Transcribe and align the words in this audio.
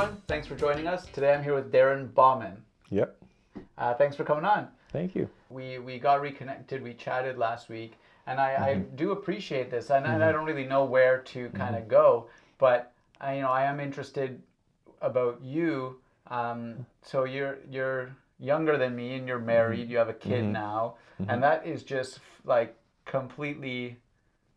Everyone, 0.00 0.22
thanks 0.28 0.46
for 0.46 0.56
joining 0.56 0.86
us. 0.86 1.04
Today 1.12 1.34
I'm 1.34 1.42
here 1.44 1.54
with 1.54 1.70
Darren 1.70 2.14
Bauman. 2.14 2.56
Yep. 2.88 3.22
Uh, 3.76 3.92
thanks 3.92 4.16
for 4.16 4.24
coming 4.24 4.46
on. 4.46 4.68
Thank 4.94 5.14
you. 5.14 5.28
We 5.50 5.78
we 5.78 5.98
got 5.98 6.22
reconnected. 6.22 6.82
We 6.82 6.94
chatted 6.94 7.36
last 7.36 7.68
week, 7.68 7.98
and 8.26 8.40
I, 8.40 8.54
I 8.54 8.74
Mm-hmm. 8.76 8.96
do 8.96 9.10
appreciate 9.12 9.70
this. 9.70 9.90
And, 9.90 10.06
and 10.06 10.24
I 10.24 10.32
don't 10.32 10.46
really 10.46 10.64
know 10.64 10.86
where 10.86 11.18
to 11.18 11.50
kind 11.50 11.76
of 11.76 11.86
go, 11.86 12.30
but 12.56 12.92
I, 13.20 13.34
you 13.36 13.42
know 13.42 13.50
I 13.50 13.64
am 13.64 13.78
interested 13.78 14.40
about 15.02 15.38
you. 15.42 15.96
Um, 16.28 16.86
so 17.02 17.24
you're 17.24 17.58
you're 17.70 18.16
younger 18.38 18.78
than 18.78 18.96
me, 18.96 19.16
and 19.16 19.28
you're 19.28 19.38
married. 19.38 19.80
Mm-hmm. 19.80 19.90
You 19.90 19.98
have 19.98 20.08
a 20.08 20.14
kid 20.14 20.44
now, 20.46 20.94
and 21.28 21.42
that 21.42 21.66
is 21.66 21.82
just 21.82 22.20
like 22.46 22.74
completely 23.04 23.98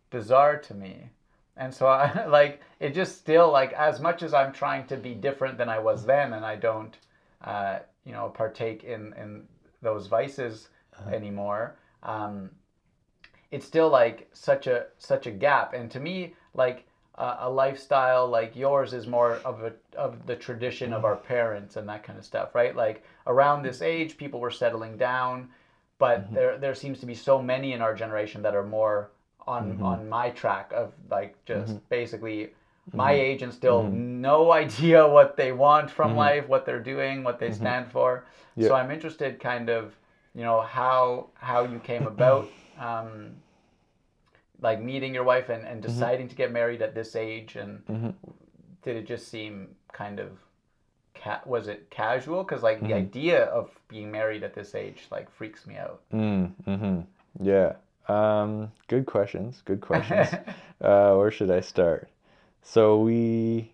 bizarre 0.09 0.55
to 0.59 0.73
me. 0.73 1.09
And 1.57 1.73
so 1.73 1.87
I 1.87 2.25
like 2.27 2.61
it 2.79 2.93
just 2.93 3.17
still 3.17 3.51
like 3.51 3.73
as 3.73 3.99
much 3.99 4.23
as 4.23 4.33
I'm 4.33 4.51
trying 4.51 4.87
to 4.87 4.97
be 4.97 5.13
different 5.13 5.57
than 5.57 5.69
I 5.69 5.79
was 5.79 6.05
then 6.05 6.33
and 6.33 6.45
I 6.45 6.55
don't 6.55 6.97
uh, 7.43 7.79
you 8.05 8.11
know 8.11 8.29
partake 8.29 8.83
in 8.83 9.13
in 9.13 9.43
those 9.81 10.07
vices 10.07 10.69
anymore 11.11 11.75
um, 12.03 12.49
it's 13.51 13.65
still 13.65 13.89
like 13.89 14.29
such 14.33 14.67
a 14.67 14.87
such 14.97 15.27
a 15.27 15.31
gap. 15.31 15.73
And 15.73 15.89
to 15.91 15.99
me 15.99 16.33
like 16.53 16.85
uh, 17.15 17.37
a 17.41 17.49
lifestyle 17.49 18.27
like 18.27 18.55
yours 18.55 18.93
is 18.93 19.05
more 19.05 19.35
of 19.45 19.63
a 19.63 19.73
of 19.95 20.25
the 20.25 20.35
tradition 20.35 20.93
of 20.93 21.05
our 21.05 21.15
parents 21.15 21.75
and 21.75 21.87
that 21.87 22.03
kind 22.03 22.17
of 22.17 22.25
stuff 22.25 22.55
right? 22.55 22.75
Like 22.75 23.03
around 23.27 23.61
this 23.61 23.81
age 23.81 24.17
people 24.17 24.39
were 24.39 24.51
settling 24.51 24.97
down 24.97 25.49
but 25.99 26.33
there 26.33 26.57
there 26.57 26.75
seems 26.75 26.99
to 26.99 27.05
be 27.05 27.13
so 27.15 27.41
many 27.41 27.73
in 27.73 27.81
our 27.81 27.93
generation 27.93 28.41
that 28.41 28.55
are 28.55 28.65
more 28.65 29.11
on 29.47 29.73
mm-hmm. 29.73 29.83
on 29.83 30.09
my 30.09 30.29
track 30.29 30.71
of 30.73 30.93
like 31.09 31.35
just 31.45 31.73
mm-hmm. 31.73 31.85
basically 31.89 32.45
mm-hmm. 32.45 32.97
my 32.97 33.11
age 33.11 33.41
and 33.41 33.53
still 33.53 33.83
no 33.83 34.51
idea 34.63 35.07
what 35.07 35.37
they 35.37 35.51
want 35.51 35.89
from 35.89 36.15
life, 36.15 36.47
what 36.47 36.65
they're 36.65 36.79
doing, 36.79 37.23
what 37.23 37.39
they 37.39 37.51
stand 37.51 37.91
for. 37.91 38.25
So 38.59 38.75
I'm 38.75 38.91
interested, 38.91 39.39
kind 39.39 39.69
of, 39.69 39.95
you 40.35 40.43
know, 40.43 40.61
how 40.61 41.27
how 41.33 41.63
you 41.63 41.79
came 41.79 42.05
about, 42.05 42.47
um, 42.79 43.31
like 44.61 44.79
meeting 44.81 45.13
your 45.13 45.23
wife 45.23 45.49
and, 45.49 45.65
and 45.65 45.81
deciding 45.81 46.27
to 46.27 46.35
get 46.35 46.51
married 46.51 46.81
at 46.81 46.93
this 46.93 47.15
age, 47.15 47.55
and 47.55 48.13
did 48.83 48.95
it 48.95 49.07
just 49.07 49.27
seem 49.27 49.69
kind 49.91 50.19
of 50.19 50.29
ca- 51.15 51.41
was 51.45 51.67
it 51.67 51.89
casual? 51.89 52.43
Because 52.43 52.63
like 52.63 52.81
the 52.81 52.93
idea 52.93 53.45
of 53.45 53.71
being 53.87 54.11
married 54.11 54.43
at 54.43 54.53
this 54.53 54.75
age 54.75 55.07
like 55.11 55.31
freaks 55.31 55.65
me 55.65 55.77
out. 55.77 56.01
Mm, 56.13 56.53
hmm 56.65 56.99
Yeah. 57.41 57.73
Um, 58.07 58.71
good 58.87 59.05
questions. 59.05 59.61
Good 59.65 59.81
questions. 59.89 60.29
uh, 60.81 61.13
where 61.15 61.31
should 61.31 61.51
I 61.51 61.61
start? 61.61 62.09
So 62.61 62.99
we, 62.99 63.71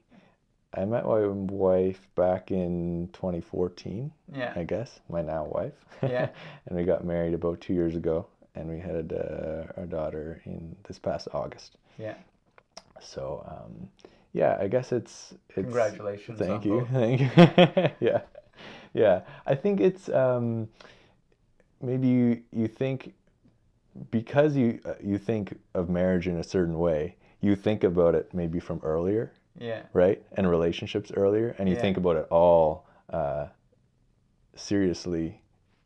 I 0.73 0.85
met 0.85 1.05
my 1.05 1.25
wife 1.27 2.07
back 2.15 2.51
in 2.51 3.09
2014, 3.13 4.11
Yeah. 4.35 4.53
I 4.55 4.63
guess, 4.63 4.99
my 5.09 5.21
now 5.21 5.45
wife. 5.45 5.73
Yeah. 6.03 6.29
and 6.65 6.77
we 6.77 6.83
got 6.83 7.05
married 7.05 7.33
about 7.33 7.61
two 7.61 7.73
years 7.73 7.95
ago, 7.95 8.25
and 8.55 8.69
we 8.69 8.79
had 8.79 9.13
uh, 9.13 9.71
our 9.77 9.85
daughter 9.85 10.41
in 10.45 10.75
this 10.87 10.97
past 10.99 11.27
August. 11.33 11.77
Yeah. 11.97 12.15
So, 13.01 13.43
um, 13.47 13.89
yeah, 14.33 14.57
I 14.59 14.67
guess 14.67 14.91
it's 14.91 15.33
it's. 15.49 15.55
Congratulations 15.55 16.37
Thank 16.39 16.65
you. 16.65 16.81
both. 16.81 16.89
Thank 16.91 17.21
you. 17.21 17.89
yeah, 18.07 18.21
yeah. 18.93 19.21
I 19.45 19.55
think 19.55 19.79
it's 19.79 20.09
um, 20.09 20.67
maybe 21.81 22.07
you 22.07 22.41
you 22.51 22.67
think 22.67 23.13
because 24.11 24.55
you 24.55 24.79
uh, 24.85 24.93
you 25.03 25.17
think 25.17 25.57
of 25.73 25.89
marriage 25.89 26.27
in 26.27 26.37
a 26.37 26.43
certain 26.43 26.77
way, 26.79 27.15
you 27.41 27.55
think 27.55 27.83
about 27.83 28.15
it 28.15 28.33
maybe 28.33 28.59
from 28.59 28.79
earlier, 28.83 29.31
Yeah. 29.57 29.83
right? 29.93 30.21
And 30.33 30.49
relationships 30.49 31.11
earlier, 31.15 31.55
and 31.57 31.67
you 31.69 31.75
Yeah. 31.75 31.81
think 31.81 31.97
about 31.97 32.17
it 32.17 32.27
all 32.29 32.85
uh, 33.09 33.47
seriously 34.55 35.41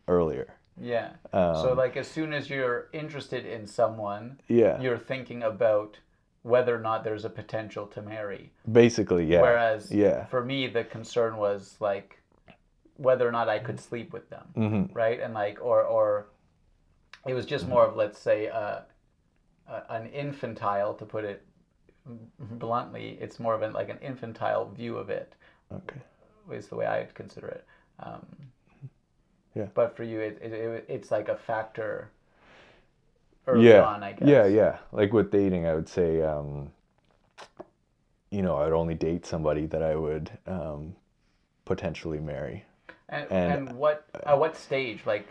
earlier. 0.08 0.54
Yeah. 0.80 1.12
so 1.32 1.72
Um, 1.72 1.78
like 1.78 1.96
as 1.98 2.08
soon 2.08 2.34
as 2.34 2.50
you're 2.50 2.90
interested 2.94 3.46
in 3.46 3.68
someone, 3.68 4.40
Yeah. 4.48 4.82
you're 4.82 4.98
thinking 4.98 5.44
about 5.44 6.00
whether 6.42 6.76
or 6.76 6.80
not 6.80 7.04
there's 7.04 7.24
a 7.26 7.30
potential 7.30 7.86
to 7.88 8.02
marry. 8.02 8.52
Basically, 8.70 9.26
yeah. 9.26 9.42
Whereas 9.42 9.92
yeah. 9.92 10.26
for 10.26 10.44
me 10.44 10.68
the 10.68 10.84
concern 10.84 11.38
was 11.38 11.78
like 11.80 12.20
whether 12.98 13.28
or 13.28 13.32
not 13.32 13.50
I 13.50 13.60
could 13.60 13.80
sleep 13.80 14.12
with 14.14 14.30
them, 14.30 14.48
hmm 14.56 14.84
right? 14.94 15.20
And 15.20 15.34
like 15.34 15.60
or 15.64 15.84
or 15.84 16.28
it 17.26 17.34
was 17.34 17.46
just 17.46 17.68
more 17.68 17.86
of 17.86 17.96
let's 17.96 18.20
say 18.20 18.50
uh, 18.50 18.82
a, 19.68 19.82
an 19.90 20.08
infantile 20.08 20.94
to 20.96 21.06
put 21.06 21.24
it 21.24 21.46
bluntly. 22.40 23.18
It's 23.22 23.40
more 23.40 23.54
of 23.54 23.62
an 23.62 23.74
like 23.74 23.90
an 23.90 24.00
infantile 24.02 24.70
view 24.70 24.98
of 24.98 25.10
it. 25.10 25.34
Okay. 25.72 26.00
is 26.52 26.68
the 26.68 26.76
way 26.76 26.86
I'd 26.86 27.14
consider 27.16 27.48
it. 27.48 27.66
Um, 28.00 28.26
Yeah. 29.56 29.68
But 29.74 29.96
for 29.96 30.04
you, 30.04 30.20
it, 30.20 30.40
it, 30.42 30.52
it 30.54 30.86
it's 30.88 31.12
like 31.12 31.30
a 31.30 31.36
factor 31.36 32.10
early 33.48 33.70
yeah. 33.70 33.84
on, 33.84 34.04
I 34.04 34.14
guess. 34.14 34.28
Yeah, 34.28 34.46
yeah. 34.46 34.78
Like 34.92 35.14
with 35.14 35.32
dating, 35.32 35.66
I 35.68 35.76
would 35.76 35.88
say, 35.88 36.22
um, 36.22 36.72
you 38.32 38.42
know, 38.42 38.58
I'd 38.58 38.72
only 38.72 38.96
date 38.96 39.26
somebody 39.26 39.66
that 39.68 39.84
I 39.84 39.96
would 39.96 40.32
um, 40.48 40.96
potentially 41.66 42.20
marry. 42.20 42.66
And, 43.10 43.32
And- 43.32 43.70
and 43.70 43.78
what 43.78 44.06
at 44.26 44.38
what 44.40 44.56
stage, 44.58 45.06
like 45.06 45.28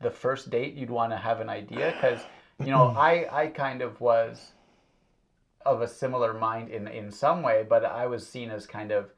the 0.00 0.10
first 0.10 0.50
date, 0.50 0.74
you'd 0.74 0.90
want 0.90 1.12
to 1.12 1.16
have 1.16 1.40
an 1.40 1.48
idea? 1.48 1.92
Because 1.92 2.20
you 2.58 2.66
know, 2.70 2.88
I 2.96 3.26
I 3.30 3.46
kind 3.48 3.82
of 3.82 4.00
was 4.00 4.52
of 5.64 5.82
a 5.82 5.88
similar 5.88 6.32
mind 6.34 6.68
in 6.70 6.86
in 6.88 7.10
some 7.10 7.42
way, 7.42 7.64
but 7.68 7.84
I 7.84 8.06
was 8.06 8.26
seen 8.26 8.50
as 8.50 8.66
kind 8.66 8.92
of 8.92 9.10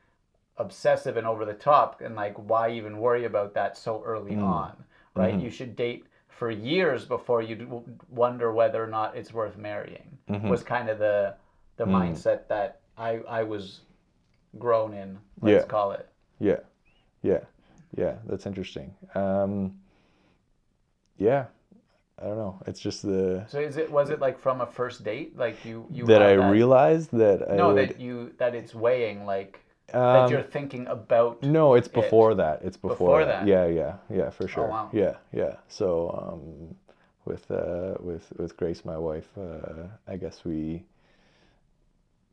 obsessive 0.56 1.16
and 1.16 1.26
over 1.26 1.44
the 1.44 1.54
top, 1.54 2.00
and 2.00 2.16
like 2.16 2.34
why 2.36 2.70
even 2.70 2.98
worry 2.98 3.24
about 3.26 3.54
that 3.54 3.76
so 3.76 4.02
early 4.04 4.32
Mm. 4.32 4.42
on, 4.44 4.84
right? 5.14 5.34
Mm-hmm. 5.34 5.44
You 5.44 5.50
should 5.50 5.76
date 5.76 6.04
for 6.28 6.50
years 6.50 7.04
before 7.04 7.42
you 7.42 7.56
w- 7.56 7.84
wonder 8.10 8.52
whether 8.52 8.82
or 8.82 8.86
not 8.88 9.16
it's 9.16 9.32
worth 9.32 9.56
marrying. 9.56 10.18
Mm-hmm. 10.28 10.48
Was 10.48 10.62
kind 10.62 10.88
of 10.88 10.98
the 10.98 11.34
the 11.76 11.84
Mm. 11.84 11.92
mindset 11.92 12.48
that 12.48 12.80
I 12.96 13.20
I 13.28 13.42
was 13.44 13.82
grown 14.58 14.94
in. 14.94 15.18
Let's 15.40 15.62
Yeah. 15.64 15.68
call 15.68 15.92
it. 15.92 16.08
Yeah, 16.40 16.60
yeah, 17.22 17.44
yeah. 17.96 18.14
That's 18.26 18.46
interesting. 18.46 18.94
Um, 19.14 19.78
yeah, 21.18 21.46
I 22.20 22.24
don't 22.24 22.36
know. 22.38 22.60
It's 22.66 22.80
just 22.80 23.02
the 23.02 23.44
So 23.48 23.58
is 23.60 23.76
it 23.76 23.90
was 23.90 24.10
it 24.10 24.20
like 24.20 24.38
from 24.38 24.60
a 24.60 24.66
first 24.66 25.04
date, 25.04 25.36
like 25.36 25.64
you 25.64 25.86
you 25.90 26.06
that 26.06 26.22
I 26.22 26.32
realized 26.32 27.10
that 27.12 27.50
I 27.50 27.56
no 27.56 27.74
would. 27.74 27.90
that 27.90 28.00
you 28.00 28.32
that 28.38 28.54
it's 28.54 28.74
weighing 28.74 29.26
like 29.26 29.60
that 29.92 30.24
um, 30.24 30.30
you're 30.30 30.42
thinking 30.42 30.86
about. 30.86 31.42
No, 31.42 31.74
it's 31.74 31.88
it. 31.88 31.94
before 31.94 32.34
that. 32.34 32.60
It's 32.62 32.76
before, 32.76 32.94
Before 32.96 33.24
that. 33.24 33.46
that? 33.46 33.48
Yeah, 33.48 33.66
yeah, 33.66 33.94
yeah, 34.10 34.30
for 34.30 34.46
sure. 34.48 34.68
wow. 34.68 34.90
Yeah, 34.92 35.16
yeah. 35.32 35.56
So 35.68 36.10
um, 36.10 36.74
with 37.24 37.50
uh, 37.50 37.94
with 38.00 38.32
with 38.36 38.56
Grace, 38.56 38.84
my 38.84 38.98
wife, 38.98 39.28
uh, 39.38 39.86
I 40.06 40.16
guess 40.16 40.44
we. 40.44 40.84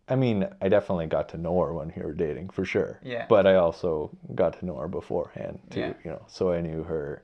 I 0.07 0.15
mean, 0.15 0.47
I 0.61 0.69
definitely 0.69 1.07
got 1.07 1.29
to 1.29 1.37
know 1.37 1.59
her 1.61 1.73
when 1.73 1.91
we 1.95 2.03
were 2.03 2.13
dating, 2.13 2.49
for 2.49 2.63
sure. 2.63 2.99
Yeah. 3.03 3.25
But 3.27 3.47
I 3.47 3.55
also 3.55 4.11
got 4.35 4.59
to 4.59 4.65
know 4.65 4.75
her 4.75 4.87
beforehand 4.87 5.59
too. 5.71 5.79
Yeah. 5.79 5.93
You 6.03 6.11
know, 6.11 6.21
so 6.27 6.51
I 6.51 6.61
knew 6.61 6.83
her, 6.83 7.23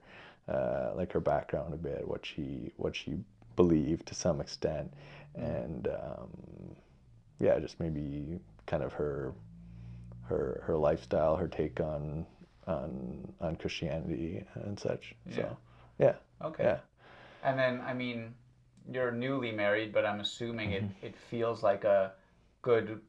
uh, 0.51 0.93
like 0.95 1.11
her 1.13 1.19
background 1.19 1.73
a 1.73 1.77
bit, 1.77 2.07
what 2.07 2.25
she 2.25 2.71
what 2.77 2.95
she 2.95 3.17
believed 3.55 4.07
to 4.07 4.15
some 4.15 4.41
extent, 4.41 4.91
and 5.35 5.87
um, 5.87 6.75
yeah, 7.39 7.59
just 7.59 7.79
maybe 7.79 8.39
kind 8.65 8.83
of 8.83 8.93
her 8.93 9.33
her 10.23 10.63
her 10.65 10.77
lifestyle, 10.77 11.35
her 11.35 11.47
take 11.47 11.79
on 11.79 12.25
on 12.67 13.33
on 13.41 13.55
Christianity 13.55 14.43
and 14.55 14.79
such. 14.79 15.15
So 15.29 15.57
yeah, 15.99 16.15
Okay. 16.43 16.69
yeah. 16.69 16.79
And 17.43 17.59
then 17.59 17.81
I 17.81 17.93
mean, 17.93 18.35
you're 18.91 19.11
newly 19.11 19.51
married, 19.51 19.93
but 19.93 20.05
I'm 20.05 20.19
assuming 20.21 20.71
Mm-hmm. 20.71 20.87
it 20.87 20.91
it 21.01 21.15
feels 21.17 21.63
like 21.63 21.83
a 21.85 22.13
good 22.61 23.01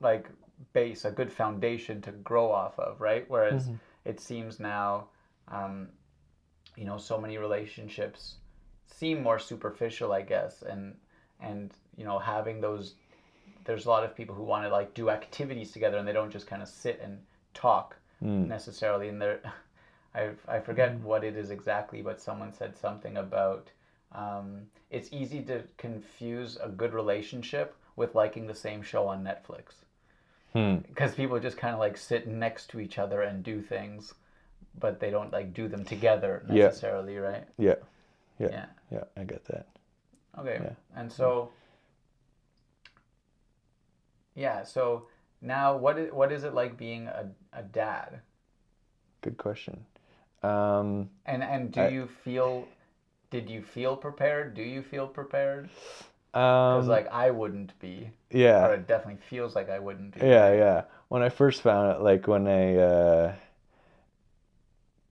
like 0.00 0.28
base, 0.72 1.04
a 1.04 1.10
good 1.12 1.32
foundation 1.32 2.02
to 2.02 2.12
grow 2.12 2.50
off 2.52 2.78
of, 2.78 3.00
right? 3.00 3.24
Whereas 3.28 3.70
Mm-hmm. 3.70 3.76
it 4.04 4.20
seems 4.20 4.60
now, 4.60 5.08
um, 5.48 5.88
you 6.78 6.84
know, 6.84 6.98
so 6.98 7.18
many 7.20 7.38
relationships 7.38 8.36
seem 8.86 9.22
more 9.22 9.38
superficial, 9.38 10.12
I 10.12 10.22
guess, 10.22 10.62
and 10.62 10.94
and 11.40 11.72
you 11.96 12.04
know 12.04 12.18
having 12.18 12.60
those. 12.60 12.94
There's 13.64 13.86
a 13.86 13.90
lot 13.90 14.04
of 14.04 14.14
people 14.14 14.34
who 14.34 14.44
want 14.44 14.64
to 14.64 14.70
like 14.70 14.94
do 14.94 15.10
activities 15.10 15.72
together, 15.72 15.98
and 15.98 16.06
they 16.06 16.12
don't 16.12 16.30
just 16.30 16.46
kind 16.46 16.62
of 16.62 16.68
sit 16.68 17.00
and 17.02 17.20
talk 17.54 17.96
Mm. 18.22 18.48
necessarily. 18.48 19.08
And 19.08 19.20
they're, 19.22 19.40
I 20.14 20.30
I 20.48 20.58
forget 20.60 20.94
what 21.00 21.22
it 21.24 21.36
is 21.36 21.50
exactly, 21.50 22.02
but 22.02 22.20
someone 22.20 22.52
said 22.52 22.76
something 22.76 23.16
about 23.16 23.70
um, 24.12 24.66
it's 24.90 25.12
easy 25.12 25.42
to 25.42 25.62
confuse 25.76 26.56
a 26.56 26.68
good 26.68 26.92
relationship 26.94 27.74
with 27.96 28.14
liking 28.14 28.46
the 28.46 28.54
same 28.54 28.82
show 28.82 29.06
on 29.06 29.22
Netflix 29.22 29.84
Hmm. 30.52 30.76
because 30.88 31.14
people 31.14 31.38
just 31.38 31.58
kind 31.58 31.74
of 31.74 31.80
like 31.80 31.96
sit 31.96 32.26
next 32.26 32.70
to 32.70 32.80
each 32.80 32.98
other 32.98 33.20
and 33.22 33.42
do 33.44 33.60
things, 33.60 34.14
but 34.78 35.00
they 35.00 35.10
don't 35.10 35.32
like 35.32 35.54
do 35.54 35.68
them 35.68 35.84
together 35.84 36.44
Yeah. 36.48 36.66
necessarily, 36.66 37.16
right? 37.18 37.46
Yeah, 37.58 37.74
yeah, 38.38 38.48
Yeah. 38.50 38.66
yeah. 38.90 39.04
I 39.16 39.24
get 39.24 39.44
that. 39.46 39.66
Okay. 40.38 40.58
Yeah. 40.62 40.74
And 40.96 41.10
so, 41.12 41.50
yeah, 44.34 44.62
so 44.64 45.06
now 45.40 45.76
what 45.76 45.98
is 45.98 46.12
what 46.12 46.32
is 46.32 46.44
it 46.44 46.54
like 46.54 46.76
being 46.76 47.06
a, 47.08 47.28
a 47.52 47.62
dad? 47.62 48.20
Good 49.22 49.36
question. 49.36 49.84
Um, 50.42 51.10
And 51.26 51.42
and 51.42 51.72
do 51.72 51.80
I- 51.80 51.88
you 51.88 52.06
feel 52.06 52.66
did 53.30 53.50
you 53.50 53.62
feel 53.62 53.96
prepared? 53.96 54.54
Do 54.54 54.62
you 54.62 54.82
feel 54.82 55.06
prepared? 55.06 55.68
Because 56.32 56.84
um, 56.84 56.88
like 56.90 57.08
I 57.08 57.30
wouldn't 57.30 57.78
be, 57.80 58.10
yeah. 58.30 58.64
or 58.66 58.74
it 58.74 58.86
definitely 58.86 59.20
feels 59.28 59.54
like 59.56 59.68
I 59.70 59.78
wouldn't 59.78 60.14
be. 60.14 60.26
Yeah, 60.26 60.52
yeah. 60.52 60.82
When 61.08 61.22
I 61.22 61.30
first 61.30 61.62
found 61.62 61.90
it, 61.96 62.00
like 62.02 62.26
when 62.28 62.46
I 62.46 62.76
uh, 62.76 63.32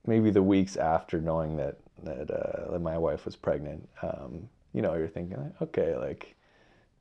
maybe 0.08 0.32
the 0.32 0.42
weeks 0.44 0.78
after 0.78 1.22
knowing 1.22 1.58
that 1.58 1.78
that, 2.04 2.32
uh, 2.32 2.72
that 2.72 2.80
my 2.80 2.98
wife 2.98 3.26
was 3.26 3.36
pregnant, 3.36 3.88
um, 4.02 4.50
you 4.74 4.82
know, 4.82 4.94
you're 4.96 5.08
thinking, 5.08 5.38
like, 5.38 5.62
okay, 5.62 5.96
like, 5.96 6.36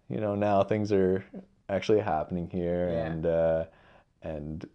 you 0.08 0.20
know, 0.20 0.34
now 0.34 0.62
things 0.64 0.90
are 0.92 1.24
actually 1.68 2.00
happening 2.00 2.48
here, 2.50 2.88
Yeah. 2.90 3.06
and 3.06 3.26
uh, 3.26 3.64
and 4.22 4.68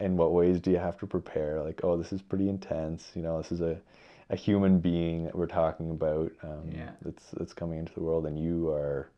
in 0.00 0.16
what 0.16 0.32
ways 0.32 0.60
do 0.60 0.70
you 0.70 0.78
have 0.78 0.98
to 0.98 1.06
prepare? 1.06 1.62
Like, 1.62 1.80
oh, 1.84 1.96
this 1.96 2.12
is 2.12 2.20
pretty 2.22 2.48
intense. 2.48 3.10
You 3.14 3.22
know, 3.22 3.38
this 3.40 3.52
is 3.52 3.60
a 3.60 3.80
a 4.30 4.36
human 4.36 4.78
being 4.80 5.24
that 5.24 5.34
we're 5.34 5.46
talking 5.46 5.90
about. 5.90 6.32
Um, 6.42 6.70
Yeah. 6.70 6.90
That's 7.02 7.30
that's 7.32 7.54
coming 7.54 7.78
into 7.78 7.94
the 7.94 8.02
world, 8.02 8.26
and 8.26 8.38
you 8.38 8.70
are. 8.70 9.08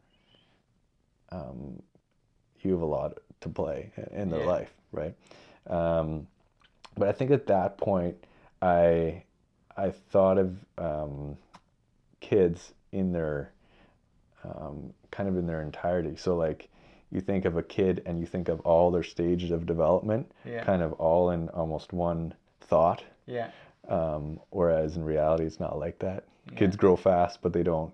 Um, 1.33 1.81
you 2.63 2.73
have 2.73 2.83
a 2.83 2.87
lot 2.87 3.19
to 3.41 3.49
play 3.49 3.91
in 4.13 4.31
their 4.31 4.41
Yeah. 4.41 4.47
life, 4.47 4.75
right? 4.93 5.15
Um, 5.67 6.27
but 7.01 7.09
I 7.09 7.13
think 7.13 7.31
at 7.33 7.47
that 7.49 7.77
point, 7.79 8.17
I 8.63 9.25
I 9.77 9.91
thought 9.91 10.39
of 10.39 10.57
um, 10.79 11.37
kids 12.21 12.73
in 12.93 13.13
their 13.13 13.53
um, 14.45 14.93
kind 15.11 15.29
of 15.29 15.37
in 15.37 15.47
their 15.47 15.63
entirety. 15.63 16.17
So 16.17 16.37
like 16.37 16.69
you 17.11 17.21
think 17.21 17.45
of 17.45 17.57
a 17.57 17.63
kid 17.63 18.03
and 18.07 18.21
you 18.21 18.27
think 18.27 18.49
of 18.49 18.61
all 18.61 18.91
their 18.91 19.03
stages 19.03 19.51
of 19.51 19.67
development, 19.67 20.31
Yeah. 20.45 20.63
kind 20.65 20.83
of 20.83 20.93
all 20.93 21.31
in 21.31 21.49
almost 21.49 21.93
one 21.93 22.35
thought. 22.61 23.03
Yeah. 23.27 23.51
Um, 23.89 24.39
whereas 24.51 24.97
in 24.97 25.05
reality, 25.05 25.45
it's 25.45 25.59
not 25.59 25.79
like 25.79 25.99
that. 26.01 26.25
Yeah. 26.53 26.59
Kids 26.59 26.77
grow 26.77 26.95
fast, 26.97 27.41
but 27.43 27.53
they 27.53 27.65
don't 27.65 27.93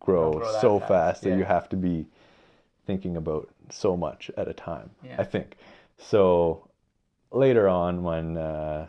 grow, 0.00 0.32
grow 0.32 0.52
that 0.52 0.60
so 0.60 0.78
fast, 0.80 0.88
fast, 0.88 1.22
that 1.22 1.38
you 1.38 1.44
have 1.44 1.68
to 1.68 1.76
be 1.76 2.06
thinking 2.86 3.16
about 3.16 3.48
so 3.70 3.96
much 3.96 4.30
at 4.36 4.48
a 4.48 4.52
time. 4.54 4.90
Yeah. 5.04 5.16
I 5.18 5.24
think. 5.24 5.56
So 5.98 6.68
later 7.32 7.68
on, 7.68 8.02
when 8.02 8.36
uh, 8.36 8.88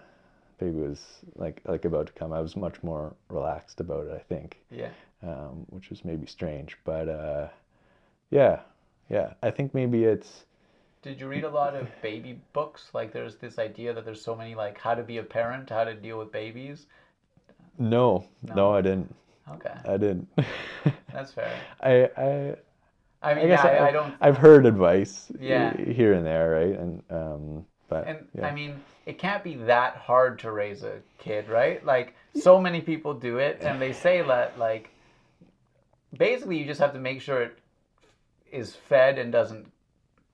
baby 0.59 0.79
was 0.81 1.01
like 1.35 1.61
like 1.65 1.85
about 1.85 2.07
to 2.07 2.13
come, 2.13 2.33
I 2.33 2.41
was 2.41 2.55
much 2.55 2.83
more 2.83 3.15
relaxed 3.29 3.79
about 3.79 4.07
it. 4.07 4.13
I 4.13 4.19
think, 4.19 4.57
Yeah. 4.71 4.89
um, 5.23 5.65
which 5.69 5.89
was 5.89 6.05
maybe 6.05 6.27
strange, 6.27 6.77
but 6.85 7.09
uh, 7.09 7.49
yeah, 8.31 8.61
yeah. 9.09 9.33
I 9.43 9.51
think 9.51 9.73
maybe 9.73 10.05
it's 10.05 10.45
Did 11.03 11.19
you 11.19 11.27
read 11.27 11.43
a 11.43 11.49
lot 11.49 11.75
of 11.75 11.89
baby 12.01 12.41
books? 12.53 12.89
Like 12.93 13.11
there's 13.11 13.35
this 13.35 13.59
idea 13.59 13.93
that 13.93 14.03
there's 14.05 14.21
so 14.21 14.35
many 14.35 14.55
like 14.55 14.79
how 14.79 14.95
to 14.95 15.03
be 15.03 15.17
a 15.17 15.23
parent, 15.23 15.69
how 15.69 15.83
to 15.83 15.93
deal 15.93 16.17
with 16.17 16.31
babies. 16.31 16.87
no, 17.77 18.25
no, 18.53 18.55
No. 18.55 18.73
I 18.73 18.81
didn't. 18.81 19.13
Okay. 19.49 19.73
I 19.85 19.97
didn't. 19.97 20.27
That's 21.11 21.31
fair. 21.33 21.67
I 21.81 22.09
I 22.17 22.55
I 23.21 23.33
mean, 23.35 23.45
I 23.45 23.47
guess 23.47 23.63
yeah, 23.63 23.71
I, 23.71 23.75
I, 23.77 23.87
I 23.87 23.91
don't 23.91 24.15
I've 24.21 24.37
heard 24.37 24.65
advice 24.65 25.31
Yeah. 25.39 25.75
here 25.77 26.13
and 26.13 26.25
there, 26.25 26.51
right? 26.51 26.79
And 26.79 27.03
um, 27.09 27.65
but 27.91 28.07
And 28.07 28.25
yeah. 28.33 28.47
I 28.47 28.51
mean, 28.55 28.81
it 29.05 29.19
can't 29.19 29.43
be 29.43 29.55
that 29.73 29.97
hard 29.97 30.39
to 30.39 30.51
raise 30.51 30.81
a 30.83 30.99
kid, 31.19 31.49
right? 31.49 31.85
Like 31.85 32.15
so 32.33 32.59
many 32.59 32.79
people 32.81 33.13
do 33.13 33.37
it, 33.37 33.59
and 33.61 33.79
they 33.81 33.91
say 33.93 34.21
that 34.23 34.57
like 34.57 34.89
basically 36.17 36.57
you 36.57 36.65
just 36.65 36.79
have 36.79 36.93
to 36.93 36.99
make 36.99 37.21
sure 37.21 37.41
it 37.43 37.57
is 38.51 38.75
fed 38.75 39.19
and 39.19 39.31
doesn't 39.31 39.71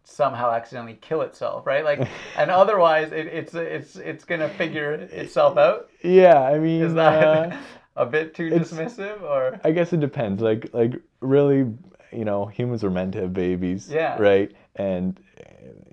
somehow 0.04 0.52
accidentally 0.52 0.98
kill 1.02 1.22
itself, 1.22 1.66
right? 1.66 1.84
Like, 1.84 2.08
and 2.38 2.50
otherwise 2.52 3.12
it, 3.12 3.28
it's 3.28 3.54
it's 3.56 3.96
it's 3.98 4.24
gonna 4.24 4.50
figure 4.50 4.94
itself 4.94 5.58
out. 5.58 5.90
yeah, 6.04 6.40
I 6.42 6.60
mean, 6.60 6.84
Is 6.84 6.94
that 6.94 7.24
uh, 7.54 7.58
a 7.96 8.06
bit 8.06 8.36
too 8.36 8.50
dismissive, 8.52 9.22
or 9.24 9.60
I 9.64 9.72
guess 9.72 9.94
it 9.94 10.00
depends. 10.00 10.42
Like 10.44 10.70
like 10.74 10.94
really, 11.22 11.66
you 12.12 12.26
know, 12.26 12.46
humans 12.46 12.84
are 12.84 12.92
meant 12.92 13.14
to 13.14 13.22
have 13.22 13.34
babies, 13.34 13.90
Yeah. 13.92 14.16
right? 14.22 14.52
And 14.76 15.20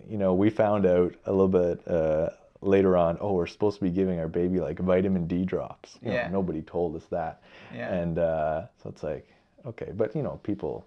you 0.08 0.18
know, 0.18 0.34
we 0.34 0.50
found 0.50 0.86
out 0.86 1.14
a 1.26 1.32
little 1.32 1.48
bit 1.48 1.86
uh, 1.88 2.30
later 2.60 2.96
on. 2.96 3.18
Oh, 3.20 3.32
we're 3.32 3.46
supposed 3.46 3.78
to 3.78 3.84
be 3.84 3.90
giving 3.90 4.18
our 4.18 4.28
baby 4.28 4.60
like 4.60 4.78
vitamin 4.78 5.26
D 5.26 5.44
drops. 5.44 5.98
You 6.02 6.08
know, 6.08 6.14
Yeah. 6.14 6.28
nobody 6.30 6.62
told 6.62 6.96
us 6.96 7.04
that. 7.10 7.42
yeah, 7.74 7.92
And 7.92 8.18
uh, 8.18 8.66
so 8.82 8.88
it's 8.90 9.02
like, 9.02 9.28
okay, 9.66 9.90
but 9.94 10.14
you 10.16 10.22
know, 10.22 10.40
people. 10.42 10.86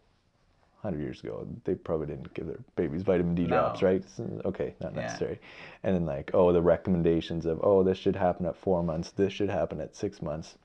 100 0.81 1.02
years 1.04 1.22
ago, 1.22 1.46
they 1.64 1.74
probably 1.74 2.06
didn't 2.06 2.31
give 2.36 2.46
their 2.46 2.60
babies 2.75 3.02
vitamin 3.02 3.34
D 3.34 3.48
drops, 3.48 3.81
right? 3.81 4.04
So, 4.16 4.24
okay, 4.46 4.75
not 4.80 4.94
Yeah. 4.94 5.02
necessary. 5.02 5.40
And 5.84 5.96
then, 5.96 6.06
like, 6.06 6.30
oh, 6.36 6.54
the 6.54 6.62
recommendations 6.62 7.48
of, 7.48 7.60
oh, 7.64 7.81
this 7.84 7.98
should 7.98 8.16
happen 8.16 8.46
at 8.46 8.56
four 8.56 8.84
months, 8.84 9.10
this 9.12 9.34
should 9.34 9.50
happen 9.50 9.81
at 9.81 9.96
six 9.96 10.22
months. 10.22 10.56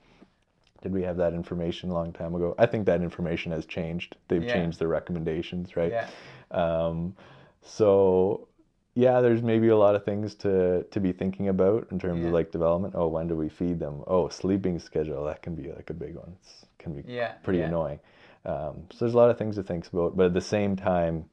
Did 0.83 0.93
we 0.93 1.01
have 1.01 1.17
that 1.17 1.33
information 1.33 1.89
a 1.89 1.93
long 1.95 2.13
time 2.13 2.35
ago? 2.35 2.53
I 2.59 2.67
think 2.67 2.85
that 2.85 3.01
information 3.01 3.51
has 3.53 3.65
changed. 3.65 4.15
They've 4.27 4.43
Yeah. 4.43 4.53
changed 4.53 4.79
their 4.79 4.87
recommendations, 4.87 5.75
right? 5.75 5.91
yeah, 5.91 6.07
Um, 6.51 7.15
so 7.63 8.47
yeah, 8.95 9.21
there's 9.21 9.41
maybe 9.41 9.69
a 9.69 9.77
lot 9.77 9.95
of 9.95 10.05
things 10.05 10.35
to 10.35 10.83
to 10.83 10.99
be 10.99 11.11
thinking 11.11 11.47
about 11.49 11.87
in 11.91 11.99
terms 11.99 12.21
Yeah. 12.21 12.27
of 12.27 12.33
like 12.33 12.51
development. 12.51 12.93
Oh, 12.95 13.07
when 13.07 13.27
do 13.27 13.35
we 13.35 13.49
feed 13.49 13.79
them? 13.79 14.03
Oh, 14.07 14.27
sleeping 14.29 14.79
schedule 14.79 15.25
that 15.25 15.41
can 15.41 15.55
be 15.55 15.71
like 15.71 15.89
a 15.89 15.93
big 15.93 16.15
one. 16.15 16.35
It 16.61 16.67
can 16.77 16.93
be 17.01 17.11
yeah, 17.11 17.33
pretty 17.43 17.59
yeah. 17.59 17.67
annoying. 17.67 17.99
Um, 18.45 18.83
so 18.91 18.97
there's 19.05 19.13
a 19.13 19.17
lot 19.17 19.29
of 19.29 19.37
things 19.37 19.55
to 19.55 19.63
think 19.63 19.87
about, 19.91 20.17
but 20.17 20.27
at 20.27 20.33
the 20.33 20.41
same 20.41 20.75
time, 20.75 21.25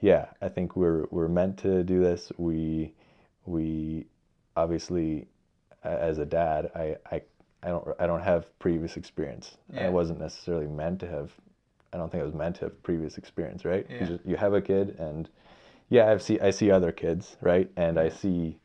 yeah, 0.00 0.26
I 0.40 0.48
think 0.48 0.74
we're 0.76 1.04
we're 1.10 1.28
meant 1.28 1.58
to 1.58 1.84
do 1.84 2.00
this. 2.00 2.32
We 2.38 2.94
we 3.44 4.06
obviously, 4.56 5.28
as 5.84 6.18
a 6.18 6.26
dad, 6.26 6.70
I 6.74 6.96
I, 7.10 7.22
I 7.62 7.68
don't 7.68 7.86
I 8.00 8.06
don't 8.06 8.22
have 8.22 8.58
previous 8.58 8.96
experience. 8.96 9.56
I 9.78 9.90
wasn't 9.90 10.18
necessarily 10.18 10.66
meant 10.66 11.00
to 11.00 11.06
have. 11.08 11.30
I 11.92 11.98
don't 11.98 12.10
think 12.10 12.22
I 12.22 12.24
was 12.24 12.34
meant 12.34 12.56
to 12.56 12.66
have 12.66 12.82
previous 12.82 13.18
experience, 13.18 13.64
right? 13.64 13.84
You, 13.90 14.06
just, 14.06 14.24
you 14.24 14.36
have 14.36 14.54
a 14.54 14.62
kid, 14.62 14.96
and 14.98 15.28
yeah, 15.90 16.10
I 16.10 16.16
see 16.18 16.40
I 16.40 16.50
see 16.50 16.70
other 16.70 16.92
kids, 16.92 17.36
right, 17.42 17.70
and 17.76 17.98
I 17.98 18.08
see 18.08 18.58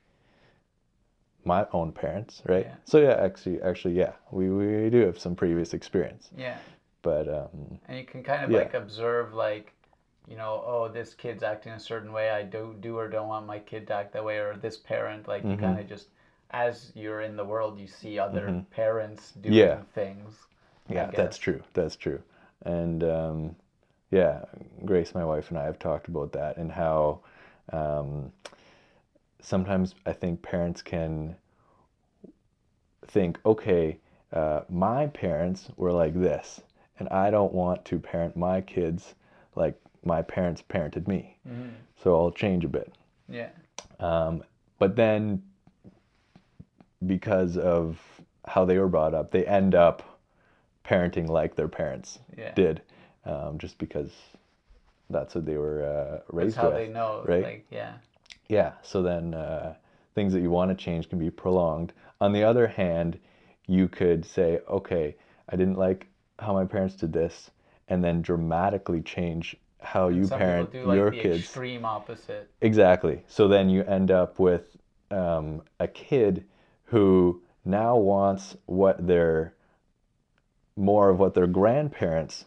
my 1.43 1.67
own 1.73 1.91
parents, 1.91 2.41
right? 2.45 2.65
Yeah. 2.65 2.75
So 2.85 2.99
yeah, 2.99 3.15
actually, 3.19 3.61
actually, 3.61 3.93
yeah, 3.95 4.13
we, 4.31 4.49
we 4.49 4.89
do 4.89 5.01
have 5.05 5.19
some 5.19 5.35
previous 5.35 5.73
experience, 5.73 6.29
yeah. 6.37 6.57
but 7.03 7.27
um, 7.27 7.79
and 7.87 7.97
you 7.97 8.05
can 8.05 8.23
kind 8.23 8.43
of 8.43 8.51
Yeah. 8.51 8.59
like 8.59 8.73
observe 8.73 9.33
like 9.33 9.73
you 10.27 10.35
know 10.37 10.63
oh 10.65 10.87
this 10.87 11.13
kid's 11.13 11.43
acting 11.43 11.73
a 11.73 11.79
certain 11.79 12.11
way 12.11 12.31
i 12.31 12.41
do 12.41 12.75
do 12.79 12.97
or 12.97 13.07
don't 13.07 13.27
want 13.27 13.45
my 13.45 13.59
kid 13.59 13.85
to 13.87 13.93
act 13.93 14.11
that 14.13 14.25
way 14.25 14.37
or 14.39 14.55
this 14.57 14.75
parent 14.75 15.27
like 15.27 15.43
you 15.43 15.55
Mhm. 15.55 15.59
kind 15.61 15.79
of 15.79 15.87
just 15.87 16.07
as 16.49 16.91
you're 16.95 17.21
in 17.21 17.35
the 17.35 17.45
world 17.45 17.79
you 17.79 17.85
see 17.87 18.17
other 18.17 18.47
Mhm. 18.47 18.65
parents 18.71 19.33
doing 19.33 19.55
Yeah. 19.55 19.81
things 19.93 20.47
Yeah, 20.89 21.11
that's 21.11 21.37
true. 21.37 21.61
That's 21.73 21.95
true. 21.95 22.21
And 22.63 23.03
um, 23.03 23.55
yeah, 24.11 24.45
Grace, 24.85 25.13
my 25.13 25.25
wife, 25.25 25.49
and 25.49 25.57
I 25.57 25.63
have 25.63 25.79
talked 25.79 26.07
about 26.07 26.31
that 26.33 26.57
and 26.57 26.71
how 26.71 27.21
um, 27.71 28.31
sometimes 29.41 29.95
I 30.05 30.13
think 30.13 30.41
parents 30.41 30.81
can 30.81 31.35
think, 33.07 33.39
okay, 33.45 33.99
uh, 34.31 34.61
my 34.69 35.07
parents 35.07 35.69
were 35.77 35.91
like 35.91 36.13
this, 36.19 36.61
and 36.99 37.07
I 37.09 37.29
don't 37.29 37.53
want 37.53 37.85
to 37.85 37.99
parent 37.99 38.35
my 38.35 38.61
kids 38.61 39.15
like 39.55 39.79
my 40.03 40.21
parents 40.21 40.61
parented 40.61 41.07
me. 41.07 41.37
Mhm. 41.47 41.71
So 41.97 42.15
I'll 42.15 42.31
change 42.31 42.63
a 42.65 42.67
bit. 42.69 42.93
yeah 43.27 43.49
Um, 43.99 44.43
but 44.77 44.95
then, 44.95 45.41
because 47.05 47.57
of 47.57 47.99
how 48.45 48.65
they 48.65 48.77
were 48.77 48.87
brought 48.87 49.13
up, 49.13 49.31
they 49.31 49.45
end 49.45 49.73
up 49.73 50.19
parenting 50.83 51.27
like 51.27 51.55
their 51.55 51.67
parents 51.67 52.19
yeah 52.37 52.53
did, 52.53 52.81
um, 53.25 53.57
just 53.57 53.77
because 53.77 54.11
that's 55.09 55.35
what 55.35 55.45
they 55.45 55.57
were 55.57 55.83
uh, 55.85 56.11
that's 56.11 56.33
raised 56.33 56.57
how 56.57 56.69
with. 56.69 56.77
they 56.77 56.87
know 56.87 57.23
right? 57.25 57.43
like 57.43 57.65
yeah 57.69 57.93
Yeah. 58.49 58.73
So 58.81 59.01
then, 59.01 59.33
uh, 59.33 59.75
things 60.13 60.33
that 60.33 60.41
you 60.41 60.49
want 60.49 60.69
to 60.71 60.75
change 60.75 61.09
can 61.09 61.19
be 61.19 61.29
prolonged. 61.29 61.93
On 62.21 62.31
the 62.31 62.43
other 62.43 62.67
hand, 62.67 63.19
you 63.67 63.87
could 63.87 64.25
say, 64.25 64.59
okay, 64.69 65.15
I 65.49 65.55
didn't 65.55 65.77
like 65.77 66.07
how 66.39 66.53
my 66.53 66.65
parents 66.65 66.95
did 66.95 67.11
this, 67.13 67.51
and 67.89 68.03
then 68.03 68.21
dramatically 68.21 69.01
change 69.01 69.55
how 69.81 70.07
you 70.07 70.25
some 70.25 70.39
parent 70.39 70.71
do 70.71 70.85
like 70.85 70.95
your 70.95 71.11
the 71.11 71.21
kids. 71.21 71.39
extreme 71.41 71.85
opposite 71.85 72.49
Exactly. 72.61 73.23
So 73.27 73.47
then 73.47 73.69
you 73.69 73.83
end 73.83 74.09
up 74.11 74.39
with 74.39 74.77
um, 75.11 75.61
a 75.79 75.87
kid 75.87 76.45
who 76.85 77.41
now 77.63 77.95
wants 77.97 78.55
what 78.65 79.05
their 79.05 79.53
more 80.75 81.09
of 81.09 81.19
what 81.19 81.33
their 81.33 81.47
grandparents, 81.47 82.45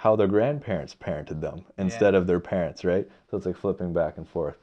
how 0.00 0.16
their 0.16 0.28
grandparents 0.28 0.94
parented 0.94 1.40
them 1.40 1.64
instead 1.78 2.14
of 2.14 2.26
their 2.26 2.40
parents, 2.40 2.84
right? 2.84 3.06
So 3.30 3.36
it's 3.36 3.46
like 3.46 3.56
flipping 3.56 3.92
back 3.92 4.16
and 4.16 4.26
forth. 4.28 4.56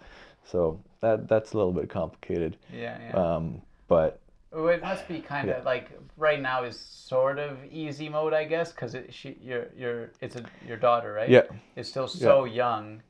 So 0.43 0.79
that 1.01 1.27
that's 1.27 1.53
a 1.53 1.57
little 1.57 1.73
bit 1.73 1.89
complicated. 1.89 2.57
yeah 2.73 2.97
yeah 2.99 3.35
Um, 3.35 3.61
but 3.87 4.19
Oh, 4.53 4.67
it 4.67 4.81
must 4.81 5.07
be 5.07 5.19
kind 5.19 5.49
of 5.49 5.57
yeah. 5.57 5.63
like 5.63 5.91
right 6.15 6.41
now 6.41 6.63
is 6.63 6.79
sort 6.79 7.37
of 7.37 7.57
easy 7.69 8.09
mode, 8.09 8.33
I 8.33 8.45
guess, 8.45 8.71
because 8.71 8.95
it 8.95 9.13
she 9.13 9.37
your 9.41 9.67
your 9.75 10.11
it's 10.21 10.35
a 10.37 10.43
your 10.65 10.77
daughter, 10.77 11.13
right? 11.13 11.29
yeah, 11.29 11.43
Is 11.75 11.89
still 11.89 12.07
so 12.07 12.45
young 12.45 13.03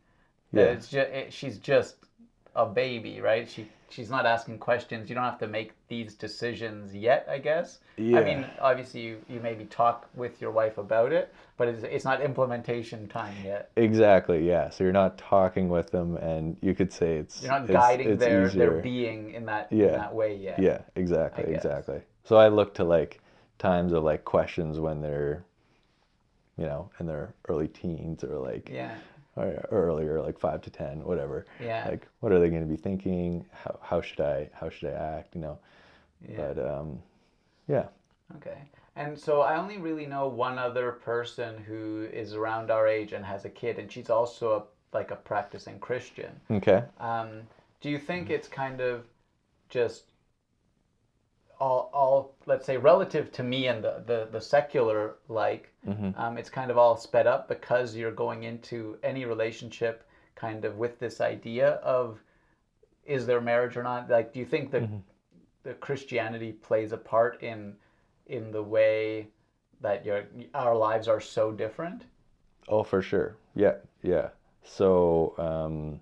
That 0.54 0.62
Yeah. 0.62 0.74
It's 0.74 0.88
just 0.90 1.10
it, 1.12 1.34
she's 1.34 1.60
just 1.60 1.96
a 2.56 2.66
baby, 2.66 3.22
right? 3.22 3.48
She 3.50 3.70
she's 3.90 4.10
not 4.10 4.26
asking 4.26 4.60
questions. 4.60 5.10
You 5.10 5.16
don't 5.16 5.24
have 5.24 5.40
to 5.40 5.48
make 5.48 5.74
these 5.88 6.14
decisions 6.16 6.94
yet, 6.94 7.28
I 7.30 7.38
guess. 7.38 7.80
Yeah. 7.98 8.20
I 8.20 8.24
mean, 8.24 8.46
obviously 8.60 9.02
you, 9.02 9.22
you 9.30 9.40
maybe 9.40 9.66
talk 9.66 10.08
with 10.16 10.42
your 10.42 10.52
wife 10.52 10.78
about 10.78 11.12
it, 11.12 11.34
but 11.58 11.68
it's, 11.68 11.84
it's 11.84 12.06
not 12.06 12.22
implementation 12.22 13.08
time 13.08 13.34
yet. 13.44 13.72
Exactly. 13.76 14.48
Yeah. 14.48 14.70
So 14.70 14.84
you're 14.84 14.94
not 14.94 15.18
talking 15.18 15.70
with 15.70 15.92
them, 15.92 16.18
and 16.18 16.58
you 16.62 16.76
could 16.76 16.92
say 16.92 17.18
it's 17.18 17.42
You're 17.42 17.52
not 17.52 17.64
it's- 17.64 17.76
guiding 17.82 18.10
it's 18.10 18.20
their 18.20 18.50
their 18.50 18.82
being 18.82 19.34
in 19.34 19.46
that 19.46 19.72
in 19.72 19.80
Yeah. 19.80 19.98
that 19.98 20.14
way 20.14 20.36
yet. 20.36 20.60
Yeah, 20.60 20.82
exactly, 20.96 21.54
exactly. 21.54 22.02
So 22.24 22.36
I 22.38 22.50
look 22.50 22.74
to 22.76 22.84
like 22.84 23.22
times 23.58 23.94
of 23.94 24.04
like 24.04 24.24
questions 24.26 24.80
when 24.80 25.02
they're, 25.02 25.44
you 26.58 26.66
know, 26.66 26.90
in 27.00 27.06
their 27.08 27.34
early 27.48 27.68
teens 27.68 28.24
or 28.24 28.38
like 28.40 28.70
Yeah. 28.72 28.96
Or 29.38 29.68
earlier, 29.72 30.22
like 30.22 30.40
five 30.40 30.62
to 30.62 30.70
ten, 30.70 31.04
whatever. 31.04 31.46
Yeah. 31.64 31.88
Like, 31.88 32.08
what 32.20 32.32
are 32.32 32.40
they 32.40 32.50
going 32.50 32.62
to 32.62 32.68
be 32.68 32.78
thinking? 32.78 33.46
How 33.52 33.80
how 33.82 34.02
should 34.02 34.22
I 34.22 34.50
how 34.54 34.70
should 34.70 34.90
I 34.90 34.94
act? 34.94 35.36
You 35.36 35.42
know. 35.42 35.60
Yeah. 36.28 36.38
But 36.38 36.66
um, 36.66 37.00
yeah. 37.68 37.86
Okay. 38.38 38.58
And 38.96 39.18
so 39.18 39.42
I 39.42 39.58
only 39.58 39.78
really 39.78 40.08
know 40.08 40.28
one 40.28 40.58
other 40.58 40.92
person 40.92 41.64
who 41.68 42.08
is 42.12 42.34
around 42.34 42.72
our 42.72 42.88
age 42.88 43.14
and 43.14 43.24
has 43.24 43.46
a 43.46 43.50
kid, 43.50 43.78
and 43.78 43.92
she's 43.92 44.10
also 44.10 44.52
a, 44.54 44.96
like 44.96 45.12
a 45.12 45.16
practicing 45.16 45.78
Christian. 45.78 46.32
Okay. 46.50 46.84
Um, 47.00 47.42
do 47.80 47.92
you 47.92 48.00
think 48.00 48.32
it's 48.32 48.48
kind 48.48 48.82
of 48.82 49.06
just 49.70 50.06
all, 51.60 51.90
all 51.94 52.36
let's 52.46 52.66
say 52.66 52.78
relative 52.78 53.32
to 53.32 53.44
me 53.44 53.68
and 53.68 53.84
the, 53.84 54.04
the, 54.06 54.28
the 54.32 54.42
secular 54.42 55.16
like 55.28 55.74
um, 56.18 56.38
it's 56.38 56.50
kind 56.50 56.70
of 56.72 56.78
all 56.78 56.96
sped 56.98 57.28
up 57.28 57.48
because 57.48 57.96
you're 57.96 58.12
going 58.12 58.44
into 58.44 58.98
any 59.04 59.26
relationship 59.26 60.04
kind 60.36 60.66
of 60.66 60.78
with 60.78 61.00
this 61.00 61.22
idea 61.22 61.72
of 61.84 62.20
is 63.06 63.26
there 63.26 63.42
marriage 63.42 63.78
or 63.78 63.84
not 63.84 64.10
like 64.10 64.34
do 64.34 64.40
you 64.40 64.46
think 64.46 64.70
that 64.72 64.84
the 65.64 65.74
christianity 65.76 66.52
plays 66.52 66.92
a 66.92 66.98
part 66.98 67.42
in 67.42 67.74
in 68.28 68.52
the 68.52 68.62
way 68.62 69.28
that 69.82 70.06
your 70.06 70.26
our 70.54 70.76
lives 70.76 71.08
are 71.08 71.22
so 71.22 71.52
different 71.52 72.04
Oh, 72.68 72.84
for 72.84 73.02
sure. 73.02 73.38
Yeah, 73.56 73.76
yeah. 74.02 74.30
So, 74.64 75.34
um, 75.38 76.02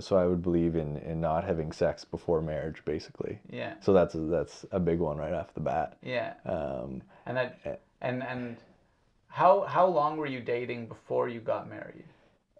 so 0.00 0.16
I 0.16 0.26
would 0.26 0.42
believe 0.42 0.76
in 0.76 0.96
in 0.98 1.20
not 1.20 1.44
having 1.44 1.72
sex 1.72 2.04
before 2.04 2.40
marriage, 2.42 2.82
basically. 2.84 3.38
yeah 3.50 3.74
So 3.80 3.92
that's 3.92 4.14
that's 4.18 4.64
a 4.72 4.80
big 4.80 4.98
one 5.00 5.16
right 5.16 5.32
off 5.32 5.54
the 5.54 5.60
bat. 5.60 5.96
yeah 6.02 6.34
Um, 6.44 7.02
and 7.26 7.36
that 7.36 7.80
and 8.00 8.22
and 8.22 8.56
how 9.28 9.62
how 9.62 9.86
long 9.86 10.16
were 10.16 10.26
you 10.26 10.40
dating 10.40 10.86
before 10.86 11.28
you 11.28 11.40
got 11.40 11.68
married 11.68 12.04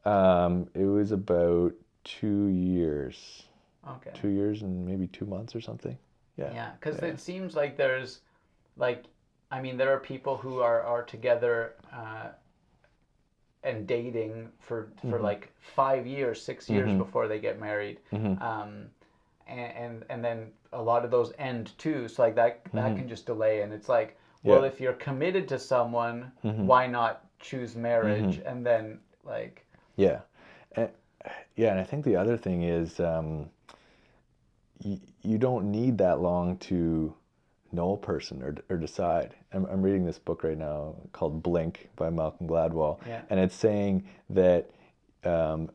um, 0.05 0.69
it 0.75 0.85
was 0.87 1.13
about 1.13 1.73
two 2.05 2.49
years, 2.49 3.45
okay 3.89 4.11
two 4.15 4.29
years 4.29 4.63
and 4.63 4.85
maybe 4.85 5.07
two 5.07 5.27
months 5.27 5.55
or 5.55 5.61
something. 5.61 5.97
Yeah. 6.37 6.53
Yeah, 6.53 6.71
because 6.81 6.99
it 7.03 7.21
seems 7.21 7.55
like 7.55 7.77
there's, 7.77 8.21
like, 8.77 9.05
I 9.51 9.61
mean, 9.61 9.77
there 9.77 9.93
are 9.93 10.01
people 10.01 10.37
who 10.37 10.61
are 10.61 10.81
are 10.83 11.03
together 11.03 11.75
uh, 11.93 12.31
and 13.65 13.87
dating 13.87 14.49
for 14.59 14.89
for 15.01 15.07
mm-hmm. 15.07 15.25
like 15.25 15.53
five 15.61 16.07
years, 16.07 16.43
six 16.43 16.69
years 16.69 16.89
mm-hmm. 16.89 16.99
before 16.99 17.29
they 17.29 17.39
get 17.39 17.61
married, 17.61 17.99
mm-hmm. 18.13 18.43
um, 18.43 18.87
and, 19.47 19.73
and 19.77 20.05
and 20.11 20.25
then 20.25 20.51
a 20.73 20.83
lot 20.83 21.05
of 21.05 21.11
those 21.11 21.33
end 21.39 21.73
too. 21.79 22.09
So 22.09 22.23
like 22.23 22.35
that 22.37 22.65
that 22.73 22.97
can 22.97 23.09
just 23.09 23.27
delay, 23.27 23.63
and 23.63 23.73
it's 23.73 23.89
like, 23.89 24.19
well, 24.43 24.63
Yeah. 24.63 24.69
if 24.69 24.81
you're 24.81 24.95
committed 24.95 25.49
to 25.49 25.59
someone, 25.59 26.33
why 26.43 26.87
not 26.87 27.25
choose 27.39 27.77
marriage? 27.77 28.41
And 28.45 28.65
then 28.65 28.99
like, 29.25 29.65
Yeah, 29.97 30.21
and, 30.77 30.89
yeah, 31.57 31.71
and 31.71 31.81
I 31.81 31.85
think 31.85 32.05
the 32.05 32.17
other 32.17 32.37
thing 32.37 32.63
is 32.63 32.99
um, 33.01 33.49
y- 34.85 35.01
you 35.23 35.39
don't 35.39 35.71
need 35.71 35.99
that 35.99 36.21
long 36.21 36.57
to 36.59 37.15
know 37.73 37.93
a 37.95 37.97
person 37.97 38.43
or, 38.43 38.55
or 38.69 38.77
decide. 38.77 39.35
I'm, 39.53 39.65
I'm 39.67 39.83
reading 39.83 40.05
this 40.05 40.19
book 40.19 40.45
right 40.45 40.59
now 40.59 40.95
called 41.13 41.43
Blink 41.43 41.89
by 41.97 42.11
Malcolm 42.11 42.47
Gladwell, 42.47 42.99
Yeah. 43.07 43.23
and 43.31 43.41
it's 43.41 43.55
saying 43.55 44.05
that 44.31 44.71
um, 45.25 45.71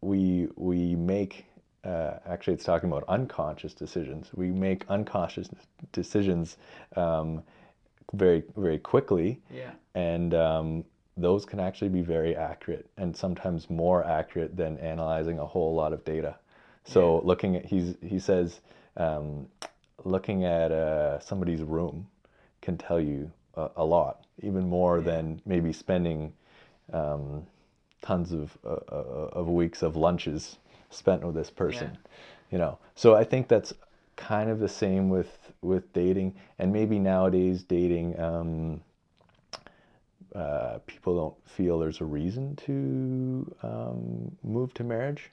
we 0.00 0.48
we 0.56 0.94
make 0.94 1.46
uh, 1.84 2.14
actually 2.26 2.54
it's 2.54 2.64
talking 2.64 2.88
about 2.88 3.04
unconscious 3.08 3.74
decisions. 3.74 4.30
We 4.34 4.50
make 4.50 4.84
unconscious 4.88 5.48
decisions 5.92 6.56
um, 6.96 7.42
very 8.12 8.44
very 8.56 8.78
quickly 8.78 9.40
yeah, 9.50 9.72
and 9.94 10.34
um, 10.34 10.84
those 11.16 11.44
can 11.44 11.60
actually 11.60 11.88
be 11.88 12.02
very 12.02 12.34
accurate 12.36 12.88
and 12.96 13.16
sometimes 13.16 13.70
more 13.70 14.04
accurate 14.04 14.56
than 14.56 14.78
analyzing 14.78 15.38
a 15.38 15.44
whole 15.46 15.74
lot 15.74 15.92
of 15.92 16.04
data 16.04 16.36
so 16.84 17.20
looking 17.24 17.56
at 17.56 17.64
he's 17.64 17.94
he 18.02 18.18
says 18.18 18.60
um, 18.96 19.46
looking 20.04 20.44
at 20.44 20.72
uh, 20.72 21.18
somebody's 21.20 21.62
room 21.62 22.06
can 22.62 22.76
tell 22.76 23.00
you 23.00 23.30
a, 23.54 23.70
a 23.76 23.84
lot 23.84 24.24
even 24.42 24.68
more 24.68 25.00
than 25.00 25.40
maybe 25.46 25.72
spending 25.72 26.32
um, 26.92 27.46
tons 28.02 28.32
of, 28.32 28.56
uh, 28.64 28.70
uh, 28.90 29.28
of 29.32 29.48
weeks 29.48 29.82
of 29.82 29.96
lunches 29.96 30.58
spent 30.90 31.22
with 31.22 31.34
this 31.34 31.50
person 31.50 31.96
you 32.50 32.58
know? 32.58 32.78
So 32.94 33.14
i 33.14 33.24
think 33.24 33.48
that's 33.48 33.72
kind 34.16 34.48
of 34.48 34.60
the 34.60 34.68
same 34.68 35.08
with 35.08 35.52
with 35.60 35.92
dating 35.92 36.34
and 36.58 36.72
maybe 36.72 36.98
nowadays 36.98 37.64
dating 37.64 38.18
um, 38.20 38.80
uh, 40.34 40.78
people 40.86 41.16
don't 41.16 41.48
feel 41.48 41.78
there's 41.78 42.00
a 42.00 42.04
reason 42.04 42.54
to 42.56 43.54
um, 43.62 44.36
move 44.42 44.72
to 44.74 44.84
marriage 44.84 45.30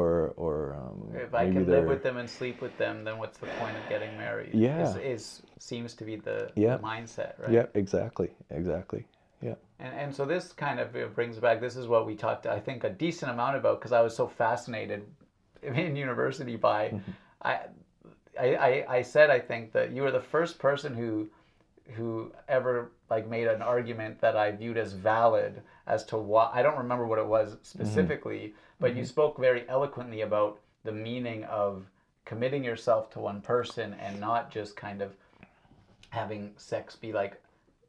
or 0.00 0.32
or 0.44 0.54
um, 0.82 0.98
if 1.26 1.32
I 1.34 1.44
can 1.46 1.54
live 1.56 1.66
they're- 1.66 1.86
with 1.94 2.02
them 2.02 2.16
and 2.22 2.28
sleep 2.38 2.60
with 2.66 2.76
them, 2.82 3.04
then 3.06 3.16
what's 3.18 3.38
the 3.38 3.46
point 3.60 3.76
of 3.80 3.84
getting 3.88 4.12
married? 4.18 4.52
Yeah. 4.54 4.82
is, 4.82 4.96
is 5.14 5.42
seems 5.58 5.94
to 5.94 6.04
be 6.04 6.16
the, 6.16 6.38
Yeah. 6.56 6.76
the 6.76 6.82
mindset, 6.82 7.32
right? 7.42 7.52
yeah 7.56 7.66
exactly 7.82 8.28
exactly 8.50 9.02
yeah 9.48 9.56
And, 9.84 9.92
and 10.02 10.10
so 10.16 10.22
this 10.34 10.44
kind 10.66 10.78
of 10.82 10.86
brings 11.18 11.36
back 11.46 11.56
this 11.60 11.76
is 11.82 11.86
what 11.86 12.02
we 12.08 12.14
talked 12.26 12.46
I 12.46 12.60
think 12.66 12.84
a 12.84 12.90
decent 13.06 13.30
amount 13.36 13.56
about 13.60 13.74
because 13.80 13.92
I 14.00 14.02
was 14.06 14.14
so 14.22 14.26
fascinated 14.26 15.00
in 15.62 15.96
university 16.08 16.56
by 16.70 16.80
Mm-hmm. 16.88 17.12
I 18.42 18.48
I 18.68 18.72
I 18.98 19.02
said 19.14 19.30
I 19.38 19.40
think 19.50 19.72
that 19.76 19.86
you 19.94 20.02
were 20.04 20.14
the 20.20 20.26
first 20.36 20.54
person 20.58 20.90
who 21.00 21.10
who 21.92 22.32
ever 22.48 22.90
like 23.10 23.28
made 23.28 23.46
an 23.46 23.62
argument 23.62 24.20
that 24.20 24.36
I 24.36 24.50
viewed 24.50 24.78
as 24.78 24.92
valid 24.92 25.62
as 25.86 26.04
to 26.06 26.16
why 26.16 26.50
I 26.52 26.62
don't 26.62 26.78
remember 26.78 27.06
what 27.06 27.18
it 27.18 27.26
was 27.26 27.50
mm-hmm. 27.50 27.62
specifically 27.62 28.54
but 28.80 28.92
you 28.92 29.02
mm-hmm. 29.02 29.08
spoke 29.08 29.38
very 29.38 29.68
eloquently 29.68 30.22
about 30.22 30.60
the 30.84 30.92
meaning 30.92 31.44
of 31.44 31.86
committing 32.24 32.64
yourself 32.64 33.10
to 33.10 33.20
one 33.20 33.40
person 33.40 33.94
and 34.00 34.18
not 34.18 34.50
just 34.50 34.76
kind 34.76 35.02
of 35.02 35.14
having 36.10 36.52
sex 36.56 36.96
be 36.96 37.12
like 37.12 37.40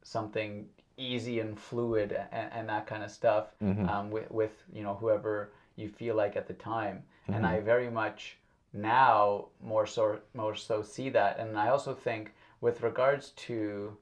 something 0.04 0.66
easy 0.98 1.40
and 1.40 1.60
fluid 1.60 2.18
and, 2.32 2.50
and 2.54 2.70
that 2.70 2.88
kind 2.88 3.04
of 3.04 3.12
stuff 3.12 3.48
mm-hmm. 3.62 3.88
um, 3.90 4.10
with, 4.12 4.30
with 4.32 4.64
you 4.74 4.84
know 4.84 4.96
whoever 4.96 5.52
you 5.76 5.90
feel 5.90 6.16
like 6.16 6.36
at 6.36 6.48
the 6.48 6.54
time. 6.54 7.04
And 7.28 7.44
i 7.44 7.60
very 7.60 7.90
much 7.90 8.38
now 8.72 9.46
more 9.64 9.88
so 9.88 10.20
more 10.34 10.56
so 10.56 10.84
see 10.84 11.10
that. 11.10 11.40
And 11.40 11.58
i 11.58 11.70
also 11.70 11.94
think 11.94 12.34
with 12.62 12.82
regards 12.82 13.32
to 13.32 13.96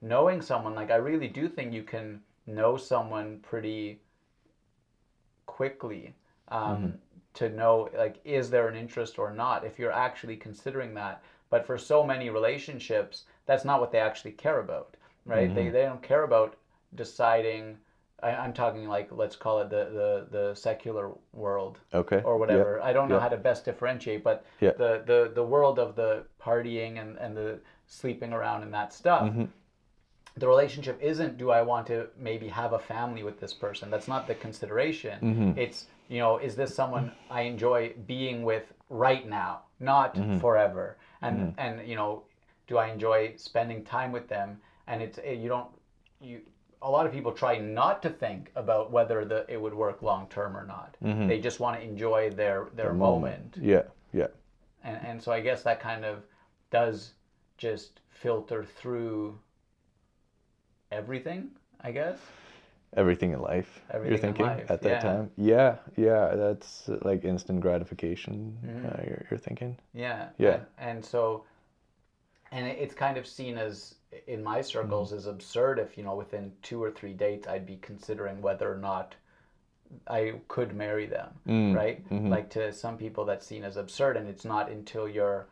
knowing 0.00 0.42
someone 0.42 0.74
like 0.74 0.90
i 0.90 0.96
really 0.96 1.28
do 1.28 1.48
think 1.48 1.72
you 1.72 1.82
can 1.82 2.20
know 2.46 2.76
someone 2.76 3.38
pretty 3.40 4.00
quickly 5.46 6.14
um, 6.48 6.94
to 7.34 7.48
know 7.48 7.88
like 7.96 8.16
is 8.24 8.50
there 8.50 8.68
an 8.68 8.76
interest 8.76 9.18
or 9.18 9.32
not 9.32 9.64
if 9.64 9.78
you're 9.78 9.92
actually 9.92 10.36
considering 10.36 10.94
that. 10.94 11.22
But 11.50 11.66
for 11.66 11.76
so 11.76 12.02
many 12.02 12.30
relationships 12.30 13.24
that's 13.46 13.64
not 13.64 13.80
what 13.80 13.92
they 13.92 13.98
actually 13.98 14.32
care 14.32 14.60
about 14.60 14.96
right? 15.24 15.54
They, 15.54 15.68
they 15.68 15.82
don't 15.82 16.02
care 16.02 16.24
about 16.24 16.56
deciding 16.94 17.78
I, 18.22 18.30
i'm 18.32 18.52
talking 18.52 18.88
like 18.88 19.08
let's 19.10 19.36
call 19.36 19.60
it 19.60 19.70
the, 19.70 19.84
the, 20.00 20.26
the 20.30 20.54
secular 20.54 21.10
world 21.32 21.80
okay. 21.94 22.22
or 22.24 22.38
whatever. 22.38 22.80
I 22.82 22.92
don't 22.92 23.08
know 23.08 23.20
how 23.20 23.28
to 23.28 23.36
best 23.36 23.64
differentiate 23.64 24.22
but 24.24 24.44
Yeah. 24.60 24.72
the, 24.72 25.02
the, 25.06 25.32
the 25.34 25.42
world 25.44 25.78
of 25.78 25.96
the 25.96 26.24
partying 26.40 27.00
and, 27.00 27.16
and 27.18 27.36
the 27.36 27.60
sleeping 27.92 28.32
around 28.32 28.62
and 28.62 28.72
that 28.72 28.92
stuff 28.92 29.22
Mm-hmm. 29.28 29.44
the 30.42 30.48
relationship 30.48 30.96
isn't 31.02 31.36
do 31.36 31.50
I 31.50 31.60
want 31.72 31.86
to 31.88 31.96
maybe 32.28 32.48
have 32.48 32.72
a 32.72 32.78
family 32.78 33.22
with 33.22 33.38
this 33.38 33.52
person. 33.64 33.90
That's 33.90 34.08
not 34.08 34.26
the 34.26 34.34
consideration. 34.46 35.16
Mm-hmm. 35.20 35.58
It's, 35.64 35.78
you 36.08 36.20
know, 36.22 36.38
is 36.38 36.56
this 36.56 36.74
someone 36.74 37.12
I 37.38 37.42
enjoy 37.42 37.80
being 38.06 38.42
with 38.50 38.66
right 38.88 39.24
now, 39.28 39.52
not 39.92 40.14
Mm-hmm. 40.14 40.38
forever? 40.44 40.86
And 41.26 41.36
and 41.64 41.72
you 41.90 41.96
know, 42.00 42.10
do 42.68 42.74
I 42.84 42.86
enjoy 42.96 43.18
spending 43.36 43.84
time 43.84 44.10
with 44.16 44.26
them? 44.34 44.48
And 44.86 44.96
it's 45.02 45.18
eh, 45.22 45.36
you 45.42 45.48
don't 45.54 45.68
you 46.28 46.36
a 46.88 46.90
lot 46.96 47.04
of 47.06 47.12
people 47.12 47.32
try 47.44 47.54
not 47.58 47.96
to 48.04 48.10
think 48.24 48.50
about 48.56 48.84
whether 48.96 49.18
the 49.32 49.40
it 49.54 49.58
would 49.64 49.74
work 49.84 49.98
long 50.10 50.24
term 50.36 50.52
or 50.60 50.64
not. 50.76 50.90
They 51.30 51.38
just 51.48 51.60
want 51.60 51.74
to 51.78 51.82
enjoy 51.92 52.30
their 52.30 52.60
their 52.78 52.92
moment. 53.06 53.50
yeah 53.72 53.84
yeah 54.20 54.30
And 54.88 54.96
and 55.08 55.16
so 55.24 55.28
I 55.38 55.40
guess 55.48 55.60
that 55.68 55.78
kind 55.90 56.04
of 56.12 56.16
does 56.70 56.96
just 57.66 58.00
filter 58.22 58.64
through 58.78 59.38
everything, 60.90 61.50
I 61.80 61.90
guess. 61.92 62.18
everything 62.96 63.32
in 63.32 63.40
life. 63.40 63.80
Everything 63.90 64.10
you're 64.10 64.16
in 64.16 64.20
thinking 64.20 64.46
life, 64.46 64.70
at 64.70 64.82
that 64.82 64.90
yeah. 64.90 65.00
time. 65.00 65.30
Yeah, 65.36 65.76
yeah, 65.96 66.34
that's 66.34 66.90
like 67.02 67.24
instant 67.24 67.60
gratification. 67.60 68.58
Mm-hmm. 68.66 68.86
Uh, 68.86 69.02
you're, 69.06 69.26
you're 69.30 69.38
thinking. 69.38 69.76
Yeah. 69.94 70.28
Yeah. 70.38 70.54
And, 70.56 70.66
and 70.78 71.04
so, 71.04 71.44
and 72.50 72.66
it's 72.66 72.94
kind 72.94 73.16
of 73.16 73.26
seen 73.26 73.56
as 73.58 73.94
in 74.26 74.42
my 74.42 74.60
circles 74.60 75.08
Mm-hmm. 75.08 75.18
as 75.18 75.26
absurd 75.26 75.78
if 75.78 75.96
you 75.96 76.04
know 76.04 76.16
within 76.16 76.52
two 76.62 76.82
or 76.82 76.90
three 76.90 77.14
dates 77.14 77.46
I'd 77.48 77.66
be 77.66 77.78
considering 77.80 78.42
whether 78.42 78.70
or 78.70 78.76
not 78.78 79.14
I 80.08 80.34
could 80.48 80.74
marry 80.74 81.06
them, 81.06 81.28
Mm, 81.46 81.74
right? 81.74 81.98
Like 82.10 82.48
to 82.50 82.72
some 82.72 82.96
people 82.96 83.24
that's 83.26 83.46
seen 83.46 83.62
as 83.64 83.76
absurd, 83.76 84.16
and 84.16 84.26
it's 84.28 84.44
not 84.44 84.70
until 84.70 85.06
you're, 85.08 85.46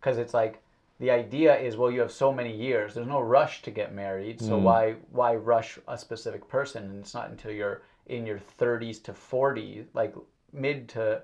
because 0.00 0.18
it's 0.18 0.34
like 0.34 0.62
the 0.98 1.10
idea 1.10 1.56
is 1.58 1.76
well 1.76 1.90
you 1.90 2.00
have 2.00 2.12
so 2.12 2.32
many 2.32 2.54
years 2.54 2.94
there's 2.94 3.06
no 3.06 3.20
rush 3.20 3.62
to 3.62 3.70
get 3.70 3.94
married 3.94 4.40
so 4.40 4.56
hmm. 4.56 4.64
why 4.64 4.94
why 5.10 5.34
rush 5.34 5.78
a 5.88 5.98
specific 5.98 6.46
person? 6.48 6.84
And 6.84 7.00
it's 7.00 7.14
not 7.14 7.30
until 7.30 7.52
you're 7.52 7.82
in 8.06 8.24
your 8.24 8.40
30s 8.58 9.02
to 9.04 9.12
40s 9.12 9.86
like 9.94 10.14
mid 10.52 10.88
to 10.90 11.22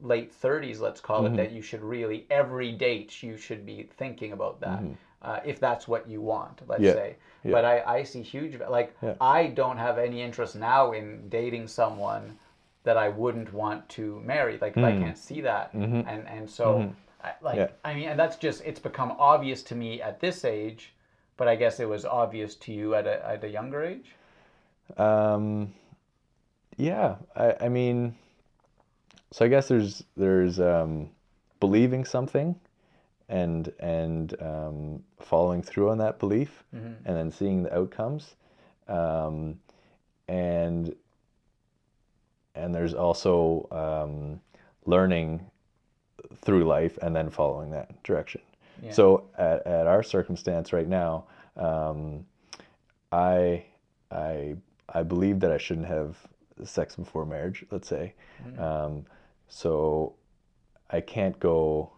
late 0.00 0.32
30s 0.40 0.80
let's 0.80 1.00
call 1.00 1.26
it 1.26 1.30
hmm. 1.30 1.36
that 1.36 1.52
you 1.52 1.62
should 1.62 1.82
really 1.82 2.26
every 2.30 2.72
date 2.72 3.22
you 3.22 3.36
should 3.36 3.66
be 3.66 3.88
thinking 3.96 4.32
about 4.32 4.60
that 4.60 4.80
hmm. 4.80 4.92
uh, 5.22 5.40
if 5.44 5.58
that's 5.60 5.88
what 5.88 6.08
you 6.08 6.20
want 6.20 6.62
let's 6.68 6.82
Yeah, 6.82 6.92
say. 6.92 7.16
Yeah. 7.44 7.52
but 7.52 7.64
I, 7.64 7.82
I 7.98 8.02
see 8.02 8.22
huge 8.22 8.58
like 8.68 8.96
Yeah. 9.02 9.14
i 9.20 9.46
don't 9.46 9.78
have 9.78 9.98
any 9.98 10.22
interest 10.22 10.56
now 10.56 10.92
in 10.92 11.28
dating 11.28 11.68
someone 11.68 12.38
that 12.84 12.96
i 12.96 13.08
wouldn't 13.08 13.52
want 13.52 13.88
to 13.90 14.20
marry 14.20 14.58
like 14.58 14.76
i 14.78 14.92
can't 14.92 15.18
see 15.18 15.40
that. 15.40 15.74
Mm-hmm. 15.74 16.08
And 16.08 16.28
and 16.28 16.48
so 16.48 16.78
I, 16.78 16.92
like 17.42 17.56
Mm-hmm. 17.58 17.72
Yeah. 17.84 17.90
i 17.90 17.94
mean 17.94 18.08
and 18.08 18.18
that's 18.18 18.36
just 18.36 18.62
it's 18.64 18.80
become 18.80 19.12
obvious 19.18 19.62
to 19.64 19.74
me 19.74 20.00
at 20.02 20.20
this 20.20 20.44
age 20.44 20.92
but 21.36 21.48
i 21.48 21.56
guess 21.56 21.80
it 21.80 21.88
was 21.88 22.04
obvious 22.04 22.54
to 22.56 22.72
you 22.72 22.94
at 22.94 23.06
a, 23.06 23.26
at 23.28 23.44
a 23.44 23.48
younger 23.48 23.82
age 23.84 24.08
Um, 24.96 25.72
yeah, 26.76 27.16
I, 27.34 27.54
I 27.66 27.68
mean, 27.68 28.14
so 29.32 29.44
I 29.44 29.48
guess 29.48 29.66
there's 29.68 30.04
there's 30.16 30.60
um, 30.60 31.10
believing 31.58 32.04
something, 32.04 32.54
and 33.28 33.72
and 33.80 34.34
um, 34.40 35.02
following 35.20 35.62
through 35.62 35.90
on 35.90 35.98
that 35.98 36.18
belief, 36.18 36.62
and 36.72 37.16
then 37.16 37.32
seeing 37.32 37.62
the 37.64 37.74
outcomes, 37.76 38.36
um, 38.88 39.58
and 40.28 40.94
and 42.54 42.74
there's 42.74 42.94
also 42.94 43.66
um, 43.72 44.40
learning 44.84 45.50
through 46.40 46.64
life 46.64 46.98
and 47.02 47.14
then 47.14 47.30
following 47.30 47.70
that 47.70 48.02
direction. 48.02 48.40
Yeah. 48.82 48.92
So 48.92 49.24
at, 49.38 49.66
at 49.66 49.86
our 49.86 50.02
circumstance 50.02 50.72
right 50.72 50.88
now, 50.88 51.24
um, 51.56 52.26
I 53.12 53.64
I 54.10 54.56
I 54.88 55.02
believe 55.02 55.40
that 55.40 55.50
I 55.52 55.58
shouldn't 55.58 55.86
have 55.86 56.16
sex 56.64 56.96
before 56.96 57.24
marriage. 57.26 57.64
Let's 57.70 57.88
say, 57.88 58.14
um, 58.58 59.04
so 59.48 60.14
I 60.90 61.00
can't 61.00 61.38
go. 61.40 61.90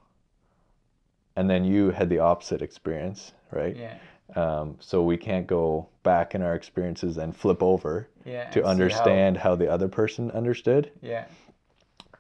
And 1.37 1.49
then 1.49 1.65
you 1.65 1.91
had 1.91 2.09
the 2.09 2.19
opposite 2.19 2.63
experience, 2.63 3.33
right? 3.53 3.77
yeah 3.77 3.95
Um, 4.35 4.77
so 4.81 5.03
we 5.03 5.17
can't 5.17 5.47
go 5.47 5.89
back 6.03 6.35
in 6.35 6.43
our 6.43 6.55
experiences 6.55 7.17
and 7.19 7.35
flip 7.37 7.63
over 7.63 8.09
yeah 8.25 8.51
to 8.51 8.53
see 8.55 8.61
how- 8.61 8.67
understand 8.71 9.37
how, 9.37 9.55
the 9.57 9.71
other 9.71 9.89
person 9.89 10.31
understood. 10.33 10.91
yeah 11.01 11.25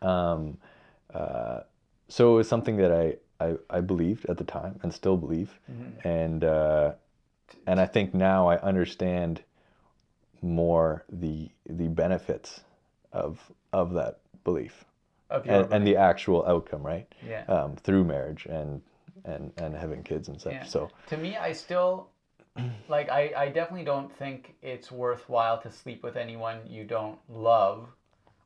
Um, 0.02 0.58
uh, 1.12 1.60
so 2.08 2.34
it 2.34 2.36
was 2.36 2.48
something 2.48 2.76
that 2.78 2.92
I, 2.92 3.16
I, 3.44 3.56
I 3.70 3.80
believed 3.80 4.26
at 4.26 4.38
the 4.38 4.44
time 4.44 4.80
and 4.82 4.92
still 4.92 5.16
believe. 5.16 5.58
Mm-hmm. 5.70 6.08
And, 6.08 6.44
uh, 6.44 6.92
and 7.66 7.80
I 7.80 7.86
think 7.86 8.14
now 8.14 8.48
I 8.48 8.58
understand 8.58 9.42
more 10.40 11.04
the, 11.10 11.50
the 11.68 11.88
benefits 11.88 12.60
of, 13.12 13.40
of 13.72 13.94
that 13.94 14.20
belief 14.44 14.84
of 15.30 15.46
and, 15.46 15.72
and 15.72 15.86
the 15.86 15.96
actual 15.96 16.46
outcome, 16.46 16.82
right? 16.82 17.06
yeah 17.26 17.44
Um, 17.44 17.76
through 17.76 18.04
marriage 18.04 18.46
and, 18.46 18.80
and, 19.24 19.52
and 19.58 19.74
having 19.74 20.02
kids 20.02 20.28
and 20.28 20.40
such. 20.40 20.52
Yeah. 20.52 20.64
So, 20.64 20.90
to 21.08 21.16
me 21.16 21.36
i 21.36 21.52
still 21.52 22.08
like 22.88 23.10
I, 23.10 23.32
I 23.36 23.48
definitely 23.48 23.84
don't 23.84 24.14
think 24.16 24.54
it's 24.62 24.90
worthwhile 24.90 25.60
to 25.62 25.70
sleep 25.70 26.02
with 26.02 26.16
anyone 26.16 26.60
you 26.66 26.84
don't 26.84 27.18
love 27.28 27.88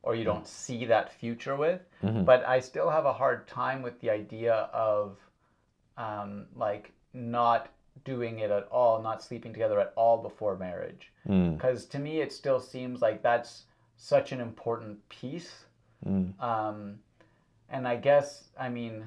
or 0.02 0.14
you 0.14 0.24
don't 0.24 0.46
see 0.46 0.84
that 0.86 1.12
future 1.12 1.56
with. 1.56 1.80
But 2.24 2.44
i 2.46 2.60
still 2.60 2.90
have 2.90 3.06
a 3.06 3.12
hard 3.12 3.46
time 3.46 3.82
with 3.82 4.00
the 4.00 4.10
idea 4.10 4.54
of 4.72 5.16
um, 5.96 6.46
like 6.56 6.92
not 7.14 7.68
doing 8.04 8.40
it 8.40 8.50
at 8.50 8.66
all 8.68 9.02
not 9.02 9.22
sleeping 9.22 9.52
together 9.52 9.78
at 9.78 9.92
all 9.96 10.18
before 10.18 10.56
marriage. 10.56 11.12
Mm, 11.28 11.56
because 11.56 11.86
to 11.86 11.98
me 11.98 12.20
it 12.20 12.32
still 12.32 12.60
seems 12.60 13.00
like 13.00 13.22
that's 13.22 13.64
such 13.96 14.32
an 14.32 14.40
important 14.40 15.08
piece. 15.08 15.64
Mm, 16.04 16.40
um, 16.42 16.98
and 17.70 17.86
I 17.86 17.96
guess 17.96 18.48
I 18.58 18.68
mean, 18.68 19.04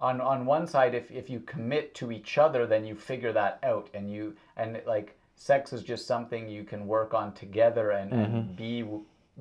on 0.00 0.20
on 0.20 0.44
one 0.44 0.66
side, 0.66 0.94
if 0.94 1.10
if 1.10 1.30
you 1.30 1.40
commit 1.40 1.94
to 1.96 2.12
each 2.12 2.36
other, 2.36 2.66
then 2.66 2.84
you 2.84 2.94
figure 2.94 3.32
that 3.32 3.58
out, 3.62 3.88
and 3.94 4.10
you 4.10 4.36
and 4.56 4.80
like 4.86 5.16
sex 5.36 5.72
is 5.72 5.82
just 5.82 6.06
something 6.06 6.48
you 6.48 6.64
can 6.64 6.86
work 6.86 7.14
on 7.14 7.32
together 7.32 7.92
and, 7.92 8.12
and 8.12 8.56
be 8.56 8.84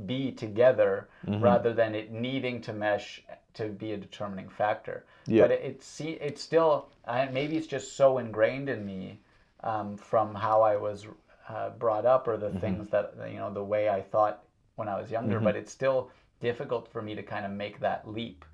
be 0.05 0.31
together 0.31 1.09
rather 1.39 1.73
than 1.73 1.95
it 1.95 2.11
needing 2.11 2.61
to 2.61 2.73
mesh 2.73 3.23
to 3.53 3.69
be 3.69 3.93
a 3.93 3.97
determining 3.97 4.47
factor. 4.47 5.05
Yeah. 5.25 5.43
But 5.43 5.51
it, 5.51 5.61
it 5.61 5.83
see 5.83 6.11
it's 6.11 6.41
still 6.41 6.89
I, 7.07 7.25
maybe 7.25 7.57
it's 7.57 7.67
just 7.67 7.97
so 7.97 8.19
ingrained 8.19 8.69
in 8.69 8.85
me 8.85 9.19
um, 9.63 9.97
from 9.97 10.35
how 10.35 10.61
I 10.61 10.75
was 10.75 11.07
uh, 11.49 11.69
brought 11.71 12.05
up 12.05 12.27
or 12.27 12.37
the 12.37 12.51
things 12.59 12.89
that 12.89 13.13
you 13.31 13.37
know 13.37 13.51
the 13.51 13.63
way 13.63 13.89
I 13.89 14.01
thought 14.01 14.43
when 14.75 14.87
I 14.87 14.99
was 14.99 15.09
younger. 15.09 15.39
But 15.39 15.55
it's 15.55 15.71
still 15.71 16.11
difficult 16.39 16.87
for 16.91 17.01
me 17.01 17.15
to 17.15 17.23
kind 17.23 17.45
of 17.45 17.51
make 17.51 17.79
that 17.79 18.07
leap. 18.07 18.45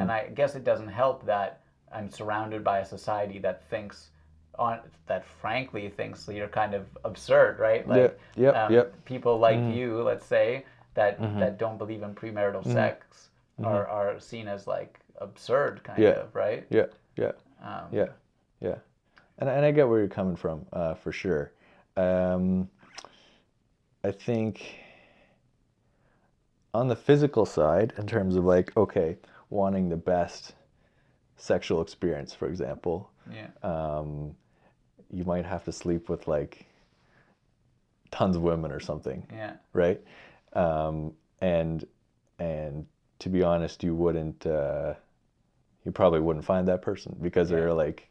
And 0.00 0.10
I 0.10 0.28
guess 0.28 0.56
it 0.56 0.64
doesn't 0.64 0.88
help 0.88 1.24
that 1.26 1.60
I'm 1.92 2.10
surrounded 2.10 2.64
by 2.64 2.78
a 2.78 2.84
society 2.84 3.38
that 3.40 3.68
thinks 3.70 4.08
on 4.58 4.80
that 5.06 5.24
frankly 5.24 5.88
thinks 5.88 6.24
that 6.24 6.34
you're 6.34 6.48
kind 6.48 6.74
of 6.74 6.86
absurd, 7.04 7.58
right? 7.58 7.86
Like 7.88 8.18
yep, 8.36 8.56
um, 8.56 8.72
yep. 8.72 9.04
people 9.04 9.38
like 9.38 9.58
you, 9.72 10.02
let's 10.02 10.26
say, 10.26 10.64
that 10.98 11.38
that 11.38 11.58
don't 11.58 11.78
believe 11.78 12.02
in 12.02 12.12
premarital 12.12 12.64
sex 12.64 13.28
are, 13.62 13.86
are 13.86 14.18
seen 14.20 14.48
as 14.48 14.66
like 14.66 14.98
absurd 15.20 15.82
kind 15.84 16.02
Yeah. 16.02 16.10
of, 16.24 16.34
right? 16.34 16.66
yeah, 16.70 16.86
yeah. 17.16 17.32
Um, 17.62 17.86
Yeah, 17.92 18.08
yeah, 18.60 18.78
and 19.38 19.48
and 19.48 19.64
I 19.64 19.70
get 19.70 19.88
where 19.88 20.00
you're 20.00 20.08
coming 20.08 20.36
from, 20.36 20.66
uh, 20.72 20.94
for 20.94 21.12
sure. 21.12 21.52
Um, 21.96 22.68
I 24.04 24.10
think 24.10 24.54
on 26.74 26.88
the 26.88 26.96
physical 26.96 27.46
side, 27.46 27.92
in 27.96 28.06
terms 28.06 28.34
of 28.36 28.44
like, 28.44 28.76
okay, 28.76 29.16
wanting 29.50 29.88
the 29.88 29.96
best 29.96 30.54
sexual 31.36 31.80
experience, 31.80 32.34
for 32.34 32.46
example, 32.48 33.10
Yeah. 33.30 33.48
um, 33.62 34.34
you 35.10 35.24
might 35.24 35.46
have 35.46 35.64
to 35.64 35.72
sleep 35.72 36.08
with 36.08 36.26
like 36.28 36.66
tons 38.10 38.36
of 38.36 38.42
women 38.42 38.70
or 38.72 38.80
something, 38.80 39.26
Yeah. 39.32 39.54
right? 39.72 40.00
Um, 40.54 41.12
and 41.40 41.86
and 42.38 42.86
to 43.20 43.28
be 43.28 43.42
honest, 43.42 43.82
you 43.82 43.94
wouldn't, 43.94 44.46
uh, 44.46 44.94
you 45.84 45.92
probably 45.92 46.20
wouldn't 46.20 46.44
find 46.44 46.68
that 46.68 46.82
person 46.82 47.16
because 47.20 47.48
there 47.48 47.66
are 47.66 47.72
like 47.74 48.08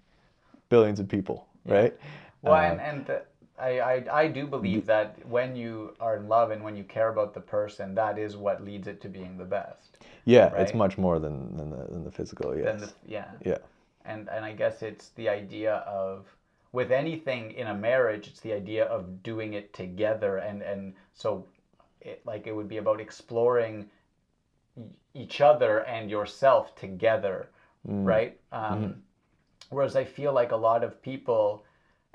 billions 0.70 1.00
of 1.00 1.08
people, 1.08 1.48
right? 1.66 1.94
Well, 2.42 2.54
Um, 2.54 2.80
and, 2.80 2.82
and 2.82 3.06
the, 3.06 3.22
I, 3.60 3.80
I, 3.80 4.22
I 4.24 4.28
do 4.28 4.46
believe 4.48 4.86
that 4.86 5.26
when 5.28 5.56
you 5.56 5.96
are 6.00 6.18
in 6.18 6.28
love 6.28 6.52
and 6.52 6.64
when 6.64 6.76
you 6.76 6.84
care 6.84 7.10
about 7.10 7.34
the 7.34 7.40
person, 7.42 7.96
that 7.96 8.18
is 8.20 8.36
what 8.38 8.64
leads 8.64 8.88
it 8.88 9.02
to 9.02 9.10
being 9.10 9.38
the 9.38 9.46
best. 9.46 9.98
yeah, 10.26 10.54
it's 10.56 10.74
much 10.74 10.98
more 10.98 11.20
than 11.20 11.56
than 11.58 11.70
the, 11.72 11.86
than 11.88 12.04
the 12.04 12.12
physical. 12.12 12.56
Yes. 12.56 12.82
The, 12.82 12.94
yeah. 13.06 13.32
yeah. 13.46 13.58
and 14.06 14.30
and 14.30 14.46
I 14.46 14.54
guess 14.54 14.82
it's 14.84 15.10
the 15.10 15.30
idea 15.30 15.76
of 15.88 16.26
with 16.72 16.92
anything 16.92 17.52
in 17.52 17.68
a 17.68 17.74
marriage, 17.74 18.28
it's 18.28 18.42
the 18.42 18.54
idea 18.54 18.86
of 18.86 19.24
doing 19.24 19.54
it 19.54 19.74
together, 19.74 20.38
and 20.38 20.62
and 20.62 20.94
so 21.14 21.48
it 22.08 22.26
like 22.26 22.48
it 22.48 22.56
would 22.56 22.68
be 22.68 22.78
about 22.78 23.00
exploring 23.00 23.90
each 25.14 25.42
other 25.42 25.80
and 25.86 26.10
yourself 26.10 26.76
together, 26.76 27.50
mm. 27.88 28.06
right? 28.06 28.40
Um, 28.52 28.62
mm-hmm. 28.62 28.92
Whereas 29.70 29.96
I 29.96 30.06
feel 30.06 30.34
like 30.34 30.52
a 30.52 30.56
lot 30.56 30.84
of 30.84 31.02
people, 31.02 31.66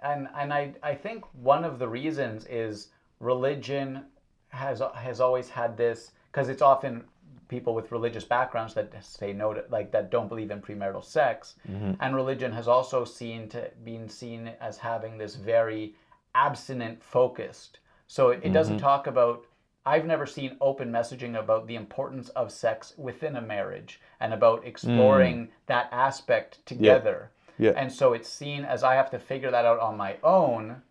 and 0.00 0.28
and 0.36 0.52
I 0.52 0.74
I 0.82 0.94
think 0.94 1.24
one 1.34 1.64
of 1.64 1.78
the 1.78 1.88
reasons 1.88 2.46
is 2.46 2.88
religion 3.20 4.04
has 4.48 4.82
has 4.94 5.20
always 5.20 5.48
had 5.48 5.76
this 5.76 6.12
because 6.30 6.48
it's 6.48 6.62
often 6.62 7.04
people 7.48 7.74
with 7.74 7.92
religious 7.92 8.24
backgrounds 8.24 8.72
that 8.72 8.90
say 9.04 9.32
no 9.32 9.52
to 9.52 9.62
like 9.68 9.92
that 9.92 10.10
don't 10.10 10.28
believe 10.28 10.50
in 10.50 10.60
premarital 10.60 11.04
sex. 11.04 11.56
Mm-hmm. 11.70 11.92
And 12.00 12.16
religion 12.16 12.52
has 12.52 12.66
also 12.68 13.04
seen 13.04 13.48
to 13.50 13.70
been 13.84 14.08
seen 14.08 14.52
as 14.60 14.78
having 14.78 15.18
this 15.18 15.34
very 15.34 15.94
abstinent 16.34 17.02
focused. 17.02 17.80
So 18.06 18.30
it, 18.30 18.40
it 18.42 18.52
doesn't 18.52 18.76
mm-hmm. 18.76 18.86
talk 18.86 19.06
about 19.06 19.44
i've 19.84 20.04
never 20.06 20.26
seen 20.26 20.56
open 20.60 20.90
messaging 20.90 21.38
about 21.38 21.66
the 21.66 21.76
importance 21.76 22.28
of 22.30 22.50
sex 22.50 22.94
within 22.96 23.36
a 23.36 23.40
marriage 23.40 24.00
and 24.20 24.32
about 24.32 24.64
exploring 24.66 25.46
hmm. 25.46 25.50
that 25.66 25.88
aspect 25.92 26.64
together. 26.66 27.30
Yeah. 27.58 27.72
and 27.76 27.92
so 27.92 28.12
it's 28.12 28.28
seen 28.28 28.64
as 28.64 28.82
i 28.82 28.94
have 28.94 29.10
to 29.10 29.18
figure 29.18 29.50
that 29.50 29.64
out 29.64 29.78
on 29.78 29.96
my 29.96 30.16
own 30.22 30.82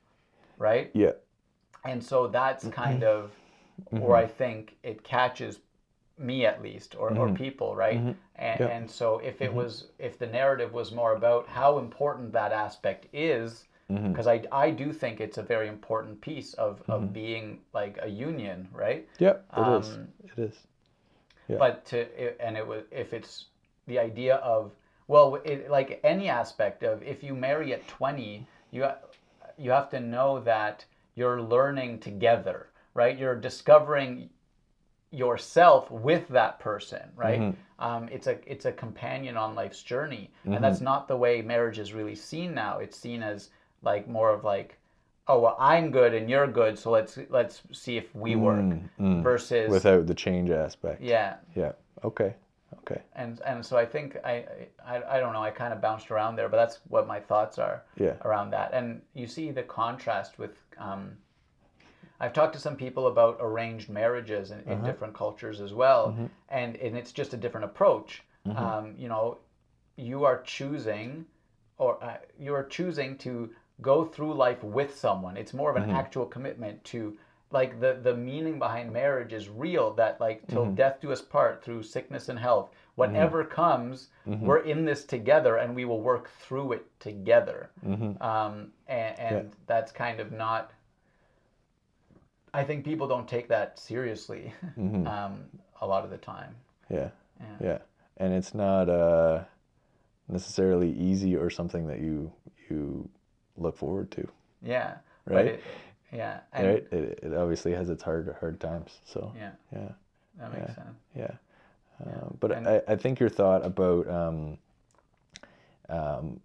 right? 0.62 0.92
Yeah. 0.94 1.14
and 1.84 2.04
so 2.04 2.28
that's 2.28 2.64
mm-hmm. 2.64 2.82
kind 2.82 3.04
of 3.04 3.32
where 3.90 4.02
mm-hmm. 4.02 4.12
I 4.14 4.28
think 4.28 4.78
it 4.84 5.04
catches 5.04 5.60
me 6.18 6.46
at 6.46 6.62
least 6.62 6.96
or, 6.96 7.10
or 7.10 7.28
mm-hmm. 7.28 7.36
people 7.36 7.76
right? 7.76 7.98
And, 7.98 8.60
Yeah. 8.60 8.68
and 8.68 8.90
so 8.90 9.20
if 9.20 9.42
it 9.42 9.52
was 9.52 9.88
if 9.98 10.20
the 10.20 10.28
narrative 10.28 10.72
was 10.72 10.92
more 10.92 11.16
about 11.16 11.48
how 11.48 11.80
important 11.80 12.32
that 12.34 12.52
aspect 12.52 13.08
is 13.12 13.66
because 13.96 14.28
I, 14.28 14.44
I 14.52 14.72
do 14.72 14.94
think 14.94 15.20
it's 15.20 15.38
a 15.38 15.44
very 15.44 15.68
important 15.68 16.22
piece 16.22 16.54
of, 16.54 16.82
of 16.88 17.12
being 17.14 17.60
like 17.74 17.98
a 18.02 18.08
union 18.08 18.68
right? 18.74 19.08
Yep, 19.20 19.46
it 19.58 19.80
is. 19.80 19.90
Um, 19.90 20.08
It 20.24 20.42
is. 20.42 20.56
Yeah. 21.48 21.58
but 21.58 21.86
to 21.88 22.42
and 22.42 22.56
it 22.56 22.66
was 22.66 22.84
if 22.92 23.14
it's 23.14 23.46
the 23.88 24.00
idea 24.00 24.36
of 24.36 24.72
well 25.08 25.36
it, 25.44 25.70
like 25.70 26.00
any 26.04 26.30
aspect 26.30 26.84
of 26.84 27.04
if 27.04 27.24
you 27.24 27.36
marry 27.36 27.74
at 27.74 27.86
20 27.88 28.48
you 28.72 28.88
you 29.58 29.72
have 29.72 29.90
to 29.90 30.00
know 30.00 30.40
that 30.42 30.86
you're 31.16 31.42
learning 31.42 32.00
together 32.00 32.68
right? 32.94 33.18
You're 33.18 33.36
discovering 33.36 34.30
yourself 35.12 35.92
with 35.92 36.28
that 36.30 36.60
person 36.60 37.02
right? 37.16 37.40
Um, 37.80 38.08
it's 38.12 38.28
a 38.28 38.38
it's 38.50 38.66
a 38.66 38.72
companion 38.72 39.36
on 39.38 39.56
life's 39.56 39.84
journey. 39.84 40.30
And 40.46 40.64
that's 40.64 40.82
not 40.82 41.08
the 41.08 41.18
way 41.18 41.42
marriage 41.42 41.80
is 41.80 41.94
really 41.94 42.16
seen 42.16 42.54
now. 42.54 42.78
It's 42.80 42.98
seen 42.98 43.24
as 43.24 43.50
like 43.84 44.08
more 44.08 44.30
of 44.32 44.44
like 44.44 44.78
oh 45.28 45.40
well 45.40 45.56
i'm 45.60 45.92
good 45.92 46.14
and 46.14 46.30
you're 46.30 46.48
good 46.48 46.78
so 46.78 46.92
let's 46.92 47.18
let's 47.30 47.62
see 47.72 47.98
if 47.98 48.14
we 48.16 48.36
work 48.36 48.74
versus 49.00 49.70
Without 49.72 50.08
the 50.08 50.14
change 50.16 50.50
aspect. 50.50 51.02
yeah 51.02 51.36
Yeah. 51.56 51.74
Okay. 52.04 52.36
Okay. 52.80 53.02
and 53.16 53.42
and 53.46 53.64
so 53.66 53.78
I 53.78 53.86
think 53.86 54.18
I 54.24 54.46
I, 54.86 55.02
I 55.16 55.20
don't 55.20 55.34
know 55.34 55.42
I 55.44 55.52
kind 55.52 55.74
of 55.74 55.82
bounced 55.82 56.10
around 56.10 56.36
there, 56.36 56.50
but 56.50 56.58
that's 56.58 56.80
what 56.88 57.06
my 57.08 57.20
thoughts 57.20 57.60
are 57.60 57.84
Yeah. 57.98 58.16
around 58.24 58.52
that. 58.52 58.74
And 58.74 59.02
you 59.14 59.28
see 59.28 59.52
the 59.52 59.64
contrast 59.64 60.40
with. 60.40 60.58
Um, 60.78 61.18
I've 62.20 62.34
talked 62.34 62.54
to 62.54 62.60
some 62.60 62.76
people 62.76 63.08
about 63.08 63.38
arranged 63.40 63.90
marriages 63.90 64.52
in, 64.52 64.60
Uh-huh. 64.60 64.72
in 64.74 64.84
different 64.84 65.14
cultures 65.16 65.60
as 65.60 65.74
well, 65.74 66.10
Mm-hmm. 66.10 66.26
and 66.50 66.76
and 66.78 66.98
it's 66.98 67.12
just 67.12 67.34
a 67.34 67.38
different 67.38 67.66
approach. 67.66 68.24
Um, 68.56 68.96
you 68.98 69.08
know, 69.08 69.38
you 69.98 70.24
are 70.26 70.42
choosing, 70.44 71.26
or 71.78 72.04
uh, 72.04 72.18
you 72.40 72.56
are 72.56 72.64
choosing 72.64 73.18
to 73.20 73.50
go 73.82 74.06
through 74.06 74.34
life 74.34 74.64
with 74.64 74.96
someone. 74.98 75.38
It's 75.38 75.54
more 75.54 75.70
of 75.72 75.76
Mm-hmm. 75.78 75.90
an 75.90 75.96
actual 75.96 76.26
commitment 76.26 76.84
to 76.86 77.18
like 77.52 77.80
the 77.82 78.00
the 78.02 78.16
meaning 78.16 78.60
behind 78.60 78.94
marriage 78.94 79.34
is 79.34 79.50
real 79.50 79.94
that 79.96 80.20
like 80.22 80.48
till 80.48 80.64
Mm-hmm. 80.66 80.76
death 80.76 81.02
do 81.02 81.12
us 81.12 81.22
part 81.22 81.64
through 81.64 81.84
sickness 81.84 82.30
and 82.30 82.40
health 82.40 82.70
whatever 82.96 83.44
comes 83.44 84.08
Mm-hmm. 84.28 84.46
we're 84.46 84.60
in 84.60 84.86
this 84.86 85.04
together 85.06 85.58
and 85.58 85.76
we 85.76 85.84
will 85.86 86.02
work 86.02 86.30
through 86.40 86.72
it 86.74 86.86
together 87.00 87.70
Mm-hmm. 87.86 88.22
um, 88.24 88.72
and, 88.88 89.20
and 89.20 89.52
that's 89.68 89.92
kind 89.92 90.20
of 90.22 90.32
not 90.32 90.72
i 92.54 92.64
think 92.64 92.86
people 92.86 93.08
don't 93.08 93.28
take 93.28 93.48
that 93.50 93.78
seriously 93.80 94.54
um, 94.78 95.44
a 95.82 95.88
lot 95.88 96.04
of 96.06 96.10
the 96.10 96.18
time 96.18 96.56
Yeah. 96.90 97.10
Yeah. 97.40 97.58
Yeah. 97.62 97.78
And 98.18 98.34
it's 98.34 98.54
not 98.54 98.88
uh, 98.88 99.44
necessarily 100.30 100.92
easy 100.94 101.36
or 101.36 101.50
something 101.50 101.88
that 101.88 102.00
you 102.00 102.32
you 102.70 103.10
look 103.58 103.78
forward 103.78 104.12
to. 104.12 104.28
yeah 104.62 104.98
Right? 105.26 105.46
it- 105.46 105.64
yeah 106.14 106.40
and 106.52 106.68
right? 106.68 106.88
It, 106.92 107.20
it 107.24 107.34
obviously 107.34 107.72
has 107.74 107.90
its 107.90 108.04
hard 108.04 108.36
hard 108.40 108.60
times. 108.60 109.00
So 109.06 109.32
yeah 109.36 109.52
yeah. 109.74 109.92
that 110.40 110.52
makes 110.54 110.76
sense 110.76 110.98
Yeah. 111.16 111.32
Uh, 112.06 112.30
but 112.40 112.52
And- 112.52 112.68
I, 112.68 112.82
I 112.88 112.96
think 112.96 113.20
your 113.20 113.30
thought 113.30 113.64
about 113.66 114.08
um, 114.10 114.58
um, 115.90 116.40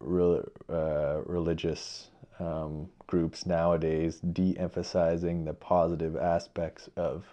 rel 0.00 0.44
uh, 0.68 1.20
religious 1.24 2.08
um, 2.38 2.88
groups 3.06 3.46
nowadays 3.46 4.16
de-emphasizing 4.18 5.44
the 5.44 5.54
positive 5.54 6.16
aspects 6.16 6.88
of 6.96 7.24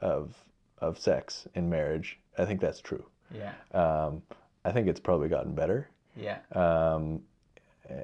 of 0.00 0.34
of 0.78 0.98
sex 0.98 1.46
in 1.54 1.70
marriage, 1.70 2.18
I 2.36 2.44
think 2.44 2.60
that's 2.60 2.80
true. 2.80 3.04
yeah 3.30 3.52
Um, 3.72 4.22
I 4.64 4.72
think 4.72 4.88
it's 4.88 5.00
probably 5.00 5.28
gotten 5.28 5.54
better 5.54 5.88
yeah 6.16 6.38
um, 6.52 7.22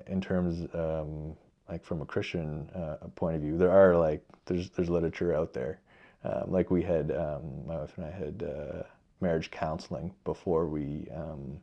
in 0.06 0.20
terms 0.20 0.66
um, 0.74 1.36
like 1.68 1.84
from 1.84 2.00
a 2.02 2.06
Christian 2.06 2.68
uh, 2.74 2.96
point 3.14 3.36
of 3.36 3.42
view. 3.42 3.58
There 3.58 3.70
are 3.70 3.96
like 3.96 4.22
there's 4.46 4.70
there's 4.70 4.88
literature 4.90 5.34
out 5.34 5.52
there. 5.52 5.80
Um, 6.24 6.44
like 6.46 6.70
we 6.70 6.82
had 6.82 7.10
um, 7.12 7.66
my 7.66 7.76
wife 7.76 7.92
and 7.96 8.06
I 8.06 8.10
had 8.10 8.42
uh, 8.42 8.82
marriage 9.20 9.50
counseling 9.50 10.12
before 10.24 10.66
we 10.66 11.06
um, 11.14 11.58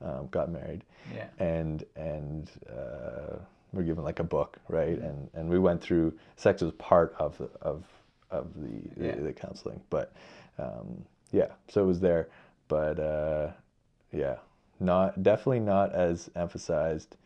um, 0.00 0.28
got 0.30 0.50
married, 0.50 0.84
yeah 1.14 1.26
and 1.38 1.84
and 1.96 2.50
uh, 2.70 3.38
we're 3.72 3.82
given 3.82 4.04
like 4.04 4.20
a 4.20 4.24
book, 4.24 4.58
right? 4.68 4.98
And 4.98 5.28
and 5.34 5.48
we 5.48 5.58
went 5.58 5.80
through 5.82 6.12
sex 6.36 6.62
was 6.62 6.72
part 6.74 7.14
of 7.18 7.38
the, 7.38 7.50
of 7.60 7.84
of 8.30 8.52
the, 8.54 9.04
Yeah. 9.06 9.14
the 9.16 9.22
the 9.22 9.32
counseling, 9.32 9.80
but 9.90 10.12
um, 10.58 11.04
yeah, 11.32 11.48
so 11.68 11.82
it 11.82 11.86
was 11.86 12.00
there, 12.00 12.28
but 12.68 12.98
uh, 13.00 13.50
yeah, 14.12 14.36
not 14.80 15.22
definitely 15.22 15.60
not 15.60 15.92
as 15.92 16.30
emphasized 16.36 17.16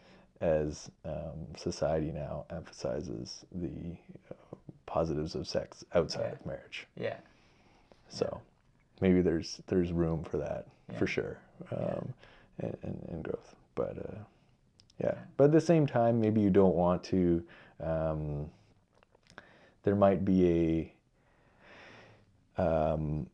as 0.43 0.91
um, 1.05 1.47
society 1.57 2.11
now 2.13 2.45
emphasizes 2.51 3.45
the 3.53 3.97
uh, 4.31 4.57
positives 4.87 5.35
of 5.35 5.47
sex 5.47 5.85
outside 5.95 6.23
Yeah. 6.27 6.33
of 6.33 6.47
marriage. 6.47 6.87
yeah 6.97 7.17
So 8.09 8.41
maybe 9.01 9.23
there's 9.23 9.61
there's 9.69 9.93
room 9.93 10.25
for 10.25 10.39
that 10.39 10.67
for 10.99 11.07
sure, 11.07 11.39
um, 11.71 12.13
and, 12.59 12.77
and, 12.83 13.09
and 13.11 13.25
growth. 13.25 13.55
But 13.75 13.97
uh, 13.99 14.19
yeah, 14.99 15.15
but 15.39 15.45
at 15.45 15.53
the 15.53 15.61
same 15.61 15.87
time, 15.87 16.21
maybe 16.21 16.41
you 16.41 16.51
don't 16.51 16.75
want 16.75 17.03
to. 17.05 17.43
Um, 17.81 18.51
there 19.85 19.97
might 19.97 20.25
be 20.25 20.93
a 22.59 22.63
um, 22.63 23.27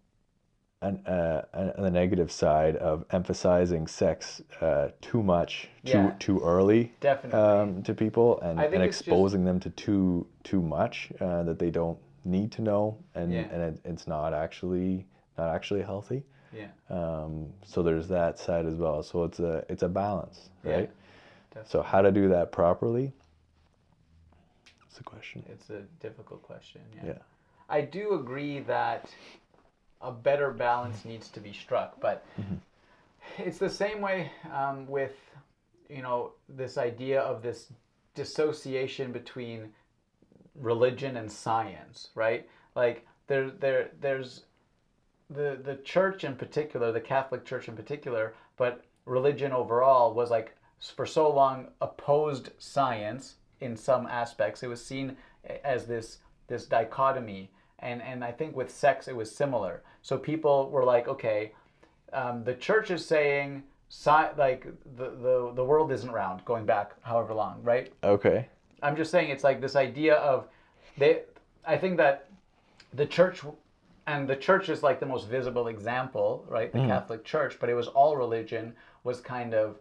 an, 0.80 1.04
uh, 1.06 1.42
a 1.76 1.90
negative 1.90 2.30
side 2.30 2.76
of 2.76 3.04
emphasizing 3.10 3.86
sex 3.86 4.40
uh, 4.60 4.88
too 5.00 5.22
much 5.22 5.68
too 5.84 5.90
Yeah. 5.92 6.14
too 6.20 6.40
early 6.40 6.92
definitely. 7.00 7.40
um, 7.40 7.82
to 7.82 7.94
people 7.94 8.40
and, 8.40 8.60
and 8.60 8.74
it's 8.74 8.98
just- 8.98 9.00
exposing 9.08 9.44
them 9.44 9.58
to 9.60 9.70
too 9.70 10.26
too 10.44 10.62
much 10.62 11.10
uh, 11.20 11.42
that 11.42 11.58
they 11.58 11.70
don't 11.70 11.98
need 12.24 12.52
to 12.52 12.62
know 12.62 12.96
and 13.16 13.32
Yeah. 13.32 13.40
and 13.50 13.62
it, 13.62 13.80
it's 13.84 14.06
not 14.06 14.32
actually 14.32 15.06
not 15.36 15.54
actually 15.54 15.82
healthy. 15.82 16.24
Yeah. 16.52 16.68
Um, 16.88 17.52
so 17.64 17.82
there's 17.82 18.08
that 18.08 18.38
side 18.38 18.64
as 18.66 18.74
well. 18.76 19.02
So 19.02 19.24
it's 19.24 19.40
a 19.40 19.64
it's 19.68 19.82
a 19.82 19.88
balance 19.88 20.48
Yeah, 20.64 20.72
right? 20.72 20.90
Definitely. 21.50 21.70
so 21.70 21.82
how 21.82 22.02
to 22.02 22.12
do 22.12 22.28
that 22.28 22.52
properly? 22.52 23.12
That's 24.84 25.00
a 25.00 25.02
question. 25.02 25.44
It's 25.48 25.70
a 25.70 25.82
difficult 26.00 26.42
question 26.42 26.82
yeah. 26.96 27.02
Yeah. 27.08 27.18
I 27.68 27.80
do 27.82 28.14
agree 28.14 28.60
that 28.60 29.10
a 30.00 30.12
better 30.12 30.50
balance 30.50 31.04
needs 31.04 31.28
to 31.30 31.40
be 31.40 31.52
struck, 31.52 32.00
but 32.00 32.24
it's 33.38 33.58
the 33.58 33.70
same 33.70 34.00
way 34.00 34.30
um, 34.52 34.86
with 34.86 35.14
you 35.88 36.02
know 36.02 36.32
this 36.48 36.78
idea 36.78 37.20
of 37.20 37.42
this 37.42 37.72
dissociation 38.14 39.12
between 39.12 39.70
religion 40.54 41.16
and 41.16 41.30
science, 41.30 42.08
right? 42.14 42.48
Like 42.74 43.06
there, 43.26 43.50
there, 43.50 43.90
there's 44.00 44.44
the 45.30 45.58
the 45.62 45.76
church 45.76 46.24
in 46.24 46.36
particular, 46.36 46.92
the 46.92 47.00
Catholic 47.00 47.44
Church 47.44 47.68
in 47.68 47.76
particular, 47.76 48.34
but 48.56 48.84
religion 49.04 49.52
overall 49.52 50.14
was 50.14 50.30
like 50.30 50.54
for 50.96 51.06
so 51.06 51.30
long 51.30 51.68
opposed 51.80 52.50
science 52.58 53.36
in 53.60 53.76
some 53.76 54.06
aspects. 54.06 54.62
It 54.62 54.68
was 54.68 54.84
seen 54.84 55.16
as 55.64 55.86
this 55.86 56.18
this 56.46 56.66
dichotomy, 56.66 57.50
and 57.80 58.02
and 58.02 58.24
I 58.24 58.32
think 58.32 58.56
with 58.56 58.70
sex 58.70 59.08
it 59.08 59.16
was 59.16 59.34
similar. 59.34 59.82
So 60.02 60.18
people 60.18 60.70
were 60.70 60.84
like, 60.84 61.08
okay, 61.08 61.52
um, 62.12 62.44
the 62.44 62.54
church 62.54 62.90
is 62.90 63.04
saying 63.04 63.62
sci- 63.88 64.32
like 64.36 64.66
the, 64.96 65.10
the 65.10 65.52
the 65.54 65.64
world 65.64 65.92
isn't 65.92 66.10
round, 66.10 66.44
going 66.44 66.64
back 66.66 66.92
however 67.02 67.34
long, 67.34 67.62
right? 67.62 67.92
okay 68.04 68.48
I'm 68.82 68.96
just 68.96 69.10
saying 69.10 69.30
it's 69.30 69.44
like 69.44 69.60
this 69.60 69.76
idea 69.76 70.14
of 70.16 70.46
they. 70.96 71.22
I 71.66 71.76
think 71.76 71.96
that 71.98 72.28
the 72.94 73.06
church, 73.06 73.42
and 74.06 74.28
the 74.28 74.36
church 74.36 74.68
is 74.68 74.82
like 74.82 75.00
the 75.00 75.06
most 75.06 75.28
visible 75.28 75.68
example, 75.68 76.44
right? 76.48 76.72
The 76.72 76.78
Catholic 76.88 77.24
Church, 77.24 77.58
but 77.60 77.68
it 77.68 77.74
was 77.74 77.88
all 77.88 78.16
religion 78.16 78.74
was 79.04 79.20
kind 79.20 79.52
of 79.52 79.76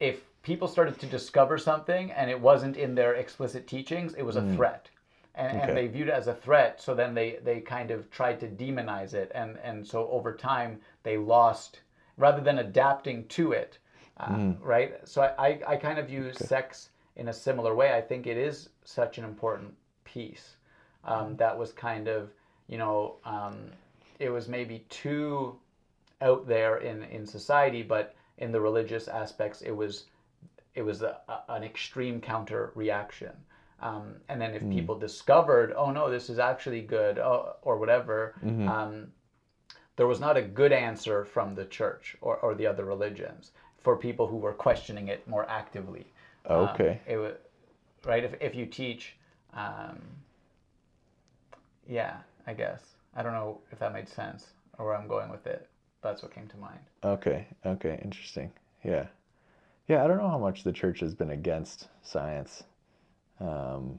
if 0.00 0.22
people 0.42 0.66
started 0.68 0.98
to 1.00 1.06
discover 1.06 1.58
something 1.58 2.10
and 2.12 2.30
it 2.30 2.40
wasn't 2.40 2.76
in 2.76 2.94
their 2.94 3.14
explicit 3.14 3.66
teachings, 3.66 4.14
it 4.14 4.22
was 4.22 4.36
a 4.36 4.42
threat. 4.56 4.88
And, 5.34 5.56
Okay. 5.56 5.68
and 5.68 5.76
they 5.76 5.86
viewed 5.86 6.08
it 6.08 6.14
as 6.14 6.26
a 6.28 6.34
threat, 6.34 6.80
so 6.80 6.94
then 6.94 7.14
they, 7.14 7.38
they 7.42 7.60
kind 7.60 7.90
of 7.90 8.10
tried 8.10 8.38
to 8.40 8.48
demonize 8.48 9.14
it. 9.14 9.32
And, 9.34 9.58
and 9.64 9.86
so 9.86 10.08
over 10.10 10.34
time, 10.34 10.80
they 11.04 11.16
lost, 11.16 11.80
rather 12.18 12.42
than 12.42 12.58
adapting 12.58 13.26
to 13.28 13.52
it, 13.52 13.78
uh, 14.18 14.36
right? 14.60 15.08
So 15.08 15.22
I, 15.22 15.46
I, 15.48 15.60
I 15.68 15.76
kind 15.76 15.98
of 15.98 16.06
view 16.08 16.32
sex 16.34 16.90
in 17.16 17.28
a 17.28 17.32
similar 17.32 17.74
way. 17.74 17.94
I 17.94 18.00
think 18.02 18.26
it 18.26 18.36
is 18.36 18.68
such 18.84 19.16
an 19.16 19.24
important 19.24 19.74
piece 20.04 20.56
um, 21.04 21.36
that 21.36 21.56
was 21.58 21.72
kind 21.72 22.08
of, 22.08 22.30
you 22.68 22.76
know, 22.76 23.16
um, 23.24 23.70
it 24.18 24.28
was 24.28 24.48
maybe 24.48 24.84
too 24.90 25.56
out 26.20 26.46
there 26.46 26.76
in, 26.76 27.02
in 27.04 27.26
society, 27.26 27.82
but 27.82 28.14
in 28.38 28.52
the 28.52 28.60
religious 28.60 29.08
aspects, 29.08 29.62
it 29.62 29.72
was 29.72 30.04
it 30.74 30.82
was 30.82 31.02
a, 31.02 31.18
a- 31.28 31.52
an 31.52 31.64
extreme 31.64 32.20
counter 32.20 32.70
reaction. 32.74 33.32
Um, 33.82 34.14
and 34.28 34.40
then 34.40 34.54
if 34.54 34.62
people 34.70 34.96
discovered, 34.96 35.72
oh 35.76 35.90
no, 35.90 36.08
this 36.08 36.30
is 36.30 36.38
actually 36.38 36.82
good, 36.82 37.18
oh, 37.18 37.56
or 37.62 37.78
whatever, 37.78 38.34
um, 38.68 39.08
there 39.96 40.06
was 40.06 40.20
not 40.20 40.36
a 40.36 40.42
good 40.42 40.72
answer 40.72 41.24
from 41.24 41.54
the 41.56 41.64
church 41.64 42.16
or, 42.20 42.36
or 42.36 42.54
the 42.54 42.66
other 42.66 42.84
religions 42.84 43.50
for 43.80 43.96
people 43.96 44.28
who 44.28 44.36
were 44.36 44.52
questioning 44.52 45.08
it 45.08 45.26
more 45.26 45.48
actively. 45.50 46.06
Um, 46.46 46.58
Okay. 46.68 47.00
it 47.06 47.16
was 47.16 47.34
right 48.04 48.22
if 48.24 48.34
if 48.40 48.54
you 48.54 48.66
teach, 48.66 49.16
um, 49.52 50.00
yeah, 51.88 52.18
I 52.46 52.54
guess 52.54 52.82
I 53.16 53.22
don't 53.22 53.32
know 53.32 53.60
if 53.72 53.78
that 53.80 53.92
made 53.92 54.08
sense 54.08 54.46
or 54.78 54.86
where 54.86 54.96
I'm 54.96 55.08
going 55.08 55.28
with 55.30 55.46
it. 55.46 55.68
That's 56.02 56.22
what 56.22 56.32
came 56.34 56.46
to 56.48 56.56
mind. 56.56 56.80
Okay. 57.04 57.46
Okay. 57.66 58.00
Interesting. 58.04 58.52
Yeah. 58.84 59.06
Yeah. 59.88 60.04
I 60.04 60.06
don't 60.08 60.18
know 60.18 60.28
how 60.28 60.38
much 60.38 60.62
the 60.64 60.72
church 60.72 61.00
has 61.00 61.14
been 61.14 61.30
against 61.30 61.88
science. 62.02 62.64
Um, 63.42 63.98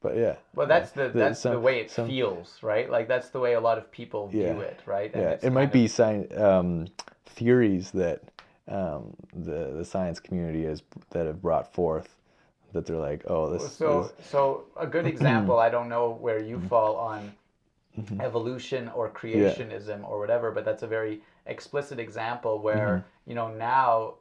but 0.00 0.16
yeah. 0.16 0.36
Well, 0.54 0.66
that's 0.66 0.90
the 0.92 1.08
The- 1.08 1.18
that's 1.18 1.42
the 1.42 1.58
way 1.60 1.80
it 1.80 1.90
some- 1.90 2.08
feels, 2.08 2.62
right? 2.62 2.90
Like 2.90 3.08
that's 3.08 3.30
the 3.30 3.40
way 3.40 3.54
a 3.54 3.60
lot 3.60 3.78
of 3.78 3.90
people 3.90 4.28
view 4.28 4.60
it, 4.60 4.80
right? 4.86 5.12
And 5.14 5.22
Yeah. 5.22 5.38
It 5.42 5.52
might 5.52 5.66
kind 5.66 5.72
be 5.72 5.88
science 5.88 6.36
um, 6.36 6.86
theories 7.24 7.90
that 7.92 8.22
um, 8.68 9.14
the 9.32 9.72
the 9.78 9.84
science 9.84 10.18
community 10.20 10.64
has 10.64 10.82
that 11.10 11.26
have 11.26 11.40
brought 11.40 11.72
forth 11.72 12.16
that 12.72 12.84
they're 12.86 12.96
like, 13.10 13.22
oh, 13.28 13.48
this. 13.50 13.72
So, 13.72 14.02
this 14.18 14.26
so 14.28 14.64
a 14.76 14.86
good 14.86 15.06
example. 15.14 15.58
I 15.58 15.70
don't 15.70 15.88
know 15.88 16.10
where 16.20 16.40
you 16.42 16.56
Mm-hmm. 16.56 16.68
fall 16.68 16.96
on 16.96 17.32
evolution 18.20 18.88
or 18.94 19.08
creationism 19.08 20.06
or 20.08 20.18
whatever, 20.18 20.50
but 20.50 20.64
that's 20.64 20.82
a 20.82 20.86
very 20.86 21.22
explicit 21.46 21.98
example 21.98 22.58
where 22.60 22.88
Mm-hmm. 22.88 23.30
you 23.30 23.34
know 23.34 23.48
now, 23.48 24.14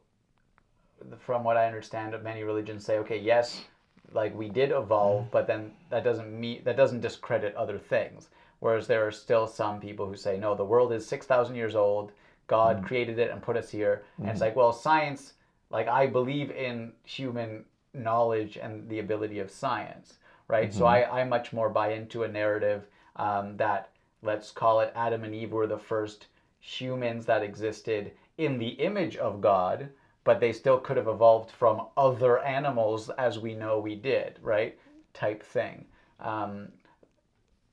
from 1.20 1.44
what 1.44 1.58
I 1.58 1.66
understand, 1.68 2.14
of 2.14 2.24
many 2.24 2.44
religions 2.44 2.86
say, 2.86 2.98
okay, 3.00 3.18
yes, 3.20 3.66
like 4.12 4.36
we 4.36 4.50
did 4.50 4.72
Mm-hmm. 4.72 4.82
evolve, 4.84 5.32
but 5.32 5.48
then 5.48 5.72
that 5.90 6.04
doesn't 6.04 6.32
mean 6.40 6.62
that 6.64 6.78
doesn't 6.78 7.02
discredit 7.02 7.56
other 7.56 7.78
things. 7.78 8.30
Whereas 8.60 8.88
there 8.88 9.06
are 9.06 9.12
still 9.12 9.48
some 9.48 9.80
people 9.80 10.08
who 10.08 10.16
say, 10.16 10.38
no, 10.38 10.56
the 10.56 10.66
world 10.66 10.92
is 10.94 11.06
six 11.06 11.26
thousand 11.26 11.56
years 11.56 11.76
old. 11.76 12.12
God 12.48 12.78
Mm-hmm. 12.78 12.84
created 12.84 13.20
it 13.20 13.32
and 13.32 13.42
put 13.42 13.58
us 13.58 13.70
here, 13.70 14.04
and 14.24 14.30
it's 14.32 14.42
like, 14.42 14.56
well, 14.56 14.74
science. 14.74 15.34
Like 15.72 15.88
I 15.88 16.08
believe 16.08 16.52
in 16.52 16.94
human 17.04 17.66
knowledge 17.94 18.58
and 18.58 18.88
the 18.90 19.00
ability 19.00 19.40
of 19.40 19.50
science, 19.52 20.20
right? 20.48 20.74
So 20.74 20.86
I, 20.86 21.22
I 21.22 21.24
much 21.24 21.54
more 21.54 21.70
buy 21.70 21.94
into 21.94 22.24
a 22.24 22.28
narrative 22.28 22.86
um, 23.16 23.58
that 23.58 23.90
let's 24.22 24.52
call 24.52 24.80
it 24.82 24.92
Adam 24.96 25.24
and 25.24 25.34
Eve 25.34 25.52
were 25.52 25.68
the 25.68 25.78
first 25.78 26.28
humans 26.60 27.26
that 27.26 27.44
existed 27.44 28.12
in 28.38 28.58
the 28.58 28.70
image 28.70 29.18
of 29.18 29.42
God, 29.42 29.90
but 30.26 30.40
they 30.42 30.52
still 30.52 30.80
could 30.80 30.98
have 30.98 31.08
evolved 31.08 31.52
from 31.52 31.88
other 31.96 32.40
animals 32.44 33.10
as 33.12 33.40
we 33.40 33.54
know 33.54 33.80
we 33.80 33.96
did, 33.96 34.38
right? 34.42 34.78
Type 35.14 35.42
thing. 35.42 35.86
Um, 36.20 36.68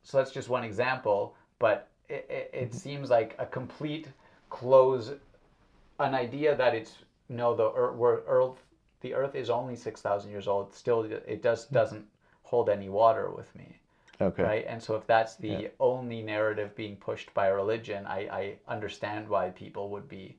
so 0.05 0.19
that's 0.19 0.31
just 0.31 0.49
one 0.49 0.63
example, 0.63 1.35
but 1.59 1.89
it, 2.09 2.27
it, 2.29 2.51
it 2.53 2.75
seems 2.75 3.11
like 3.11 3.35
a 3.39 3.47
complete 3.47 4.09
close, 4.51 5.13
an 5.99 6.15
idea 6.15 6.55
that 6.55 6.75
it's 6.75 6.93
no, 7.29 7.57
the 7.57 7.73
earth, 7.73 7.97
we're 7.97 8.21
earth, 8.27 8.63
the 9.01 9.15
earth 9.15 9.35
is 9.35 9.49
only 9.49 9.75
six 9.75 10.03
thousand 10.03 10.31
years 10.31 10.47
old. 10.47 10.75
Still, 10.75 11.05
it 11.05 11.43
does 11.43 11.65
doesn't 11.67 12.05
hold 12.43 12.69
any 12.69 12.91
water 12.91 13.31
with 13.31 13.55
me, 13.57 13.79
okay. 14.21 14.43
right? 14.43 14.65
And 14.69 14.83
so 14.83 14.95
if 14.95 15.07
that's 15.07 15.37
the 15.37 15.71
only 15.81 16.21
narrative 16.21 16.77
being 16.77 16.97
pushed 16.97 17.33
by 17.33 17.49
religion, 17.49 18.05
I, 18.07 18.19
I 18.29 18.55
understand 18.69 19.27
why 19.27 19.51
people 19.51 19.89
would 19.89 20.07
be 20.07 20.37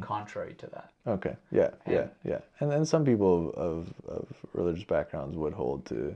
contrary 0.00 0.54
to 0.54 0.66
that. 0.68 0.90
Okay. 1.06 1.36
Yeah. 1.50 1.70
Yeah. 1.88 2.06
Yeah. 2.24 2.38
And 2.60 2.70
then 2.70 2.84
some 2.84 3.04
people 3.04 3.52
of, 3.56 3.92
of 4.06 4.26
religious 4.52 4.84
backgrounds 4.84 5.36
would 5.36 5.52
hold 5.52 5.84
to 5.86 6.14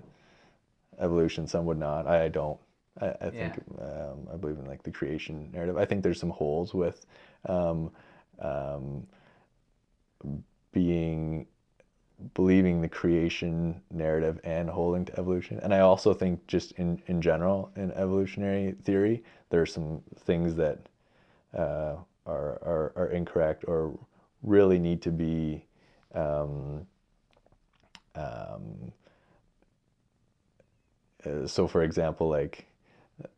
evolution. 1.00 1.46
Some 1.46 1.64
would 1.66 1.78
not. 1.78 2.06
I, 2.06 2.24
I 2.24 2.28
don't. 2.28 2.58
I, 3.00 3.14
I 3.20 3.30
think 3.30 3.54
um, 3.80 4.28
I 4.32 4.36
believe 4.36 4.58
in 4.58 4.66
like 4.66 4.82
the 4.82 4.90
creation 4.90 5.50
narrative. 5.52 5.76
I 5.76 5.84
think 5.84 6.02
there's 6.02 6.20
some 6.20 6.30
holes 6.30 6.74
with 6.74 7.06
um, 7.48 7.90
um, 8.40 9.06
being 10.72 11.46
believing 12.34 12.80
the 12.80 12.88
creation 12.88 13.80
narrative 13.90 14.40
and 14.42 14.68
holding 14.68 15.04
to 15.04 15.18
evolution. 15.18 15.60
And 15.62 15.72
I 15.72 15.80
also 15.80 16.12
think 16.12 16.44
just 16.48 16.72
in, 16.72 17.00
in 17.06 17.22
general 17.22 17.70
in 17.76 17.92
evolutionary 17.92 18.72
theory, 18.82 19.22
there 19.50 19.62
are 19.62 19.66
some 19.66 20.02
things 20.16 20.56
that 20.56 20.78
uh, 21.56 21.94
are, 22.28 22.60
are, 22.62 22.92
are 22.96 23.10
incorrect 23.10 23.64
or 23.66 23.98
really 24.42 24.78
need 24.78 25.02
to 25.02 25.10
be 25.10 25.64
um, 26.14 26.86
um, 28.14 28.92
uh, 31.26 31.46
so 31.46 31.66
for 31.66 31.82
example 31.82 32.28
like 32.28 32.66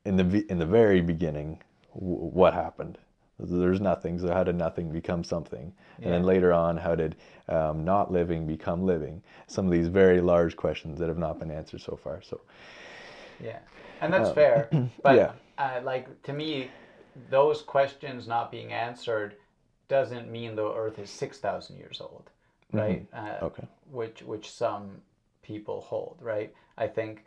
in 0.04 0.16
the 0.16 0.44
in 0.50 0.58
the 0.58 0.66
very 0.66 1.00
beginning 1.00 1.62
w- 1.94 2.16
what 2.16 2.52
happened? 2.54 2.98
There's 3.38 3.80
nothing 3.80 4.18
so 4.18 4.32
how 4.32 4.44
did 4.44 4.56
nothing 4.56 4.92
become 4.92 5.24
something? 5.24 5.72
And 6.02 6.12
then 6.12 6.22
later 6.24 6.52
on 6.52 6.76
how 6.76 6.94
did 6.94 7.16
um, 7.48 7.84
not 7.84 8.12
living 8.12 8.46
become 8.46 8.84
living? 8.84 9.22
Some 9.46 9.66
of 9.66 9.72
these 9.72 9.88
very 9.88 10.20
large 10.20 10.56
questions 10.56 10.98
that 10.98 11.08
have 11.08 11.18
not 11.18 11.38
been 11.38 11.50
answered 11.50 11.80
so 11.80 11.96
far 11.96 12.20
so. 12.22 12.40
Yeah, 13.42 13.58
and 14.02 14.12
that's 14.12 14.30
fair. 14.30 14.68
But 15.02 15.16
yeah. 15.16 15.32
uh, 15.56 15.80
like 15.82 16.22
to 16.24 16.32
me, 16.34 16.70
those 17.30 17.62
questions 17.62 18.26
not 18.26 18.50
being 18.50 18.72
answered 18.72 19.36
doesn't 19.88 20.30
mean 20.30 20.54
the 20.54 20.72
Earth 20.72 20.98
is 20.98 21.10
six 21.10 21.38
thousand 21.38 21.78
years 21.78 22.00
old, 22.00 22.30
right? 22.72 23.06
Uh, 23.12 23.44
okay 23.44 23.64
Which 23.90 24.22
which 24.22 24.50
some 24.50 25.02
people 25.42 25.80
hold, 25.80 26.18
right? 26.20 26.54
I 26.78 26.86
think 26.86 27.24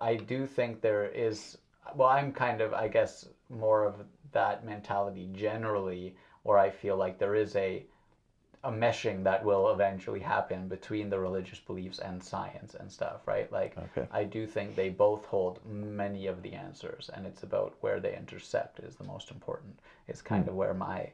I 0.00 0.16
do 0.16 0.46
think 0.46 0.80
there 0.80 1.06
is. 1.06 1.58
Well, 1.94 2.08
I'm 2.08 2.32
kind 2.32 2.60
of, 2.60 2.72
I 2.74 2.88
guess, 2.88 3.28
more 3.48 3.84
of 3.84 3.94
that 4.32 4.64
mentality 4.64 5.28
generally, 5.32 6.14
where 6.42 6.58
I 6.58 6.70
feel 6.70 6.96
like 6.96 7.18
there 7.18 7.34
is 7.34 7.56
a 7.56 7.84
a 8.62 8.70
meshing 8.70 9.24
that 9.24 9.42
will 9.42 9.70
eventually 9.72 10.20
happen 10.20 10.68
between 10.68 11.08
the 11.08 11.18
religious 11.18 11.58
beliefs 11.58 11.98
and 11.98 12.22
science 12.22 12.74
and 12.74 12.92
stuff, 12.92 13.26
right? 13.26 13.50
Like, 13.50 13.76
Okay. 13.78 14.06
I 14.12 14.24
do 14.24 14.46
think 14.46 14.76
they 14.76 14.90
both 14.90 15.24
hold 15.24 15.64
many 15.64 16.26
of 16.26 16.42
the 16.42 16.52
answers, 16.52 17.10
and 17.14 17.26
it's 17.26 17.42
about 17.42 17.74
where 17.80 18.00
they 18.00 18.14
intersect 18.14 18.80
is 18.80 18.96
the 18.96 19.04
most 19.04 19.30
important. 19.30 19.78
It's 20.08 20.20
kind 20.20 20.46
of 20.46 20.54
where 20.54 20.74
my 20.74 21.10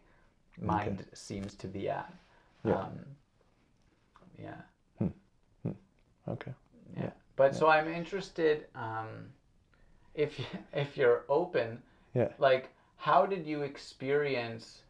mind 0.61 1.07
seems 1.13 1.55
to 1.55 1.69
be 1.69 1.89
at. 1.89 2.13
Yeah. 2.65 2.81
Um, 2.81 2.99
yeah. 4.39 5.09
okay 6.29 6.53
Yeah. 6.97 7.11
But 7.37 7.55
so 7.55 7.69
I'm 7.69 7.89
interested 7.89 8.67
um, 8.75 9.31
if 10.15 10.41
if 10.73 10.97
you're 10.97 11.25
open, 11.29 11.83
yeah 12.15 12.29
like 12.39 12.71
how 12.97 13.27
did 13.27 13.47
you 13.47 13.63
experience 13.63 14.83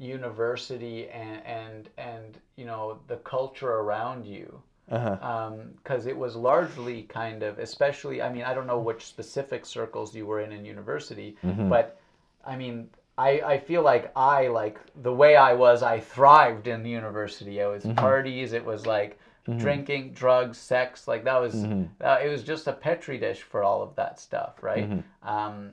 university 0.00 1.08
and 1.10 1.42
and 1.46 1.88
and 1.98 2.38
you 2.56 2.64
know 2.64 2.98
the 3.06 3.16
culture 3.18 3.74
around 3.82 4.24
you? 4.26 4.62
uh-huh 4.90 5.50
Because 5.82 6.06
it 6.06 6.16
was 6.16 6.34
largely 6.34 7.02
kind 7.04 7.42
of, 7.42 7.58
especially. 7.58 8.20
I 8.22 8.28
mean, 8.32 8.42
I 8.42 8.54
don't 8.54 8.66
know 8.66 8.80
which 8.80 9.04
specific 9.04 9.64
circles 9.66 10.14
you 10.14 10.26
were 10.26 10.40
in 10.40 10.52
in 10.52 10.64
university, 10.64 11.36
but 11.68 11.86
I 12.44 12.56
mean. 12.56 12.88
I, 13.18 13.30
I 13.54 13.58
feel 13.58 13.82
like 13.82 14.10
I 14.16 14.48
like 14.48 14.78
the 15.02 15.12
way 15.12 15.36
I 15.36 15.52
was 15.52 15.82
I 15.82 16.00
thrived 16.00 16.66
in 16.68 16.86
university. 16.86 17.58
It 17.58 17.66
was 17.66 17.84
parties. 17.96 18.54
It 18.54 18.64
was 18.64 18.86
like 18.86 19.18
drinking, 19.58 20.12
drugs, 20.12 20.56
sex. 20.58 21.06
Like 21.06 21.24
that 21.24 21.38
was 21.40 21.66
uh, 22.00 22.18
it 22.24 22.28
was 22.30 22.42
just 22.42 22.66
a 22.66 22.72
petri 22.72 23.18
dish 23.18 23.42
for 23.42 23.62
all 23.62 23.82
of 23.82 23.94
that 23.96 24.18
stuff, 24.20 24.62
right? 24.62 24.88
Um, 25.22 25.72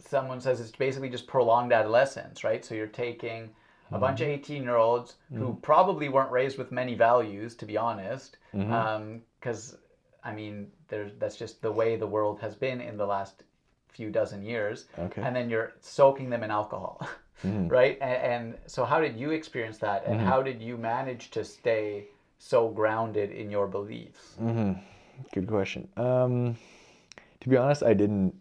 someone 0.00 0.40
says 0.40 0.60
it's 0.60 0.70
basically 0.70 1.08
just 1.08 1.26
prolonged 1.26 1.72
adolescence, 1.72 2.44
right? 2.44 2.64
So 2.64 2.74
you're 2.74 2.86
taking 2.86 3.50
a 3.92 3.98
bunch 3.98 4.20
of 4.20 4.28
mm-hmm. 4.28 4.40
18 4.40 4.62
year 4.62 4.76
olds 4.76 5.16
who 5.32 5.46
mm-hmm. 5.46 5.60
probably 5.60 6.08
weren't 6.08 6.30
raised 6.30 6.58
with 6.58 6.70
many 6.70 6.94
values, 6.94 7.54
to 7.56 7.66
be 7.66 7.76
honest. 7.76 8.36
Mm-hmm. 8.54 8.72
Um, 8.72 9.22
because, 9.40 9.76
I 10.22 10.32
mean, 10.32 10.68
there's, 10.88 11.12
that's 11.18 11.36
just 11.36 11.62
the 11.62 11.72
way 11.72 11.96
the 11.96 12.06
world 12.06 12.40
has 12.40 12.54
been 12.54 12.80
in 12.80 12.96
the 12.96 13.06
last 13.06 13.42
few 13.88 14.10
dozen 14.10 14.42
years. 14.42 14.86
Okay. 14.98 15.22
And 15.22 15.34
then 15.34 15.48
you're 15.48 15.72
soaking 15.80 16.30
them 16.30 16.42
in 16.42 16.50
alcohol, 16.50 17.08
right? 17.44 17.98
And, 18.00 18.22
and 18.22 18.58
so, 18.66 18.84
how 18.84 19.00
did 19.00 19.16
you 19.16 19.30
experience 19.30 19.78
that? 19.78 20.04
And 20.06 20.20
how 20.20 20.42
did 20.42 20.60
you 20.60 20.76
manage 20.76 21.30
to 21.30 21.44
stay 21.44 22.04
so 22.38 22.68
grounded 22.68 23.30
in 23.30 23.50
your 23.50 23.66
beliefs? 23.66 24.34
Good 25.32 25.46
question. 25.46 25.88
Um, 25.96 26.56
to 27.40 27.48
be 27.48 27.56
honest, 27.56 27.82
I 27.82 27.94
didn't. 27.94 28.34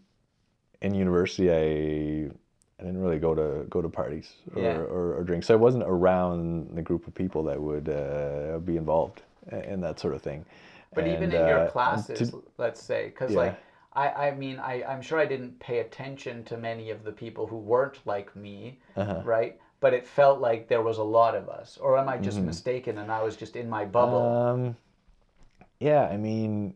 In 0.82 0.94
university, 0.96 1.52
I 1.52 2.32
I 2.80 2.84
didn't 2.86 3.02
really 3.02 3.20
go 3.20 3.36
to 3.36 3.66
go 3.70 3.82
to 3.82 3.90
parties 3.90 4.36
or, 4.56 4.62
Yeah. 4.62 4.78
or, 4.78 5.16
or 5.18 5.24
drinks. 5.24 5.48
So 5.48 5.54
I 5.54 5.58
wasn't 5.58 5.84
around 5.84 6.74
the 6.76 6.82
group 6.82 7.08
of 7.08 7.14
people 7.14 7.44
that 7.44 7.62
would 7.62 7.90
uh, 7.90 8.60
be 8.60 8.78
involved 8.78 9.22
in 9.52 9.82
that 9.82 10.00
sort 10.00 10.14
of 10.16 10.22
thing. 10.22 10.46
But 10.94 11.08
even 11.08 11.24
And, 11.26 11.34
in 11.34 11.48
your 11.48 11.60
uh, 11.60 11.72
classes, 11.72 12.30
to- 12.30 12.44
let's 12.58 12.82
say, 12.82 13.08
because 13.10 13.34
Yeah. 13.34 13.40
like 13.40 13.60
I, 13.94 14.30
I 14.30 14.32
mean, 14.36 14.60
I, 14.60 14.84
I'm 14.84 15.02
sure 15.02 15.20
I 15.20 15.26
didn't 15.26 15.60
pay 15.60 15.80
attention 15.80 16.44
to 16.46 16.58
many 16.58 16.90
of 16.92 17.04
the 17.04 17.12
people 17.12 17.48
who 17.48 17.58
weren't 17.58 18.00
like 18.06 18.36
me, 18.36 18.80
Uh-huh. 18.96 19.22
right? 19.24 19.60
But 19.82 19.94
it 19.94 20.06
felt 20.08 20.40
like 20.40 20.68
there 20.68 20.82
was 20.84 20.98
a 20.98 21.04
lot 21.04 21.36
of 21.36 21.50
us, 21.50 21.78
or 21.78 21.98
am 21.98 22.08
I 22.08 22.18
just 22.18 22.44
mistaken 22.44 22.98
and 23.00 23.12
I 23.12 23.24
was 23.24 23.36
just 23.36 23.56
in 23.56 23.70
my 23.70 23.86
bubble? 23.86 24.22
Um, 24.22 24.76
yeah, 25.80 26.08
I 26.08 26.18
mean, 26.18 26.74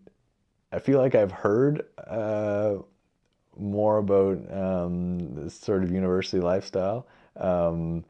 I 0.71 0.79
feel 0.79 0.99
like 0.99 1.15
I've 1.15 1.31
heard 1.31 1.85
uh, 2.07 2.77
more 3.57 3.97
about 3.97 4.37
um, 4.51 5.35
this 5.35 5.55
sort 5.59 5.83
of 5.83 5.91
university 5.91 6.39
lifestyle 6.39 7.05
um, 7.37 8.03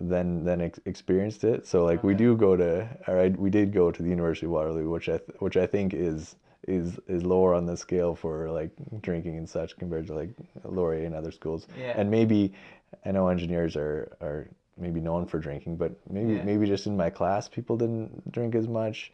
than 0.00 0.44
than 0.44 0.60
ex- 0.60 0.80
experienced 0.84 1.44
it. 1.44 1.66
So 1.66 1.84
like 1.84 2.02
we 2.02 2.14
do 2.14 2.36
go 2.36 2.56
to, 2.56 2.88
or 3.06 3.20
I, 3.20 3.28
we 3.28 3.50
did 3.50 3.72
go 3.72 3.90
to 3.90 4.02
the 4.02 4.08
University 4.08 4.46
of 4.46 4.52
Waterloo, 4.52 4.88
which 4.88 5.08
I 5.08 5.18
th- 5.18 5.38
which 5.40 5.56
I 5.56 5.66
think 5.66 5.94
is 5.94 6.36
is 6.68 6.98
is 7.08 7.24
lower 7.24 7.54
on 7.54 7.66
the 7.66 7.76
scale 7.76 8.14
for 8.14 8.50
like 8.50 8.70
drinking 9.02 9.36
and 9.36 9.48
such 9.48 9.76
compared 9.76 10.06
to 10.06 10.14
like 10.14 10.30
Laurier 10.64 11.04
and 11.04 11.14
other 11.14 11.32
schools. 11.32 11.66
Yeah. 11.78 11.94
And 11.96 12.10
maybe 12.10 12.52
I 13.04 13.10
know 13.10 13.28
engineers 13.28 13.76
are 13.76 14.16
are 14.20 14.48
maybe 14.78 15.00
known 15.00 15.26
for 15.26 15.38
drinking, 15.38 15.76
but 15.76 15.92
maybe 16.08 16.34
Yeah. 16.34 16.44
maybe 16.44 16.66
just 16.66 16.86
in 16.86 16.96
my 16.96 17.10
class 17.10 17.48
people 17.48 17.76
didn't 17.76 18.30
drink 18.32 18.54
as 18.54 18.68
much. 18.68 19.12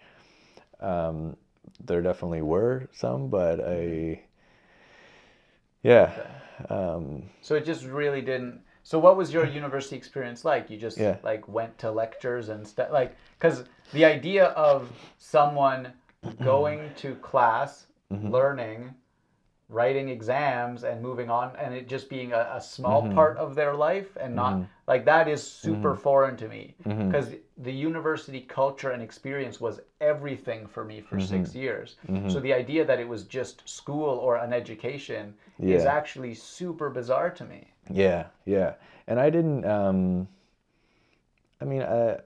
Um, 0.81 1.37
there 1.85 2.01
definitely 2.03 2.43
were 2.43 2.89
some, 2.93 3.29
but 3.29 3.61
I, 3.61 4.23
yeah, 5.83 6.11
um, 6.71 7.23
So 7.41 7.55
it 7.55 7.65
just 7.65 7.85
really 7.85 8.21
didn't. 8.23 8.61
So 8.83 8.99
what 8.99 9.17
was 9.17 9.33
your 9.33 9.45
university 9.47 9.97
experience 9.97 10.45
like? 10.45 10.71
You 10.71 10.79
just 10.79 10.99
Yeah. 10.99 11.19
like 11.23 11.47
went 11.49 11.77
to 11.79 11.91
lectures 11.91 12.49
and 12.49 12.67
stuff 12.67 12.91
like 12.91 13.17
because 13.39 13.65
the 13.93 14.05
idea 14.05 14.47
of 14.49 14.91
someone 15.19 15.93
going 16.45 16.91
to 16.97 17.15
class, 17.17 17.87
Mm-hmm. 18.11 18.31
learning, 18.33 18.95
writing 19.69 20.09
exams, 20.09 20.85
and 20.85 21.03
moving 21.03 21.31
on, 21.31 21.55
and 21.57 21.75
it 21.75 21.89
just 21.89 22.09
being 22.09 22.33
a, 22.33 22.51
a 22.55 22.61
small 22.61 23.03
Mm-hmm. 23.03 23.15
part 23.15 23.37
of 23.37 23.55
their 23.55 23.75
life, 23.75 24.17
and 24.21 24.35
not 24.35 24.65
like 24.87 25.05
that 25.05 25.29
is 25.29 25.43
super 25.43 25.95
foreign 25.95 26.37
to 26.37 26.49
me 26.49 26.75
Mm-hmm. 26.87 27.09
because 27.09 27.35
the 27.59 27.73
university 27.73 28.41
culture 28.41 28.91
and 28.91 29.03
experience 29.03 29.61
was 29.61 29.81
everything 30.01 30.67
for 30.67 30.85
me 30.85 31.01
for 31.01 31.19
six 31.19 31.51
Mm-hmm. 31.51 31.59
years. 31.59 31.97
So 32.27 32.41
the 32.41 32.53
idea 32.55 32.85
that 32.85 33.01
it 33.01 33.09
was 33.09 33.25
just 33.25 33.69
school 33.69 34.19
or 34.19 34.37
an 34.37 34.53
education 34.53 35.35
is 35.67 35.85
actually 35.85 36.35
super 36.35 36.91
bizarre 36.91 37.31
to 37.31 37.45
me. 37.45 37.69
Yeah, 37.91 38.27
yeah. 38.45 38.75
And 39.07 39.19
I 39.21 39.31
didn't. 39.31 39.65
Um, 39.65 40.29
I 41.61 41.65
mean, 41.65 41.83
uh, 41.83 42.21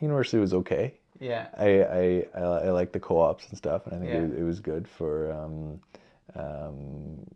university 0.00 0.38
was 0.38 0.54
okay. 0.54 0.94
Yeah. 1.20 1.46
I 1.56 1.82
I 1.82 2.26
I, 2.34 2.40
I 2.40 2.70
like 2.70 2.92
the 2.92 3.00
co-ops 3.00 3.48
and 3.48 3.58
stuff, 3.58 3.86
and 3.86 3.96
I 3.96 3.98
think 3.98 4.10
Yeah. 4.10 4.18
it, 4.18 4.22
was, 4.22 4.32
it 4.32 4.42
was 4.44 4.60
good 4.60 4.88
for 4.88 5.32
um, 5.32 5.80
um, 6.34 7.26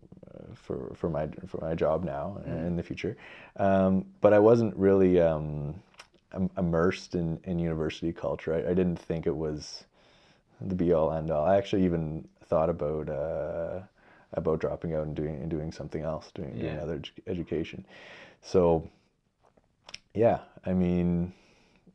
for 0.54 0.92
for 0.94 1.08
my 1.10 1.28
for 1.46 1.60
my 1.60 1.74
job 1.74 2.04
now 2.04 2.36
Mm-hmm. 2.40 2.50
and 2.50 2.66
in 2.66 2.76
the 2.76 2.82
future. 2.82 3.16
Um, 3.56 4.04
but 4.20 4.32
I 4.32 4.38
wasn't 4.38 4.74
really 4.76 5.20
um, 5.20 5.74
immersed 6.56 7.14
in, 7.14 7.38
in 7.44 7.58
university 7.58 8.12
culture. 8.12 8.54
I, 8.54 8.70
I 8.70 8.74
didn't 8.74 8.98
think 8.98 9.26
it 9.26 9.36
was 9.36 9.84
the 10.60 10.74
be 10.74 10.92
all 10.92 11.12
end 11.12 11.30
all. 11.30 11.44
I 11.46 11.56
actually 11.56 11.84
even 11.84 12.26
thought 12.44 12.68
about 12.70 13.08
uh, 13.08 13.80
about 14.34 14.60
dropping 14.60 14.94
out 14.94 15.06
and 15.06 15.14
doing 15.16 15.36
and 15.36 15.50
doing 15.50 15.72
something 15.72 16.02
else, 16.02 16.30
doing, 16.32 16.58
doing 16.58 16.78
other 16.78 16.98
edu- 16.98 17.10
education. 17.26 17.84
So 18.42 18.88
yeah, 20.14 20.40
I 20.66 20.72
mean, 20.72 21.32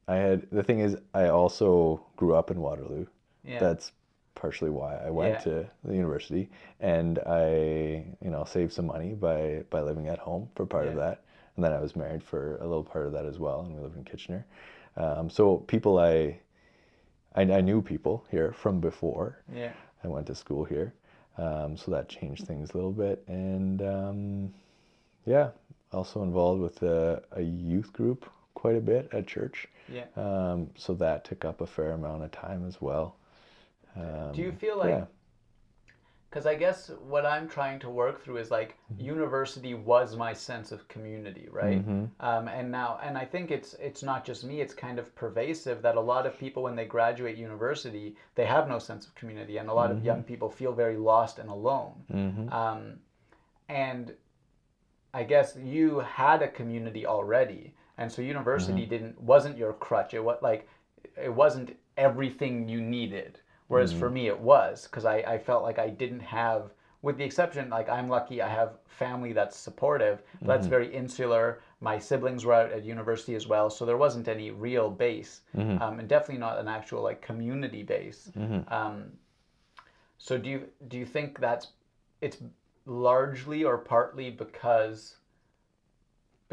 I 0.08 0.16
had 0.16 0.48
the 0.52 0.64
thing 0.64 0.80
is 0.80 0.98
I 1.14 1.28
also 1.28 2.06
grew 2.16 2.36
up 2.36 2.52
in 2.52 2.60
Waterloo. 2.60 3.06
Yeah. 3.44 3.60
That's 3.60 3.92
partially 4.36 4.70
why 4.70 4.98
I 4.98 5.10
went 5.10 5.34
Yeah. 5.34 5.40
to 5.40 5.68
the 5.84 5.96
university, 5.96 6.50
and 6.80 7.20
I 7.26 8.06
you 8.22 8.30
know 8.30 8.44
saved 8.46 8.74
some 8.74 8.86
money 8.88 9.14
by 9.14 9.64
by 9.70 9.82
living 9.82 10.08
at 10.08 10.20
home 10.20 10.50
for 10.56 10.66
part 10.66 10.88
of 10.88 10.96
that, 10.98 11.24
and 11.56 11.64
then 11.66 11.74
I 11.74 11.80
was 11.80 11.96
married 11.96 12.22
for 12.24 12.58
a 12.58 12.68
little 12.68 12.84
part 12.84 13.06
of 13.08 13.14
that 13.14 13.26
as 13.26 13.40
well, 13.40 13.62
and 13.62 13.74
we 13.76 13.82
lived 13.82 13.98
in 13.98 14.04
Kitchener. 14.04 14.46
Um, 14.98 15.30
so 15.30 15.58
people 15.58 16.00
I, 16.00 16.40
I 17.36 17.42
I 17.42 17.62
knew 17.62 17.82
people 17.82 18.26
here 18.30 18.52
from 18.54 18.80
before. 18.80 19.40
yeah. 19.54 19.72
I 20.04 20.08
went 20.08 20.28
to 20.28 20.36
school 20.36 20.64
here, 20.66 20.94
um, 21.38 21.76
so 21.78 21.90
that 21.92 22.08
changed 22.10 22.46
things 22.46 22.72
a 22.72 22.78
little 22.78 22.92
bit, 22.92 23.24
and 23.28 23.82
um, 23.82 24.54
yeah, 25.26 25.50
also 25.92 26.22
involved 26.22 26.62
with 26.62 26.84
a, 26.84 27.24
a 27.32 27.42
youth 27.42 27.92
group 27.92 28.30
quite 28.54 28.76
a 28.76 28.82
bit 28.82 29.10
at 29.12 29.26
church. 29.26 29.68
Yeah. 29.90 30.06
Um, 30.16 30.70
so 30.76 30.94
that 30.96 31.26
took 31.26 31.44
up 31.44 31.62
a 31.62 31.66
fair 31.66 31.92
amount 31.94 32.24
of 32.24 32.32
time 32.32 32.68
as 32.68 32.80
well. 32.82 33.16
Um, 33.96 34.32
Do 34.34 34.42
you 34.42 34.52
feel 34.52 34.78
like 34.78 34.90
yeah. 34.90 35.06
because 36.30 36.46
I 36.46 36.56
guess 36.56 36.92
what 37.08 37.26
I'm 37.26 37.48
trying 37.48 37.80
to 37.80 37.90
work 37.90 38.22
through 38.24 38.38
is 38.38 38.52
like 38.52 38.76
Mm-hmm. 38.94 39.06
university 39.06 39.74
was 39.74 40.16
my 40.16 40.34
sense 40.34 40.72
of 40.72 40.88
community, 40.88 41.48
right? 41.52 41.80
Mm-hmm. 41.82 42.06
Um, 42.20 42.48
and 42.48 42.70
now, 42.72 43.00
and 43.02 43.18
I 43.18 43.26
think 43.26 43.50
it's 43.52 43.74
it's 43.80 44.04
not 44.04 44.24
just 44.26 44.44
me; 44.44 44.62
it's 44.62 44.74
kind 44.76 45.00
of 45.00 45.16
pervasive 45.16 45.82
that 45.82 45.96
a 45.96 46.02
lot 46.02 46.26
of 46.28 46.38
people, 46.38 46.62
when 46.64 46.76
they 46.76 46.86
graduate 46.86 47.36
university, 47.38 48.16
they 48.36 48.46
have 48.46 48.68
no 48.68 48.78
sense 48.80 49.08
of 49.08 49.16
community, 49.16 49.58
and 49.58 49.70
a 49.70 49.74
lot 49.74 49.90
of 49.92 50.06
young 50.06 50.22
people 50.24 50.50
feel 50.50 50.72
very 50.74 50.98
lost 50.98 51.40
and 51.40 51.50
alone. 51.50 51.94
Mm-hmm. 52.14 52.50
Um, 52.54 53.00
and 53.70 54.14
I 55.14 55.24
guess 55.24 55.58
you 55.64 56.00
had 56.00 56.42
a 56.44 56.48
community 56.48 57.06
already, 57.08 57.74
and 57.98 58.12
so 58.12 58.22
university 58.22 58.82
Mm-hmm. 58.82 58.90
didn't 58.90 59.22
wasn't 59.22 59.58
your 59.58 59.74
crutch. 59.74 60.14
It 60.14 60.24
was 60.24 60.38
like 60.42 60.68
it 61.18 61.34
wasn't 61.34 61.76
everything 61.98 62.70
you 62.70 62.82
needed. 62.82 63.40
Whereas 63.68 63.92
for 63.94 64.08
Mm-hmm. 64.08 64.14
me, 64.14 64.28
it 64.28 64.40
was 64.40 64.84
because 64.88 65.06
I, 65.06 65.18
I 65.18 65.38
felt 65.38 65.64
like 65.64 65.80
I 65.80 65.90
didn't 65.90 66.22
have, 66.22 66.74
with 67.02 67.18
the 67.18 67.24
exception, 67.24 67.70
like 67.70 67.90
I'm 67.90 68.08
lucky 68.10 68.42
I 68.42 68.50
have 68.50 68.78
family 68.88 69.34
that's 69.34 69.58
supportive, 69.58 70.20
but 70.20 70.38
Mm-hmm. 70.38 70.48
that's 70.48 70.68
very 70.68 70.94
insular. 70.94 71.62
My 71.82 72.00
siblings 72.00 72.46
were 72.46 72.54
out 72.54 72.72
at 72.72 72.84
university 72.84 73.36
as 73.36 73.48
well, 73.48 73.70
so 73.70 73.86
there 73.86 73.98
wasn't 73.98 74.28
any 74.28 74.52
real 74.52 74.90
base, 74.90 75.42
Mm-hmm. 75.58 75.82
um, 75.82 76.00
and 76.00 76.08
definitely 76.08 76.40
not 76.40 76.60
an 76.60 76.68
actual 76.68 77.02
like 77.04 77.22
community 77.22 77.84
base. 77.84 78.32
Um, 78.68 79.12
so 80.18 80.38
do 80.38 80.50
you 80.50 80.68
do 80.88 80.98
you 80.98 81.06
think 81.06 81.40
that's 81.40 81.68
it's 82.22 82.38
largely 82.86 83.64
or 83.64 83.78
partly 83.78 84.30
because 84.32 85.18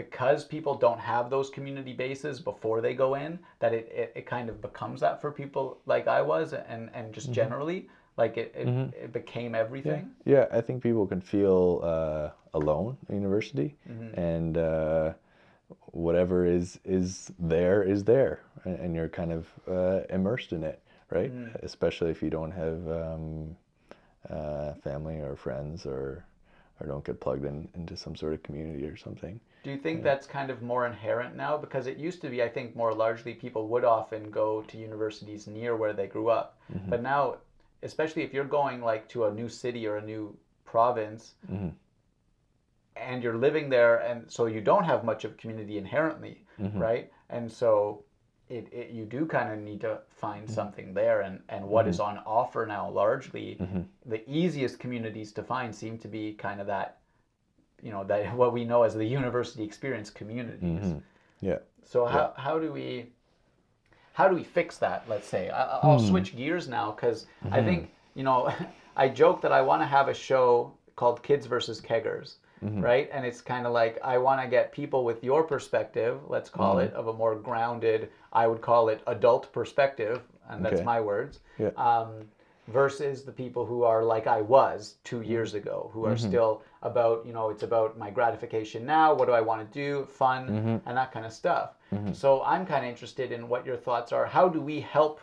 because 0.03 0.45
people 0.45 0.75
don't 0.87 1.01
have 1.01 1.31
those 1.31 1.49
community 1.51 1.93
bases 1.93 2.41
before 2.41 2.81
they 2.81 2.95
go 2.95 3.15
in 3.15 3.39
that 3.61 3.73
it, 3.73 3.87
it, 4.03 4.13
it 4.21 4.27
kind 4.27 4.49
of 4.49 4.61
becomes 4.61 5.01
that 5.01 5.21
for 5.21 5.31
people 5.43 5.65
like 5.87 6.07
I 6.09 6.21
was 6.33 6.53
and 6.53 6.91
and 6.95 7.13
just 7.13 7.29
generally 7.41 7.89
like 8.17 8.37
it 8.43 8.49
it, 8.63 8.69
it 9.05 9.13
became 9.13 9.55
everything 9.55 10.05
Yeah, 10.25 10.47
I 10.59 10.61
think 10.61 10.83
people 10.83 11.07
can 11.07 11.21
feel 11.21 11.81
uh, 11.83 12.31
alone 12.55 12.97
in 13.09 13.15
university, 13.23 13.71
Mm-hmm. 13.89 14.21
and 14.21 14.55
uh, 14.59 15.13
whatever 16.07 16.45
is 16.59 16.79
is 16.85 17.33
there 17.39 17.83
is 17.95 18.05
there, 18.05 18.35
and, 18.65 18.95
you're 18.95 19.09
kind 19.09 19.33
of 19.39 19.43
uh, 19.79 20.01
immersed 20.17 20.53
in 20.53 20.63
it, 20.73 20.79
right? 21.17 21.33
Mm. 21.33 21.55
Especially 21.63 22.11
if 22.11 22.23
you 22.23 22.31
don't 22.39 22.55
have 22.65 22.79
um, 23.03 23.57
uh, 24.37 24.71
family 24.87 25.17
or 25.29 25.35
friends, 25.37 25.87
or 25.87 26.25
or 26.79 26.87
don't 26.87 27.05
get 27.05 27.21
plugged 27.21 27.45
in 27.45 27.69
into 27.75 27.97
some 27.97 28.15
sort 28.17 28.33
of 28.35 28.43
community 28.43 28.85
or 28.93 28.97
something. 29.07 29.41
Do 29.63 29.71
you 29.71 29.79
think 29.79 30.03
that's 30.03 30.27
kind 30.27 30.51
of 30.51 30.61
more 30.61 30.87
inherent 30.87 31.37
now? 31.37 31.57
Because 31.57 31.87
it 31.87 31.97
used 31.97 32.21
to 32.23 32.29
be, 32.29 32.43
I 32.43 32.49
think, 32.49 32.75
more 32.75 32.93
largely 32.93 33.33
people 33.35 33.69
would 33.69 33.85
often 33.85 34.31
go 34.31 34.63
to 34.63 34.77
universities 34.77 35.47
near 35.47 35.77
where 35.77 35.93
they 35.93 36.09
grew 36.09 36.31
up. 36.31 36.59
Mm-hmm. 36.73 36.91
But 36.91 37.03
now, 37.03 37.37
especially 37.83 38.23
if 38.23 38.33
you're 38.33 38.45
going 38.45 38.81
like 38.81 39.09
to 39.11 39.27
a 39.27 39.33
new 39.33 39.49
city 39.49 39.87
or 39.87 39.97
a 39.97 40.05
new 40.05 40.37
province, 40.65 41.35
mm-hmm. 41.51 41.69
and 42.97 43.23
you're 43.23 43.37
living 43.37 43.69
there, 43.69 43.99
and 43.99 44.31
so 44.31 44.47
you 44.47 44.61
don't 44.61 44.85
have 44.85 45.05
much 45.05 45.25
of 45.25 45.37
community 45.37 45.79
inherently, 45.79 46.45
mm-hmm. 46.61 46.79
right? 46.79 47.13
And 47.31 47.51
so 47.51 48.03
it, 48.49 48.69
it 48.73 48.91
you 48.91 49.05
do 49.05 49.27
kind 49.27 49.53
of 49.53 49.61
need 49.61 49.81
to 49.83 50.01
find 50.09 50.51
something 50.51 50.93
there, 50.93 51.21
and 51.21 51.41
and 51.49 51.65
what 51.65 51.87
is 51.87 52.01
on 52.01 52.19
offer 52.27 52.67
now 52.67 52.91
largely, 52.91 53.59
the 54.07 54.29
easiest 54.29 54.81
communities 54.81 55.33
to 55.33 55.45
find 55.45 55.73
seem 55.73 55.99
to 55.99 56.09
be 56.09 56.33
kind 56.33 56.61
of 56.61 56.67
that 56.67 56.99
you 57.83 57.91
know 57.91 58.05
that 58.05 58.35
what 58.37 58.53
we 58.53 58.65
know 58.65 58.83
as 58.83 58.95
the 58.95 59.05
university 59.05 59.65
experience 59.65 60.11
communities. 60.11 60.63
Mm-hmm. 60.63 60.99
Yeah. 61.41 61.59
so 61.85 62.07
how, 62.07 62.33
how 62.37 62.61
do 62.61 62.73
we 62.73 63.07
how 64.13 64.29
do 64.29 64.37
we 64.37 64.45
fix 64.45 64.79
that 64.79 65.05
let's 65.09 65.27
say? 65.27 65.51
I, 65.51 65.79
i'll 65.79 65.99
hmm. 65.99 66.07
switch 66.07 66.37
gears 66.37 66.69
now 66.69 66.93
because 66.93 67.27
i 67.51 67.59
hmm. 67.59 67.67
think 67.67 67.91
you 68.15 68.23
know 68.23 68.53
i 68.97 69.09
joke 69.09 69.41
that 69.43 69.51
i 69.51 69.61
want 69.61 69.83
to 69.83 69.87
have 69.87 70.07
a 70.07 70.15
show 70.15 70.73
called 70.95 71.23
kids 71.25 71.47
versus 71.47 71.81
keggers 71.81 72.37
mm-hmm. 72.65 72.81
right? 72.81 73.09
And 73.13 73.27
it's 73.27 73.41
kind 73.41 73.67
of 73.67 73.73
like 73.73 73.99
i 74.05 74.19
want 74.19 74.41
to 74.41 74.47
get 74.47 74.71
people 74.71 75.05
with 75.05 75.25
your 75.25 75.43
perspective 75.43 76.21
let's 76.29 76.49
call 76.49 76.77
mm-hmm. 76.77 76.87
it 76.87 76.95
of 76.95 77.09
a 77.09 77.13
more 77.13 77.35
grounded 77.35 78.11
i 78.33 78.47
would 78.47 78.61
call 78.61 78.89
it 78.89 79.03
adult 79.09 79.53
perspective 79.53 80.23
and 80.49 80.65
that's 80.65 80.77
Okay. 80.77 80.85
my 80.85 81.01
words 81.01 81.41
Yeah. 81.59 81.71
um, 81.77 82.29
versus 82.69 83.25
the 83.25 83.33
people 83.33 83.67
who 83.67 83.83
are 83.83 84.03
like 84.05 84.27
I 84.27 84.41
was 84.41 84.97
two 85.05 85.23
years 85.23 85.55
ago, 85.55 85.91
who 85.93 86.05
are 86.05 86.17
still 86.17 86.63
about, 86.83 87.25
you 87.27 87.33
know, 87.33 87.51
it's 87.51 87.63
about 87.63 87.99
my 87.99 88.11
gratification 88.11 88.85
now, 88.85 89.15
what 89.15 89.27
do 89.27 89.33
I 89.33 89.41
want 89.41 89.61
to 89.61 89.73
do, 89.73 90.05
fun, 90.07 90.49
mm-hmm. 90.49 90.89
and 90.89 90.97
that 90.97 91.13
kind 91.13 91.25
of 91.25 91.33
stuff. 91.33 91.71
Mm-hmm. 91.93 92.13
So 92.13 92.43
I'm 92.43 92.67
kind 92.67 92.85
of 92.85 92.91
interested 92.91 93.33
in 93.33 93.49
what 93.49 93.65
your 93.65 93.77
thoughts 93.77 94.13
are. 94.13 94.27
How 94.27 94.49
do 94.49 94.61
we 94.61 94.81
help? 94.81 95.21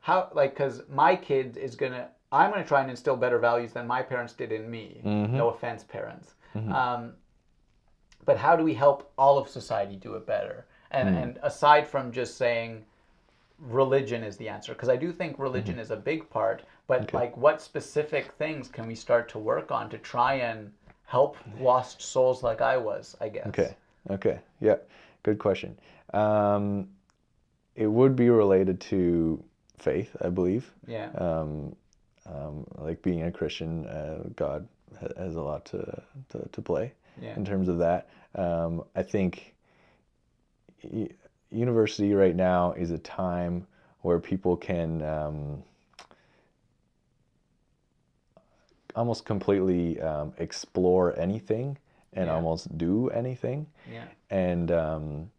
How, 0.00 0.30
like, 0.34 0.54
because 0.54 0.82
my 0.88 1.16
kid 1.16 1.56
is 1.56 1.74
going 1.74 1.92
to, 1.92 2.08
I'm 2.30 2.52
to 2.52 2.64
try 2.64 2.80
and 2.80 2.90
instill 2.90 3.16
better 3.16 3.38
values 3.38 3.72
than 3.72 3.86
my 3.86 4.02
parents 4.02 4.32
did 4.32 4.52
in 4.52 4.70
me. 4.70 5.00
Mm-hmm. 5.04 5.36
No 5.36 5.50
offense, 5.50 5.82
parents. 5.84 6.34
Um, 6.72 7.12
but 8.24 8.36
how 8.36 8.56
do 8.56 8.64
we 8.64 8.74
help 8.74 9.12
all 9.18 9.38
of 9.38 9.48
society 9.48 9.96
do 9.96 10.14
it 10.14 10.26
better? 10.26 10.66
And, 10.90 11.16
and 11.16 11.38
aside 11.42 11.86
from 11.86 12.12
just 12.12 12.36
saying, 12.36 12.84
religion 13.58 14.22
is 14.22 14.36
the 14.36 14.48
answer 14.48 14.72
because 14.72 14.88
I 14.88 14.96
do 14.96 15.12
think 15.12 15.38
religion 15.38 15.78
is 15.78 15.90
a 15.90 15.96
big 15.96 16.28
part, 16.30 16.62
but. 16.86 17.02
Okay. 17.02 17.16
like 17.18 17.36
what 17.36 17.60
specific 17.62 18.32
things 18.32 18.68
can 18.68 18.86
we 18.86 18.94
start 18.94 19.28
to 19.30 19.38
work 19.38 19.70
on 19.70 19.90
to 19.90 19.98
try 19.98 20.34
and 20.34 20.72
help 21.04 21.36
lost 21.60 22.02
souls 22.02 22.42
like 22.42 22.60
I 22.60 22.76
was, 22.76 23.16
I 23.20 23.28
guess. 23.28 23.46
Okay. 23.46 23.76
Okay. 24.10 24.40
Yeah. 24.60 24.76
Good 25.22 25.38
question. 25.38 25.78
Um, 26.12 26.88
it 27.74 27.86
would 27.86 28.16
be 28.16 28.30
related 28.30 28.80
to 28.80 29.42
faith, 29.78 30.16
I 30.20 30.28
believe. 30.28 30.72
Yeah. 30.86 31.10
Um, 31.16 31.74
um, 32.26 32.66
like 32.76 33.02
being 33.02 33.22
a 33.22 33.30
Christian, 33.30 33.86
uh, 33.86 34.24
God 34.34 34.66
has 35.16 35.36
a 35.36 35.40
lot 35.40 35.64
to, 35.66 36.02
to, 36.30 36.48
to 36.50 36.62
play 36.62 36.92
Yeah. 37.20 37.36
in 37.36 37.44
terms 37.44 37.68
of 37.68 37.78
that. 37.78 38.08
Um, 38.34 38.84
I 38.94 39.02
think 39.02 39.54
university 41.50 42.14
right 42.14 42.34
now 42.34 42.72
is 42.72 42.90
a 42.90 42.98
time 42.98 43.66
where 44.00 44.18
people 44.18 44.56
can 44.56 45.02
um, 45.02 45.62
almost 48.96 49.24
completely 49.24 50.00
um, 50.00 50.32
explore 50.38 51.18
anything 51.18 51.78
and 52.14 52.26
Yeah. 52.26 52.34
almost 52.34 52.76
do 52.78 53.10
anything 53.10 53.66
Yeah. 53.92 54.04
and 54.30 54.70
um, 54.72 55.30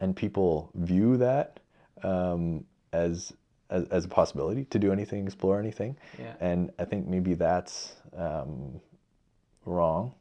and 0.00 0.16
people 0.16 0.70
view 0.74 1.16
that 1.18 1.60
um, 2.02 2.64
as, 2.92 3.32
as 3.70 3.84
as 3.88 4.04
a 4.04 4.08
possibility 4.08 4.64
to 4.66 4.78
do 4.78 4.92
anything, 4.92 5.26
explore 5.26 5.58
anything, 5.60 5.96
Yeah. 6.18 6.34
and 6.40 6.70
I 6.78 6.84
think 6.84 7.06
maybe 7.06 7.34
that's 7.34 7.94
um, 8.16 8.80
wrong. 9.66 10.14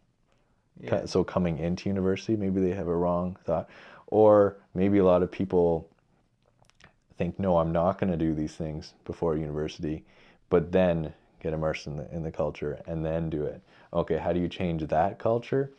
Yeah. 0.79 1.05
So 1.05 1.23
coming 1.23 1.57
into 1.59 1.89
university, 1.89 2.35
maybe 2.35 2.59
they 2.61 2.71
have 2.71 2.87
a 2.87 2.95
wrong 2.95 3.37
thought, 3.45 3.69
or 4.07 4.57
maybe 4.75 4.97
a 4.99 5.05
lot 5.05 5.23
of 5.23 5.31
people 5.31 5.89
think, 7.17 7.39
no, 7.39 7.57
I'm 7.57 7.71
not 7.71 7.99
going 7.99 8.11
to 8.11 8.17
do 8.17 8.33
these 8.35 8.55
things 8.55 8.93
before 9.05 9.35
university, 9.35 10.03
but 10.49 10.71
then 10.71 11.13
get 11.41 11.53
immersed 11.53 11.87
in 11.87 11.97
the 11.97 12.13
in 12.13 12.23
the 12.23 12.31
culture 12.31 12.81
and 12.87 13.05
then 13.05 13.29
do 13.29 13.43
it. 13.43 13.61
Okay, 13.93 14.17
how 14.17 14.33
do 14.33 14.39
you 14.39 14.47
change 14.47 14.83
that 14.87 15.19
culture? 15.19 15.71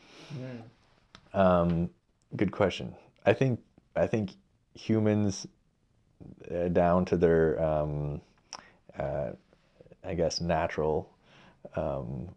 Um, 1.34 1.90
good 2.36 2.52
question. 2.52 2.94
I 3.26 3.32
think 3.32 3.60
I 3.96 4.06
think 4.06 4.30
humans, 4.74 5.46
uh, 6.50 6.68
down 6.68 7.04
to 7.06 7.16
their, 7.16 7.62
um, 7.62 8.20
uh, 8.98 9.30
I 10.04 10.14
guess, 10.14 10.40
natural 10.40 11.10
um, 11.74 12.28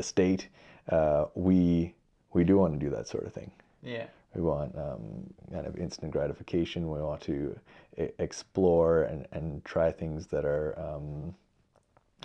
state, 0.00 0.48
uh, 0.90 1.26
we 1.34 1.94
we 2.32 2.44
do 2.44 2.58
want 2.58 2.72
to 2.74 2.78
do 2.78 2.90
that 2.90 3.08
sort 3.08 3.24
of 3.24 3.32
thing. 3.32 3.50
Yeah. 3.82 4.06
We 4.34 4.40
want 4.40 4.74
um, 4.78 5.34
kind 5.52 5.66
of 5.66 5.76
instant 5.76 6.12
gratification. 6.12 6.90
We 6.90 7.00
want 7.00 7.20
to 7.22 7.58
explore 8.18 9.02
and, 9.02 9.26
and 9.32 9.62
try 9.64 9.92
things 9.92 10.26
that 10.28 10.46
are 10.46 10.74
um, 10.78 11.34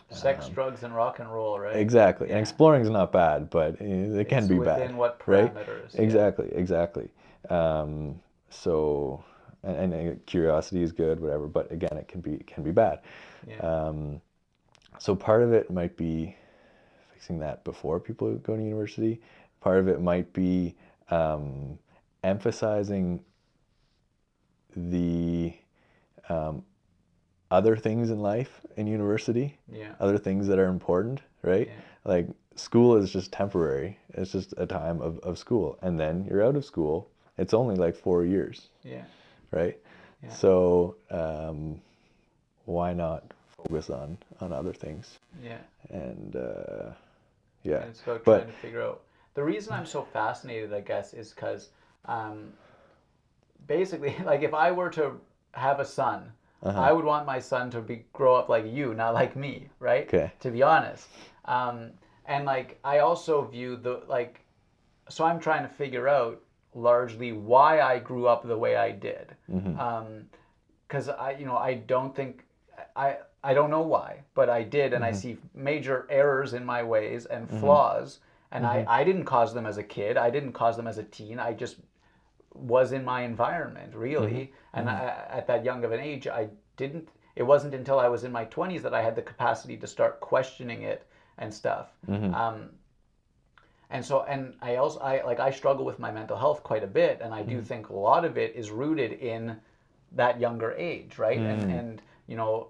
Sex, 0.10 0.47
drugs, 0.47 0.84
and 0.84 0.95
rock 0.95 1.20
and 1.20 1.32
roll, 1.32 1.60
right? 1.60 1.76
exactly. 1.76 2.30
And 2.30 2.39
exploring 2.39 2.82
is 2.82 2.89
not 2.89 3.12
bad, 3.12 3.49
but 3.49 3.76
it 3.82 4.30
can 4.30 4.39
It's 4.39 4.47
be 4.47 4.58
within 4.58 4.88
bad. 4.88 4.95
what 4.95 5.22
right? 5.26 5.53
parameters? 5.53 5.93
yeah. 5.93 6.01
Exactly, 6.01 6.49
exactly. 6.53 7.10
Um, 7.49 8.20
so, 8.49 9.24
and, 9.64 9.93
and 9.93 10.12
uh, 10.12 10.16
curiosity 10.26 10.82
is 10.82 10.93
good, 10.93 11.20
whatever. 11.20 11.47
But 11.47 11.72
again, 11.72 11.97
it 11.97 12.08
can 12.08 12.22
be 12.22 12.38
can 12.47 12.64
be 12.64 12.72
bad. 12.72 13.01
Yeah. 13.47 13.58
Um, 13.58 14.22
so 14.97 15.14
part 15.14 15.43
of 15.43 15.51
it 15.51 15.70
might 15.70 15.97
be 15.97 16.36
fixing 17.14 17.39
that 17.39 17.64
before 17.66 17.99
people 17.99 18.34
go 18.36 18.55
to 18.55 18.64
university. 18.64 19.22
Part 19.60 19.80
of 19.80 19.88
it 19.89 20.01
might 20.01 20.32
be 20.32 20.76
um, 21.10 21.78
emphasizing 22.24 23.20
the 24.76 25.53
um, 26.30 26.64
other 27.52 27.76
things 27.78 28.10
in 28.10 28.20
life 28.20 28.62
in 28.76 28.88
university, 28.88 29.58
yeah. 29.72 29.93
other 30.00 30.18
things 30.18 30.48
that 30.48 30.60
are 30.60 30.68
important, 30.68 31.22
right? 31.43 31.68
Yeah. 31.68 31.74
Like 32.04 32.28
school 32.56 32.95
is 32.98 33.12
just 33.12 33.32
temporary. 33.32 33.98
It's 34.14 34.32
just 34.32 34.54
a 34.58 34.66
time 34.66 35.02
of, 35.02 35.20
of 35.20 35.38
school. 35.38 35.78
And 35.82 36.00
then 36.00 36.26
you're 36.30 36.43
out 36.45 36.56
of 36.56 36.66
school. 36.66 37.10
It's 37.38 37.54
only 37.54 37.76
like 37.76 37.95
four 37.95 38.26
years, 38.26 38.70
Yeah. 38.84 39.04
right? 39.52 39.78
Yeah. 40.24 40.30
So 40.34 40.95
um, 41.12 41.80
why 42.66 42.93
not 42.93 43.24
focus 43.58 43.89
on, 43.89 44.18
on 44.41 44.52
other 44.52 44.74
things? 44.74 45.20
Yeah. 45.43 45.60
And 45.89 46.36
uh, 46.36 46.91
yeah, 47.64 47.78
And 47.82 47.89
it's 47.91 48.02
about 48.02 48.24
But- 48.24 48.38
trying 48.39 48.48
to 48.52 48.58
figure 48.60 48.82
out. 48.82 49.02
The 49.36 49.43
reason 49.43 49.72
I'm 49.74 49.86
so 49.86 50.02
fascinated, 50.02 50.74
I 50.74 50.82
guess, 50.82 51.14
is 51.14 51.30
because 51.30 51.70
um, 52.06 52.52
basically, 53.68 54.16
like, 54.26 54.41
if 54.41 54.54
I 54.54 54.72
were 54.72 54.89
to 54.91 55.12
have 55.52 55.80
a 55.80 55.86
son, 55.86 56.32
Uh-huh. 56.64 56.80
I 56.80 56.91
would 56.91 57.05
want 57.05 57.26
my 57.26 57.39
son 57.39 57.70
to 57.72 57.82
be 57.82 58.05
grow 58.14 58.36
up 58.36 58.49
like 58.49 58.66
you, 58.66 58.93
not 58.93 59.14
like 59.14 59.36
me, 59.36 59.70
right? 59.80 60.08
Okay. 60.08 60.32
To 60.39 60.49
be 60.49 60.64
honest, 60.64 61.08
um, 61.45 61.91
and 62.26 62.45
like 62.45 62.80
I 62.84 62.99
also 62.99 63.43
view 63.45 63.76
the 63.76 64.01
like, 64.08 64.41
so 65.08 65.24
I'm 65.24 65.39
trying 65.39 65.64
to 65.64 65.70
figure 65.70 66.08
out 66.08 66.41
largely 66.74 67.32
why 67.32 67.82
I 67.82 67.99
grew 67.99 68.28
up 68.28 68.47
the 68.47 68.58
way 68.58 68.76
I 68.76 68.91
did, 68.91 69.36
mm-hmm. 69.51 69.80
um, 69.80 70.26
because 70.88 71.10
I, 71.10 71.32
you 71.32 71.45
know, 71.45 71.58
I 71.58 71.76
don't 71.76 72.16
think 72.16 72.43
I 72.95 73.18
I 73.43 73.53
don't 73.53 73.70
know 73.70 73.84
why, 73.84 74.24
but 74.34 74.49
I 74.49 74.64
did, 74.64 74.93
and 74.93 75.05
I 75.05 75.12
mm-hmm. 75.12 75.20
see 75.20 75.38
major 75.53 76.08
errors 76.10 76.53
in 76.53 76.66
my 76.66 76.82
ways 76.82 77.28
and 77.28 77.47
mm-hmm. 77.47 77.60
flaws, 77.60 78.20
and 78.51 78.66
I 78.66 78.84
I 78.88 79.03
didn't 79.03 79.26
cause 79.26 79.53
them 79.53 79.68
as 79.68 79.78
a 79.78 79.84
kid, 79.84 80.18
I 80.18 80.32
didn't 80.32 80.53
cause 80.53 80.76
them 80.76 80.88
as 80.88 80.97
a 80.97 81.03
teen, 81.03 81.39
I 81.39 81.53
just 81.53 81.78
was 82.58 82.91
in 82.91 83.03
my 83.03 83.22
environment 83.22 83.93
really. 83.95 84.32
Mm-hmm. 84.32 84.80
And 84.80 84.88
mm-hmm. 84.88 85.34
I, 85.34 85.38
at 85.38 85.47
that 85.47 85.64
young 85.64 85.84
of 85.84 85.91
an 85.91 85.99
age 85.99 86.28
i 86.28 86.49
didn't 86.76 87.10
it 87.36 87.43
wasn't 87.43 87.74
until 87.74 87.99
i 87.99 88.08
was 88.08 88.24
in 88.24 88.32
my 88.32 88.45
20s 88.45 88.82
that 88.82 88.93
i 88.93 89.01
had 89.01 89.16
the 89.16 89.22
capacity 89.22 89.78
to 89.78 89.88
start 89.88 90.20
questioning 90.20 90.84
it 90.84 91.05
and 91.38 91.53
stuff. 91.53 91.89
Mm-hmm. 92.08 92.34
Um, 92.34 92.70
and 93.89 94.03
so 94.03 94.24
and 94.24 94.53
i 94.62 94.76
also 94.76 94.99
i 94.99 95.24
like 95.24 95.39
i 95.39 95.49
struggle 95.49 95.86
with 95.86 95.97
my 95.97 96.12
mental 96.12 96.38
health 96.38 96.62
quite 96.62 96.84
a 96.84 96.88
bit 96.88 97.20
and 97.22 97.34
i 97.34 97.41
do 97.41 97.62
think 97.62 97.88
a 97.88 97.93
lot 97.93 98.26
of 98.26 98.38
it 98.38 98.53
is 98.53 98.70
rooted 98.70 99.14
in 99.14 99.55
that 100.12 100.39
younger 100.39 100.74
age 100.74 101.18
right? 101.18 101.39
And 101.39 101.72
and 101.72 102.01
you 102.28 102.36
know 102.36 102.70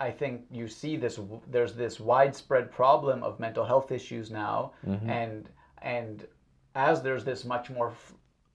I 0.00 0.10
think 0.10 0.46
you 0.50 0.66
see 0.66 0.96
this. 0.96 1.20
There's 1.50 1.74
this 1.74 2.00
widespread 2.00 2.70
problem 2.72 3.22
of 3.22 3.38
mental 3.38 3.64
health 3.64 3.92
issues 3.92 4.30
now, 4.30 4.72
and 5.08 5.48
and 5.82 6.26
as 6.74 7.02
there's 7.02 7.24
this 7.24 7.44
much 7.44 7.70
more 7.70 7.90
f- 7.90 8.14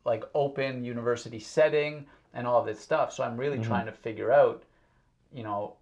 like 0.10 0.24
open 0.34 0.84
university 0.84 1.40
setting 1.40 2.04
and 2.34 2.48
all 2.48 2.60
of 2.60 2.66
this 2.66 2.80
stuff. 2.80 3.14
So 3.14 3.24
I'm 3.24 3.38
really 3.38 3.58
mm-hmm. 3.58 3.68
trying 3.68 3.86
to 3.86 3.92
figure 3.92 4.32
out, 4.32 4.64
you 5.32 5.44
know, 5.44 5.76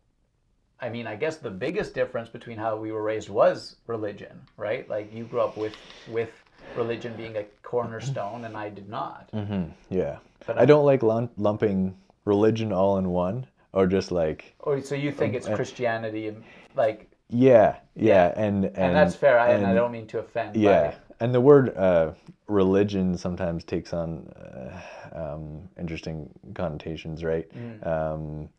I 0.81 0.89
mean, 0.89 1.07
I 1.07 1.15
guess 1.15 1.37
the 1.37 1.49
biggest 1.49 1.95
difference 1.95 2.29
between 2.29 2.57
how 2.57 2.75
we 2.75 2.91
were 2.91 3.01
raised 3.01 3.29
was 3.29 3.77
religion, 3.87 4.41
right? 4.57 4.87
Like 4.89 5.13
you 5.13 5.23
grew 5.23 5.39
up 5.39 5.55
with 5.57 5.75
with 6.09 6.29
religion 6.75 7.15
being 7.15 7.37
a 7.37 7.45
cornerstone, 7.63 8.43
and 8.45 8.55
I 8.57 8.69
did 8.69 8.89
not. 8.89 9.29
hmm 9.31 9.63
yeah. 9.89 10.17
But 10.45 10.59
I 10.59 10.65
don't 10.65 10.85
like 10.85 11.01
lump- 11.03 11.31
lumping 11.37 11.95
religion 12.25 12.71
all 12.73 12.97
in 12.97 13.09
one, 13.09 13.47
or 13.71 13.87
just 13.87 14.11
like 14.11 14.53
Or 14.59 14.81
so 14.81 14.93
you 14.93 15.11
think 15.11 15.33
it's 15.35 15.47
um, 15.47 15.53
eh 15.53 15.55
Christianity 15.55 16.27
and 16.27 16.43
like, 16.75 17.09
yeah, 17.29 17.77
yeah, 17.95 18.33
and 18.35 18.65
and, 18.65 18.77
and, 18.77 18.95
that's 18.95 19.15
fair. 19.15 19.39
I, 19.39 19.53
and 19.53 19.65
I 19.65 19.73
don't 19.73 19.91
mean 19.91 20.07
to 20.07 20.19
offend. 20.19 20.55
Yeah. 20.55 20.95
And 21.19 21.33
the 21.33 21.41
word 21.41 21.75
uh, 21.75 22.11
religion 22.47 23.17
sometimes 23.17 23.63
takes 23.63 23.93
on 23.93 24.27
uh, 24.29 24.81
um, 25.13 25.69
interesting 25.77 26.29
connotations, 26.53 27.23
right? 27.23 27.47
Mm. 27.55 27.87
Um, 27.87 28.49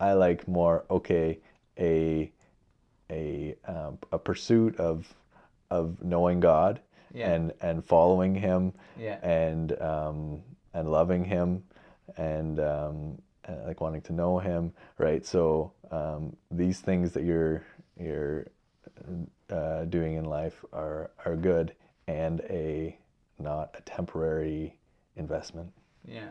I 0.00 0.12
like 0.14 0.46
more 0.48 0.84
okay 0.90 1.38
a 1.78 2.30
a 3.10 3.54
um, 3.66 3.98
a 4.10 4.18
pursuit 4.18 4.76
of 4.78 5.12
of 5.70 6.02
knowing 6.02 6.40
God 6.40 6.80
Yeah. 7.14 7.32
and 7.32 7.52
and 7.60 7.84
following 7.84 8.34
Him 8.34 8.72
Yeah. 8.98 9.18
and 9.22 9.80
um, 9.80 10.42
and 10.74 10.90
loving 10.90 11.24
Him 11.24 11.62
and 12.16 12.58
um, 12.60 13.22
uh, 13.48 13.66
like 13.66 13.80
wanting 13.80 14.02
to 14.02 14.12
know 14.12 14.38
Him, 14.38 14.72
right? 14.98 15.24
So 15.24 15.72
um, 15.90 16.36
these 16.50 16.80
things 16.80 17.12
that 17.12 17.24
you're 17.24 17.64
you're 17.98 18.46
uh, 19.50 19.84
doing 19.84 20.14
in 20.14 20.24
life 20.24 20.64
are 20.72 21.10
are 21.24 21.36
good 21.36 21.74
and 22.06 22.40
a 22.50 22.96
not 23.38 23.74
a 23.78 23.82
temporary 23.82 24.76
investment. 25.16 25.72
Yeah. 26.04 26.30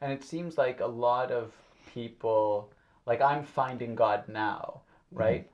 And 0.00 0.12
it 0.12 0.24
seems 0.24 0.58
like 0.58 0.80
a 0.80 0.86
lot 0.86 1.30
of 1.30 1.52
people, 1.92 2.70
like 3.06 3.20
I'm 3.20 3.44
finding 3.44 3.94
God 3.94 4.28
now, 4.28 4.82
right? 5.10 5.48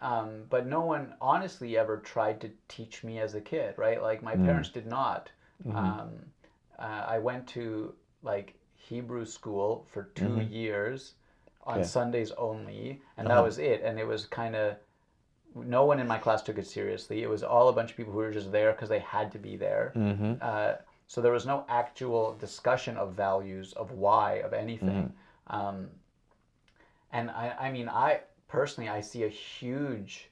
Um, 0.00 0.44
but 0.50 0.66
no 0.66 0.80
one 0.82 1.14
honestly 1.20 1.76
ever 1.78 1.98
tried 1.98 2.40
to 2.42 2.50
teach 2.68 3.04
me 3.04 3.18
as 3.20 3.34
a 3.34 3.40
kid, 3.40 3.74
right? 3.78 4.02
Like 4.02 4.22
my 4.22 4.36
parents 4.36 4.68
did 4.68 4.86
not. 4.86 5.30
Um, 5.74 6.10
uh, 6.78 7.04
I 7.06 7.18
went 7.18 7.46
to 7.48 7.94
like 8.22 8.54
Hebrew 8.76 9.24
school 9.24 9.86
for 9.92 10.04
2 10.14 10.40
years 10.40 11.14
on 11.62 11.78
Yeah. 11.78 11.84
Sundays 11.84 12.32
only, 12.32 13.00
and 13.16 13.28
that 13.28 13.42
was 13.42 13.58
it. 13.58 13.82
And 13.82 13.98
it 13.98 14.06
was 14.06 14.26
kind 14.26 14.54
of 14.56 14.76
no 15.54 15.84
one 15.84 16.00
in 16.00 16.06
my 16.06 16.18
class 16.18 16.42
took 16.42 16.58
it 16.58 16.66
seriously. 16.66 17.22
It 17.22 17.28
was 17.28 17.42
all 17.42 17.68
a 17.68 17.72
bunch 17.72 17.90
of 17.90 17.96
people 17.96 18.12
who 18.12 18.18
were 18.18 18.32
just 18.32 18.50
there 18.50 18.72
because 18.72 18.88
they 18.88 18.98
had 19.00 19.30
to 19.32 19.38
be 19.38 19.56
there. 19.56 19.92
Mm-hmm. 19.94 20.34
Uh, 20.40 20.72
so 21.06 21.20
there 21.20 21.32
was 21.32 21.46
no 21.46 21.64
actual 21.68 22.34
discussion 22.40 22.96
of 22.96 23.12
values, 23.12 23.72
of 23.74 23.92
why, 23.92 24.36
of 24.36 24.52
anything. 24.52 25.12
Mm-hmm. 25.50 25.56
Um, 25.56 25.88
and 27.12 27.30
I, 27.30 27.54
I 27.60 27.70
mean, 27.70 27.88
I 27.88 28.20
personally, 28.48 28.90
I 28.90 29.00
see 29.00 29.24
a 29.24 29.28
huge 29.28 30.30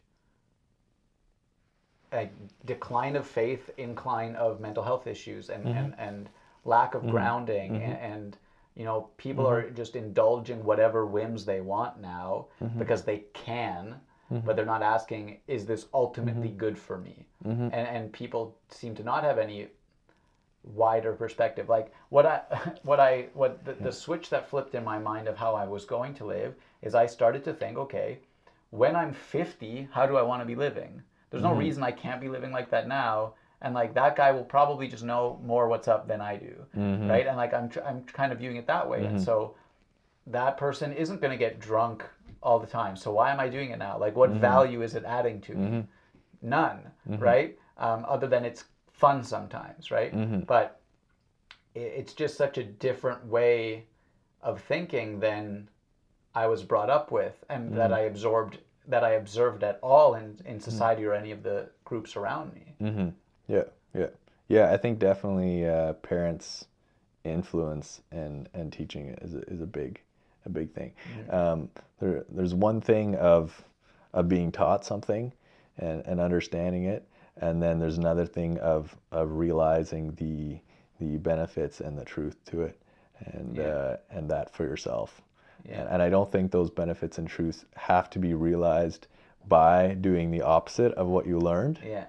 like 2.13 2.33
decline 2.67 3.17
of 3.17 3.27
faith, 3.27 3.71
incline 3.79 4.35
of 4.37 4.61
mental 4.61 4.83
health 4.83 5.07
issues, 5.07 5.51
and 5.51 5.65
mm-hmm. 5.65 5.79
and, 5.79 5.95
and 5.99 6.29
lack 6.65 6.95
of 6.95 7.07
grounding, 7.09 7.77
and, 7.77 7.99
and 7.99 8.39
you 8.75 8.85
know, 8.85 9.09
people 9.17 9.47
are 9.47 9.71
just 9.71 9.97
indulging 9.97 10.65
whatever 10.65 11.07
whims 11.07 11.45
they 11.45 11.61
want 11.61 12.01
now 12.01 12.47
because 12.79 13.03
they 13.03 13.25
can, 13.35 13.97
Mm-hmm. 14.33 14.47
but 14.47 14.57
they're 14.57 14.65
not 14.65 14.83
asking, 14.83 15.39
is 15.47 15.67
this 15.67 15.87
ultimately 15.93 16.49
mm-hmm. 16.49 16.59
good 16.59 16.79
for 16.79 16.99
me? 16.99 17.27
Mm-hmm. 17.47 17.65
And 17.65 17.75
and 17.75 18.13
people 18.13 18.57
seem 18.69 18.95
to 18.95 19.05
not 19.05 19.25
have 19.25 19.39
any 19.39 19.69
wider 20.65 21.13
perspective. 21.13 21.69
Like 21.69 21.93
what 22.09 22.25
I 22.25 22.41
what 22.83 23.01
I 23.01 23.27
what 23.35 23.65
the, 23.65 23.75
the 23.75 23.93
switch 23.93 24.31
that 24.31 24.49
flipped 24.49 24.75
in 24.75 24.85
my 24.85 24.99
mind 24.99 25.29
of 25.29 25.37
how 25.37 25.55
I 25.55 25.67
was 25.67 25.85
going 25.85 26.15
to 26.15 26.25
live 26.25 26.55
is 26.83 26.95
I 26.95 27.07
started 27.07 27.45
to 27.45 27.53
think, 27.53 27.77
okay, 27.77 28.19
when 28.71 28.97
I'm 28.97 29.13
50, 29.13 29.89
how 29.93 30.07
do 30.07 30.17
I 30.17 30.23
want 30.23 30.41
to 30.41 30.47
be 30.47 30.55
living? 30.55 31.03
There's 31.31 31.43
no 31.43 31.55
reason 31.55 31.83
I 31.83 31.93
can't 31.93 32.21
be 32.21 32.29
living 32.29 32.53
like 32.53 32.71
that 32.71 32.87
now. 32.89 33.35
And 33.63 33.75
like 33.75 33.95
that 33.95 34.17
guy 34.17 34.33
will 34.33 34.45
probably 34.45 34.89
just 34.89 35.05
know 35.05 35.41
more 35.45 35.69
what's 35.69 35.89
up 35.89 36.09
than 36.09 36.21
I 36.21 36.37
do, 36.37 36.55
right? 37.09 37.27
And 37.27 37.37
like 37.37 37.55
I'm 37.55 37.69
tr- 37.69 37.83
I'm 37.83 38.03
kind 38.05 38.33
of 38.33 38.39
viewing 38.39 38.57
it 38.57 38.67
that 38.67 38.89
way. 38.89 39.05
And 39.05 39.23
so 39.23 39.55
that 40.27 40.57
person 40.57 40.93
isn't 40.93 41.21
going 41.21 41.31
to 41.31 41.37
get 41.37 41.61
drunk 41.61 42.05
all 42.43 42.59
the 42.59 42.67
time. 42.67 42.97
So 42.97 43.13
why 43.13 43.31
am 43.31 43.41
I 43.41 43.49
doing 43.49 43.71
it 43.71 43.79
now? 43.79 43.99
Like 43.99 44.17
what 44.17 44.31
value 44.31 44.83
is 44.83 44.95
it 44.95 45.05
adding 45.05 45.41
to 45.43 45.55
me? 45.55 45.85
None, 46.43 46.81
right? 47.07 47.59
Um, 47.79 48.05
other 48.09 48.27
than 48.27 48.45
it's 48.45 48.65
fun 48.93 49.23
sometimes, 49.23 49.91
right? 49.91 50.13
But 50.47 50.81
it's 51.75 52.13
just 52.13 52.37
such 52.37 52.59
a 52.59 52.65
different 52.65 53.25
way 53.27 53.87
of 54.43 54.61
thinking 54.61 55.21
than 55.21 55.69
I 56.35 56.47
was 56.47 56.63
brought 56.63 56.91
up 56.91 57.11
with, 57.13 57.45
and 57.49 57.77
that 57.77 57.93
I 57.93 58.01
absorbed 58.01 58.59
that 58.89 59.05
I 59.05 59.11
observed 59.11 59.63
at 59.63 59.79
all 59.83 60.15
in 60.15 60.39
in 60.45 60.61
society 60.61 61.05
or 61.05 61.15
any 61.15 61.31
of 61.31 61.43
the 61.43 61.69
groups 61.85 62.17
around 62.17 62.55
me. 62.55 62.75
Mm-hmm. 62.81 63.09
Yeah, 63.47 63.65
yeah, 63.95 64.09
yeah. 64.49 64.73
I 64.73 64.77
think 64.77 64.99
definitely 64.99 65.69
uh, 65.69 65.93
parents' 65.95 66.67
influence 67.25 68.01
and 68.11 68.49
and 68.55 68.73
teaching 68.73 69.11
is 69.23 69.35
a, 69.35 69.41
is 69.43 69.61
a 69.61 69.67
big 69.67 70.01
a 70.47 70.49
big 70.51 70.73
thing. 70.73 70.93
Um, 71.31 71.69
there 72.01 72.25
there's 72.29 72.55
one 72.55 72.81
thing 72.81 73.15
of 73.17 73.63
of 74.13 74.29
being 74.29 74.53
taught 74.53 74.85
something 74.85 75.33
and, 75.79 76.03
and 76.07 76.21
understanding 76.21 76.85
it, 76.85 77.07
and 77.37 77.63
then 77.63 77.79
there's 77.79 77.99
another 77.99 78.27
thing 78.27 78.59
of 78.59 78.95
of 79.11 79.33
realizing 79.33 80.13
the 80.17 80.59
the 81.01 81.19
benefits 81.19 81.81
and 81.81 81.99
the 81.99 82.05
truth 82.05 82.37
to 82.47 82.63
it, 82.63 82.81
and 83.25 83.57
Yeah. 83.57 83.63
uh, 83.65 83.97
and 84.11 84.31
that 84.31 84.51
for 84.55 84.65
yourself. 84.65 85.21
Yeah. 85.65 85.81
And, 85.81 85.89
and 85.91 86.03
I 86.03 86.11
don't 86.11 86.31
think 86.31 86.51
those 86.51 86.71
benefits 86.71 87.19
and 87.19 87.29
truths 87.29 87.65
have 87.77 88.11
to 88.11 88.19
be 88.19 88.35
realized 88.35 89.07
by 89.49 89.95
doing 89.95 90.31
the 90.31 90.43
opposite 90.43 90.93
of 90.95 91.07
what 91.09 91.27
you 91.27 91.39
learned. 91.39 91.79
Yeah, 91.85 92.07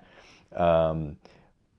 Um, 0.56 1.18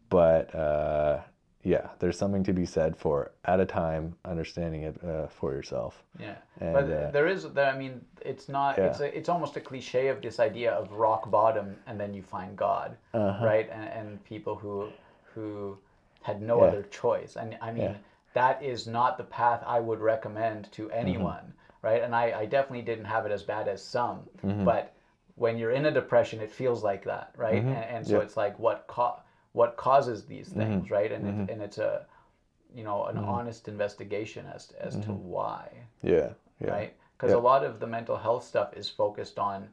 but 0.09 0.55
uh, 0.55 1.21
yeah, 1.65 1.89
there's 1.99 2.19
something 2.19 2.45
to 2.45 2.53
be 2.53 2.67
said 2.67 2.97
for 2.97 3.31
at 3.47 3.59
a 3.59 3.65
time 3.67 4.15
understanding 4.25 4.83
it 4.83 4.97
uh, 5.03 5.27
for 5.29 5.53
yourself. 5.53 6.03
yeah. 6.21 6.35
And, 6.61 6.73
but 6.75 6.85
uh, 6.93 7.11
there 7.11 7.27
is 7.27 7.45
there. 7.53 7.67
I 7.73 7.77
mean, 7.77 8.05
it's 8.21 8.49
not. 8.49 8.77
Yeah. 8.79 8.85
It's 8.87 9.01
a, 9.01 9.19
it's 9.19 9.29
almost 9.29 9.57
a 9.57 9.61
cliche 9.61 10.09
of 10.09 10.21
this 10.21 10.39
idea 10.39 10.71
of 10.73 10.93
rock 10.93 11.31
bottom, 11.31 11.77
and 11.87 11.99
then 11.99 12.13
you 12.15 12.23
find 12.23 12.55
God, 12.57 12.97
right? 13.15 13.69
And, 13.73 13.89
and 13.89 14.25
people 14.25 14.55
who 14.55 14.89
who 15.35 15.77
had 16.23 16.41
no 16.43 16.59
Yeah. 16.61 16.69
other 16.69 16.83
choice. 16.85 17.37
And 17.37 17.57
I 17.61 17.73
mean, 17.73 17.83
Yeah. 17.91 17.97
that 18.35 18.63
is 18.63 18.87
not 18.87 19.17
the 19.19 19.25
path 19.25 19.63
I 19.67 19.81
would 19.81 20.01
recommend 20.01 20.71
to 20.73 20.83
Mm-hmm. 20.85 20.97
anyone, 21.03 21.53
right? 21.83 22.03
And 22.03 22.15
I, 22.15 22.41
I 22.43 22.47
definitely 22.47 22.83
didn't 22.83 23.07
have 23.07 23.27
it 23.27 23.33
as 23.33 23.43
bad 23.43 23.69
as 23.69 23.83
some, 23.83 24.19
Mm-hmm. 24.45 24.65
but 24.65 24.93
when 25.37 25.59
you're 25.59 25.73
in 25.73 25.87
a 25.87 25.91
depression, 25.91 26.41
it 26.41 26.51
feels 26.53 26.85
like 26.85 27.05
that, 27.05 27.33
right? 27.37 27.63
And, 27.65 27.85
and 27.97 28.07
so 28.07 28.17
Yeah. 28.19 28.23
it's 28.25 28.37
like 28.37 28.57
what 28.59 28.87
co- 28.87 29.19
what 29.55 29.77
causes 29.77 30.25
these 30.27 30.49
things, 30.51 30.91
right? 30.91 31.11
And 31.17 31.25
it, 31.27 31.53
and 31.53 31.63
it's 31.63 31.79
a 31.79 32.07
you 32.75 32.85
know 32.85 33.05
an 33.07 33.17
honest 33.19 33.69
investigation 33.69 34.45
as 34.55 34.73
as 34.81 34.95
to 35.07 35.13
why, 35.13 35.65
Yeah, 36.03 36.31
yeah, 36.61 36.71
right? 36.77 36.93
Because 37.17 37.33
a 37.33 37.45
lot 37.53 37.65
of 37.65 37.79
the 37.81 37.87
mental 37.87 38.17
health 38.27 38.45
stuff 38.45 38.77
is 38.77 38.89
focused 39.03 39.39
on 39.39 39.69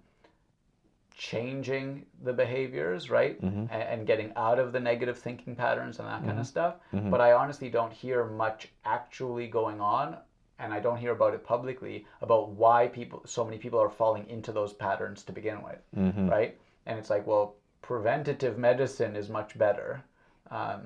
changing 1.16 2.06
the 2.24 2.34
behaviors, 2.34 3.10
right? 3.10 3.42
Mm-hmm. 3.42 3.66
And, 3.72 3.84
and 3.84 4.08
getting 4.08 4.32
out 4.36 4.60
of 4.60 4.72
the 4.72 4.80
negative 4.80 5.18
thinking 5.18 5.56
patterns 5.56 6.00
and 6.00 6.08
that 6.08 6.20
Mm-hmm. 6.20 6.28
kind 6.28 6.40
of 6.40 6.48
stuff. 6.48 6.76
But 6.92 7.22
I 7.22 7.34
honestly 7.34 7.70
don't 7.70 7.94
hear 7.94 8.26
much 8.26 8.70
actually 8.86 9.48
going 9.48 9.82
on, 9.82 10.18
and 10.60 10.74
I 10.74 10.80
don't 10.80 10.98
hear 10.98 11.12
about 11.12 11.34
it 11.34 11.44
publicly 11.44 12.06
about 12.22 12.50
why 12.50 12.88
people, 12.88 13.22
so 13.26 13.44
many 13.44 13.58
people 13.58 13.80
are 13.80 13.90
falling 13.90 14.28
into 14.30 14.52
those 14.52 14.74
patterns 14.74 15.24
to 15.24 15.32
begin 15.34 15.62
with, 15.64 15.80
Mm-hmm. 15.98 16.30
right? 16.30 16.58
And 16.86 16.98
it's 17.00 17.10
like, 17.10 17.28
well, 17.28 17.56
preventative 17.82 18.58
medicine 18.58 19.16
is 19.16 19.30
much 19.30 19.58
better. 19.58 20.02
Um, 20.50 20.82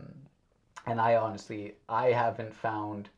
and 0.86 1.00
I 1.02 1.16
honestly, 1.16 1.74
I 1.89 2.08
haven't 2.12 2.54
found 2.54 3.10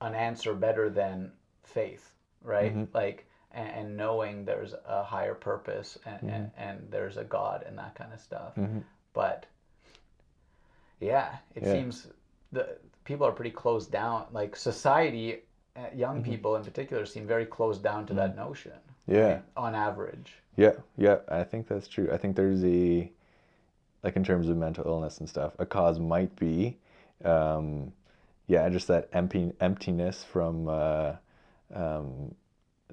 an 0.00 0.14
answer 0.14 0.54
better 0.54 0.90
than 0.90 1.32
faith, 1.62 2.12
right? 2.42 2.72
Mm-hmm. 2.76 2.96
Like, 2.96 3.26
and, 3.52 3.68
and 3.70 3.96
knowing 3.96 4.44
there's 4.44 4.74
a 4.86 5.02
higher 5.02 5.34
purpose 5.34 5.98
and, 6.06 6.30
and, 6.30 6.50
and 6.56 6.86
there's 6.90 7.16
a 7.16 7.24
God 7.24 7.64
and 7.66 7.76
that 7.78 7.94
kind 7.94 8.12
of 8.12 8.20
stuff. 8.20 8.52
But 9.12 9.46
yeah, 11.00 11.36
it 11.54 11.62
Yeah. 11.62 11.72
seems 11.72 12.08
the 12.52 12.76
people 13.04 13.26
are 13.26 13.32
pretty 13.32 13.50
closed 13.50 13.90
down. 13.90 14.26
Like 14.32 14.54
society, 14.56 15.40
uh, 15.76 15.80
young 15.94 16.20
Mm-hmm. 16.22 16.30
people 16.30 16.56
in 16.56 16.64
particular, 16.64 17.06
seem 17.06 17.26
very 17.26 17.46
closed 17.46 17.82
down 17.82 18.06
to 18.06 18.14
that 18.14 18.36
notion. 18.36 18.72
Yeah. 19.06 19.26
right, 19.26 19.42
on 19.56 19.74
average. 19.74 20.34
Yeah, 20.56 20.72
yeah, 20.96 21.18
I 21.28 21.44
think 21.44 21.68
that's 21.68 21.88
true. 21.88 22.10
I 22.12 22.16
think 22.18 22.36
there's 22.36 22.64
a, 22.64 23.10
like 24.02 24.16
in 24.16 24.24
terms 24.24 24.48
of 24.48 24.56
mental 24.56 24.84
illness 24.86 25.18
and 25.18 25.28
stuff, 25.28 25.54
a 25.58 25.66
cause 25.66 25.98
might 25.98 26.34
be, 26.36 26.78
um, 27.24 27.92
yeah, 28.46 28.68
just 28.68 28.88
that 28.88 29.08
empty 29.12 29.52
emptiness 29.60 30.24
from 30.24 30.68
uh, 30.68 31.12
um, 31.74 32.34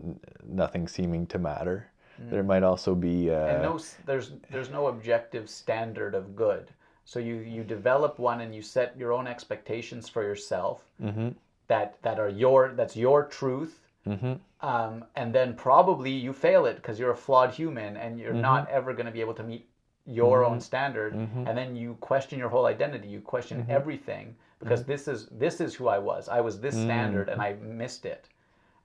n- 0.03 0.19
nothing 0.45 0.87
seeming 0.87 1.27
to 1.27 1.39
matter. 1.39 1.91
There 2.29 2.43
might 2.43 2.63
also 2.63 2.95
be, 2.95 3.31
uh, 3.31 3.35
and 3.45 3.61
no, 3.61 3.79
there's 4.05 4.33
there's 4.51 4.69
no 4.69 4.87
objective 4.87 5.49
standard 5.49 6.13
of 6.15 6.35
good. 6.35 6.71
So 7.05 7.19
you 7.19 7.35
you 7.37 7.63
develop 7.63 8.19
one 8.19 8.41
and 8.41 8.53
you 8.53 8.61
set 8.61 8.97
your 8.97 9.13
own 9.13 9.27
expectations 9.27 10.09
for 10.09 10.23
yourself 10.23 10.83
Mm-hmm. 11.01 11.29
that 11.67 12.01
that 12.03 12.19
are 12.19 12.29
your 12.29 12.73
that's 12.75 12.95
your 12.97 13.25
truth. 13.25 13.86
Mm-hmm. 14.07 14.67
Um, 14.67 15.05
and 15.15 15.33
then 15.33 15.55
probably 15.55 16.11
you 16.11 16.33
fail 16.33 16.65
it 16.65 16.77
because 16.77 16.99
you're 16.99 17.11
a 17.11 17.15
flawed 17.15 17.51
human 17.53 17.97
and 17.97 18.19
you're 18.19 18.31
mm-hmm. 18.31 18.41
not 18.41 18.69
ever 18.69 18.93
going 18.93 19.05
to 19.05 19.11
be 19.11 19.21
able 19.21 19.35
to 19.35 19.43
meet 19.43 19.67
your 20.05 20.45
own 20.45 20.53
mm-hmm. 20.53 20.61
standard. 20.61 21.13
And 21.13 21.57
then 21.57 21.75
you 21.75 21.95
question 21.99 22.39
your 22.39 22.49
whole 22.49 22.65
identity. 22.65 23.07
You 23.09 23.21
question 23.21 23.65
everything 23.69 24.35
because 24.59 24.83
this 24.83 25.07
is 25.07 25.27
this 25.31 25.61
is 25.61 25.75
who 25.75 25.87
I 25.87 25.99
was. 25.99 26.29
I 26.29 26.41
was 26.41 26.59
this 26.59 26.75
standard 26.75 27.29
and 27.29 27.41
I 27.41 27.53
missed 27.53 28.05
it. 28.05 28.27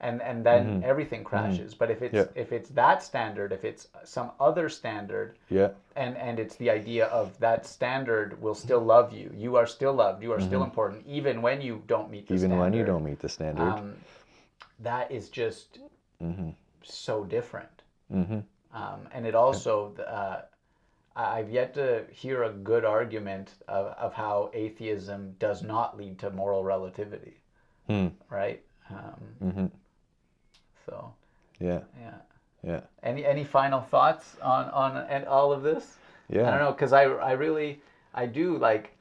And 0.01 0.21
and 0.21 0.45
then 0.45 0.83
everything 0.83 1.23
crashes. 1.23 1.73
But 1.73 1.89
if 1.89 2.01
it's 2.01 2.13
Yeah. 2.13 2.25
if 2.35 2.51
it's 2.51 2.69
that 2.71 3.01
standard, 3.01 3.53
if 3.53 3.63
it's 3.63 3.87
some 4.03 4.31
other 4.37 4.67
standard, 4.67 5.37
yeah, 5.49 5.69
and 5.95 6.17
and 6.17 6.39
it's 6.39 6.57
the 6.57 6.69
idea 6.69 7.05
of 7.05 7.39
that 7.39 7.65
standard 7.65 8.41
will 8.41 8.55
still 8.55 8.81
love 8.81 9.13
you. 9.13 9.31
You 9.33 9.55
are 9.55 9.65
still 9.65 9.93
loved. 9.93 10.21
You 10.21 10.33
are 10.33 10.41
still 10.41 10.63
important, 10.63 11.05
even 11.07 11.41
when 11.41 11.61
you 11.61 11.83
don't 11.87 12.11
meet 12.11 12.27
the 12.27 12.33
even 12.33 12.49
standard. 12.49 12.63
when 12.63 12.73
you 12.73 12.83
don't 12.83 13.05
meet 13.05 13.19
the 13.19 13.29
standard. 13.29 13.63
Um, 13.63 13.95
that 14.79 15.11
is 15.11 15.29
just 15.29 15.79
so 16.83 17.23
different. 17.23 17.83
mm-hmm. 18.11 18.39
Um, 18.73 19.07
and 19.13 19.25
it 19.27 19.35
also, 19.35 19.93
uh, 19.97 20.41
I've 21.15 21.49
yet 21.51 21.73
to 21.75 22.05
hear 22.11 22.43
a 22.43 22.49
good 22.51 22.85
argument 22.85 23.53
of, 23.67 23.87
of 23.97 24.13
how 24.13 24.49
atheism 24.53 25.35
does 25.39 25.61
not 25.61 25.95
lead 25.97 26.17
to 26.19 26.29
moral 26.31 26.63
relativity, 26.63 27.35
Hmm. 27.87 28.07
right? 28.29 28.61
Um, 28.89 29.21
Mm-hmm. 29.43 29.65
so, 30.85 31.13
Yeah, 31.59 31.81
yeah. 31.99 32.15
yeah, 32.63 32.81
Any 33.03 33.25
any 33.25 33.43
final 33.43 33.81
thoughts 33.81 34.37
on 34.41 34.69
on 34.71 34.97
and 34.97 35.25
all 35.25 35.51
of 35.53 35.63
this? 35.63 35.97
yeah. 36.29 36.47
I 36.47 36.51
don't 36.51 36.59
know 36.59 36.71
because 36.71 36.93
I 36.93 37.03
I 37.03 37.33
really 37.33 37.81
I 38.13 38.25
do 38.25 38.57
like 38.57 38.91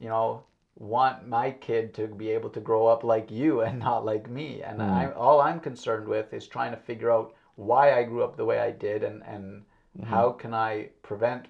you 0.00 0.08
know 0.08 0.42
want 0.78 1.26
my 1.26 1.50
kid 1.50 1.94
to 1.94 2.06
be 2.06 2.30
able 2.30 2.50
to 2.50 2.60
grow 2.60 2.86
up 2.86 3.02
like 3.02 3.30
you 3.30 3.60
and 3.66 3.78
not 3.78 4.04
like 4.04 4.30
me. 4.30 4.62
And 4.62 4.80
hmm. 4.80 4.88
I 4.88 5.12
all 5.12 5.40
I'm 5.40 5.60
concerned 5.60 6.06
with 6.06 6.32
is 6.32 6.46
trying 6.46 6.72
to 6.72 6.76
figure 6.76 7.10
out 7.10 7.34
why 7.56 7.98
I 7.98 8.02
grew 8.02 8.22
up 8.22 8.36
the 8.36 8.44
way 8.44 8.58
I 8.58 8.70
did 8.70 9.02
and 9.02 9.22
and 9.24 9.62
hmm. 9.98 10.04
how 10.04 10.30
can 10.30 10.54
I 10.54 10.90
prevent 11.02 11.46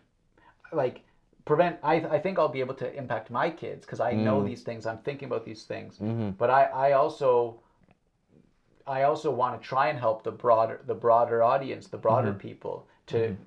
like 0.73 1.03
prevent 1.45 1.79
I, 1.83 1.95
I 1.95 2.19
think 2.19 2.39
I'll 2.39 2.49
be 2.49 2.61
able 2.61 2.75
to 2.75 2.95
impact 2.95 3.31
my 3.31 3.51
kids 3.51 3.85
because 3.85 4.01
I 4.01 4.13
know 4.13 4.41
hmm. 4.41 4.47
these 4.47 4.63
things. 4.63 4.87
I'm 4.87 4.99
thinking 4.99 5.27
about 5.27 5.45
these 5.45 5.65
things. 5.65 5.99
Mm-hmm. 5.99 6.31
But 6.31 6.51
I 6.51 6.65
I 6.65 6.93
also 6.93 7.61
I 8.87 9.03
also 9.03 9.33
want 9.33 9.61
to 9.61 9.69
try 9.69 9.89
and 9.89 9.99
help 9.99 10.23
the 10.23 10.31
broader 10.31 10.81
the 10.87 10.95
broader 10.95 11.43
audience, 11.43 11.89
the 11.89 11.99
broader 11.99 12.31
mm-hmm. 12.31 12.49
people 12.49 12.87
to 13.09 13.17
mm-hmm. 13.17 13.43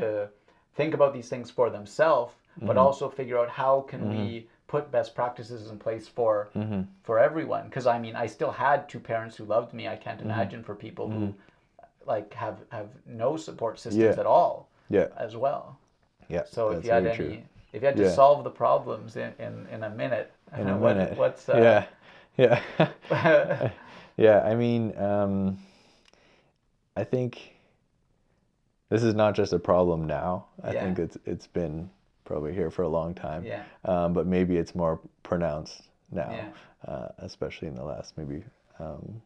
to 0.00 0.28
think 0.76 0.94
about 0.94 1.12
these 1.12 1.28
things 1.28 1.50
for 1.50 1.70
themselves, 1.70 2.34
but 2.60 2.76
also 2.76 3.08
figure 3.08 3.38
out 3.38 3.48
how 3.48 3.80
can 3.80 4.08
we 4.08 4.48
put 4.74 4.90
best 4.98 5.14
practices 5.14 5.70
in 5.70 5.78
place 5.78 6.06
for 6.08 6.32
Mm-hmm. 6.56 6.82
for 7.06 7.16
everyone 7.28 7.64
because 7.68 7.86
i 7.86 7.98
mean 8.04 8.14
i 8.24 8.26
still 8.36 8.50
had 8.66 8.78
two 8.92 9.00
parents 9.12 9.34
who 9.38 9.44
loved 9.56 9.72
me 9.78 9.82
i 9.94 9.96
can't 10.04 10.18
Mm-hmm. 10.20 10.30
imagine 10.30 10.60
for 10.68 10.74
people 10.86 11.06
who 11.14 11.24
like 12.12 12.28
have 12.44 12.56
have 12.70 12.88
no 13.24 13.36
support 13.46 13.74
systems 13.78 14.16
Yeah. 14.16 14.20
at 14.24 14.26
all 14.36 14.54
Yeah. 14.98 15.08
as 15.26 15.32
well 15.44 15.62
Yeah. 16.28 16.44
so 16.56 16.60
if 16.74 16.84
you 16.84 16.90
had 16.96 17.06
any 17.06 17.16
true. 17.16 17.38
if 17.72 17.78
you 17.82 17.86
had 17.90 17.96
to 17.96 18.02
Yeah. 18.04 18.10
solve 18.22 18.44
the 18.48 18.54
problems 18.64 19.16
in 19.16 19.30
in, 19.46 19.54
in 19.74 19.80
a 19.84 19.90
minute 20.02 20.28
In 20.60 20.68
a 20.68 20.76
what- 20.82 20.96
minute. 20.96 21.18
what's 21.18 21.48
uh, 21.48 21.56
yeah. 21.56 21.84
Yeah. 22.44 22.60
yeah 23.10 23.70
yeah. 24.26 24.38
I 24.50 24.54
mean, 24.56 24.82
um, 24.98 25.58
I 26.96 27.04
think 27.04 27.30
this 28.90 29.02
is 29.08 29.14
not 29.14 29.36
just 29.40 29.52
a 29.52 29.58
problem 29.58 30.00
now. 30.06 30.46
I 30.62 30.72
Yeah. 30.72 30.82
think 30.84 30.98
it's 30.98 31.16
it's 31.32 31.46
been 31.46 31.90
probably 32.24 32.54
here 32.54 32.70
for 32.70 32.82
a 32.82 32.88
long 32.88 33.14
time. 33.14 33.44
yeah 33.44 33.64
Um, 33.84 34.12
but 34.12 34.26
maybe 34.26 34.56
it's 34.56 34.74
more 34.74 35.00
pronounced 35.22 35.82
now, 36.10 36.30
Yeah. 36.32 36.92
uh, 36.92 37.08
especially 37.18 37.68
in 37.68 37.74
the 37.74 37.84
last 37.84 38.16
maybe 38.16 38.42
um, 38.78 39.22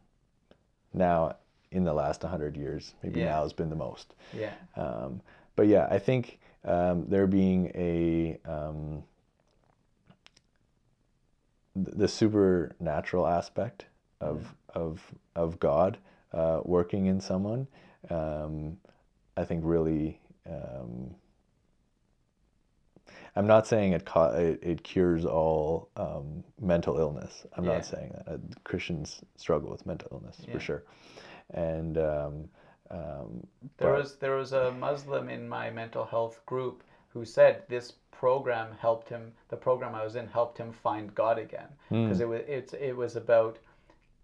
now 0.93 1.35
in 1.71 1.83
the 1.83 1.93
last 1.93 2.23
100 2.23 2.57
years. 2.57 2.93
Maybe 3.03 3.19
Yeah. 3.19 3.27
now 3.27 3.43
has 3.43 3.53
been 3.53 3.69
the 3.69 3.75
most. 3.75 4.13
yeah 4.33 4.53
Um, 4.75 5.21
but 5.55 5.67
yeah, 5.67 5.87
I 5.89 5.99
think 5.99 6.39
um, 6.65 7.05
there 7.07 7.27
being 7.27 7.71
a 7.75 8.39
um, 8.45 9.03
the 11.75 12.07
supernatural 12.07 13.25
aspect 13.27 13.85
of 14.19 14.53
of 14.75 15.01
of 15.35 15.59
God 15.59 15.97
uh, 16.33 16.61
working 16.65 17.05
in 17.05 17.21
someone, 17.21 17.67
um, 18.09 18.77
I 19.37 19.45
think 19.45 19.63
really. 19.65 20.19
I'm 23.39 23.47
not 23.47 23.65
saying 23.65 23.93
it, 23.93 24.05
ca- 24.05 24.33
it 24.47 24.59
it 24.61 24.83
cures 24.83 25.23
all 25.25 25.89
um, 25.95 26.43
mental 26.59 26.99
illness. 26.99 27.45
I'm 27.55 27.63
Yeah. 27.63 27.75
not 27.75 27.85
saying 27.85 28.11
that. 28.15 28.27
Uh, 28.33 28.37
Christians 28.65 29.21
struggle 29.37 29.69
with 29.71 29.85
mental 29.85 30.09
illness 30.11 30.37
Yeah. 30.45 30.53
for 30.53 30.59
sure, 30.59 30.83
and 31.53 31.97
um, 31.97 32.33
um, 32.91 33.47
There 33.77 33.93
was 33.93 34.17
there 34.17 34.35
was 34.35 34.51
a 34.51 34.71
Muslim 34.87 35.29
in 35.29 35.47
my 35.47 35.69
mental 35.69 36.03
health 36.03 36.45
group 36.45 36.83
who 37.13 37.23
said 37.23 37.63
this 37.69 37.93
program 38.11 38.67
helped 38.81 39.07
him. 39.07 39.31
The 39.47 39.55
program 39.67 39.95
I 39.95 40.03
was 40.03 40.15
in 40.17 40.27
helped 40.27 40.57
him 40.57 40.71
find 40.73 41.15
God 41.15 41.37
again 41.39 41.69
Hmm. 41.89 42.03
because 42.03 42.19
it 42.19 42.27
was 42.33 42.41
it's 42.57 42.73
it 42.73 42.95
was 43.03 43.15
about 43.15 43.57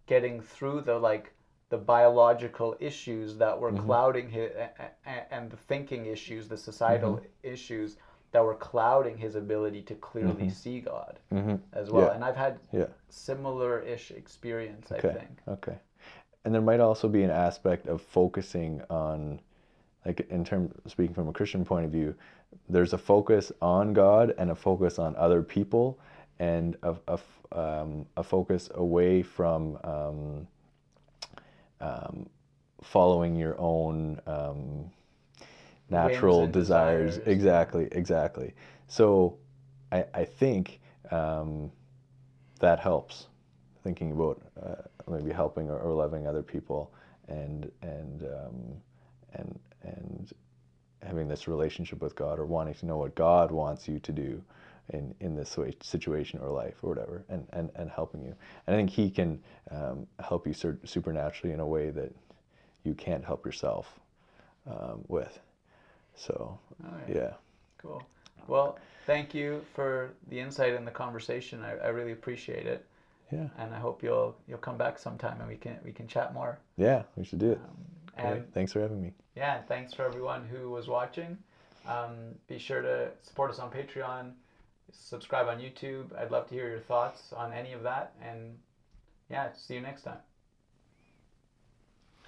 getting 0.07 0.41
through 0.41 0.81
the 0.81 0.97
like 1.09 1.31
the 1.69 1.77
biological 1.77 2.75
issues 2.79 3.37
that 3.37 3.55
were 3.61 3.71
Mm-hmm. 3.71 3.85
clouding 3.85 4.29
his 4.29 4.51
and 5.31 5.49
the 5.53 5.57
thinking 5.71 6.05
issues, 6.05 6.47
the 6.49 6.57
societal 6.57 7.13
Mm-hmm. 7.13 7.53
issues 7.53 7.97
that 8.35 8.43
were 8.43 8.55
clouding 8.55 9.17
his 9.17 9.35
ability 9.35 9.81
to 9.81 9.95
clearly 9.95 10.49
see 10.49 10.81
God 10.81 11.19
Mhm. 11.31 11.57
as 11.71 11.89
well. 11.89 12.07
Yeah. 12.07 12.15
And 12.15 12.21
I've 12.21 12.35
had 12.35 12.59
Yeah. 12.73 12.87
similar-ish 13.07 14.11
experience. 14.11 14.91
I 14.91 14.99
think. 14.99 15.41
Okay. 15.47 15.77
And 16.43 16.53
there 16.53 16.61
might 16.61 16.81
also 16.81 17.07
be 17.07 17.23
an 17.23 17.29
aspect 17.29 17.87
of 17.87 18.01
focusing 18.01 18.81
on, 18.89 19.39
like 20.05 20.19
in 20.29 20.43
terms 20.43 20.73
speaking 20.85 21.15
from 21.15 21.29
a 21.29 21.31
Christian 21.31 21.63
point 21.63 21.85
of 21.85 21.91
view, 21.93 22.13
there's 22.67 22.91
a 22.91 22.97
focus 22.97 23.53
on 23.61 23.93
God 23.93 24.35
and 24.37 24.51
a 24.51 24.55
focus 24.55 24.99
on 24.99 25.15
other 25.15 25.41
people, 25.41 25.97
and 26.37 26.75
a 26.83 26.93
a, 27.07 27.19
um, 27.57 28.05
a 28.17 28.23
focus 28.23 28.69
away 28.75 29.21
from 29.23 29.79
um, 29.85 30.47
um, 31.79 32.29
following 32.81 33.37
your 33.37 33.55
own 33.57 34.19
um, 34.27 34.91
natural 35.89 36.47
desires. 36.47 37.17
desires. 37.17 37.27
Exactly. 37.27 37.87
Exactly. 37.91 38.53
So, 38.87 39.37
I 39.91 40.05
I 40.13 40.25
think 40.25 40.79
um, 41.11 41.71
that 42.59 42.79
helps 42.79 43.27
thinking 43.83 44.11
about 44.11 44.41
uh, 44.61 44.75
maybe 45.09 45.31
helping 45.31 45.69
or, 45.69 45.77
or 45.77 45.93
loving 45.93 46.27
other 46.27 46.43
people 46.43 46.91
and 47.27 47.71
and 47.81 48.23
um, 48.23 48.81
and 49.33 49.59
and 49.83 50.33
having 51.03 51.27
this 51.27 51.47
relationship 51.47 52.01
with 52.01 52.15
God 52.15 52.39
or 52.39 52.45
wanting 52.45 52.73
to 52.75 52.85
know 52.85 52.97
what 52.97 53.13
God 53.15 53.51
wants 53.51 53.87
you 53.87 53.99
to 53.99 54.11
do 54.11 54.41
in 54.89 55.13
in 55.19 55.35
this 55.35 55.57
way, 55.57 55.75
situation 55.81 56.39
or 56.39 56.49
life 56.49 56.75
or 56.81 56.89
whatever 56.89 57.23
and 57.29 57.47
and, 57.53 57.69
and 57.75 57.89
helping 57.89 58.21
you 58.23 58.35
and 58.67 58.75
I 58.75 58.79
think 58.79 58.89
he 58.89 59.09
can 59.09 59.39
um, 59.71 60.07
help 60.19 60.47
you 60.47 60.53
sur- 60.53 60.79
supernaturally 60.83 61.53
in 61.53 61.59
a 61.59 61.65
way 61.65 61.89
that 61.91 62.11
you 62.83 62.93
can't 62.93 63.25
help 63.25 63.45
yourself 63.45 63.99
um, 64.67 65.03
with 65.07 65.39
so 66.15 66.57
right. 66.79 67.15
yeah 67.15 67.33
Cool. 67.77 68.01
Well, 68.47 68.77
thank 69.05 69.33
you 69.35 69.63
for 69.73 70.11
the 70.29 70.39
insight 70.39 70.73
and 70.73 70.85
the 70.87 70.91
conversation. 70.91 71.61
I, 71.63 71.73
I 71.77 71.87
really 71.89 72.11
appreciate 72.13 72.65
it, 72.65 72.85
yeah 73.31 73.47
and 73.59 73.73
I 73.73 73.79
hope 73.79 74.01
you'll 74.03 74.35
you'll 74.47 74.57
come 74.59 74.77
back 74.77 74.97
sometime 74.99 75.39
and 75.39 75.47
we 75.49 75.55
can 75.57 75.77
we 75.83 75.91
can 75.91 76.07
chat 76.07 76.33
more. 76.33 76.57
yeah 76.77 77.03
we 77.15 77.23
should 77.23 77.39
do 77.39 77.51
it 77.51 77.59
And 78.17 78.29
Great. 78.41 78.53
thanks 78.53 78.71
for 78.73 78.81
having 78.81 79.01
me 79.01 79.11
yeah, 79.35 79.61
thanks 79.67 79.93
for 79.93 80.05
everyone 80.05 80.45
who 80.47 80.69
was 80.71 80.87
watching. 80.87 81.37
Um, 81.85 82.15
be 82.47 82.57
sure 82.57 82.81
to 82.81 83.09
support 83.21 83.51
us 83.51 83.59
on 83.59 83.69
Patreon, 83.69 84.31
subscribe 84.93 85.47
on 85.49 85.59
YouTube. 85.59 86.17
I'd 86.17 86.31
love 86.31 86.47
to 86.47 86.53
hear 86.55 86.69
your 86.69 86.79
thoughts 86.79 87.33
on 87.33 87.51
any 87.51 87.73
of 87.73 87.83
that, 87.83 88.13
and 88.23 88.57
yeah, 89.29 89.49
see 89.53 89.73
you 89.75 89.81
next 89.81 90.03
time. 90.03 90.19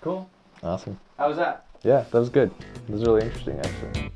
Cool. 0.01 0.29
awesome 0.61 0.99
How 1.17 1.29
was 1.29 1.37
that? 1.37 1.66
Yeah 1.83 2.05
that 2.11 2.19
was 2.19 2.29
good. 2.29 2.51
It 2.87 2.91
was 2.91 3.03
really 3.03 3.23
interesting 3.23 3.59
actually 3.59 4.11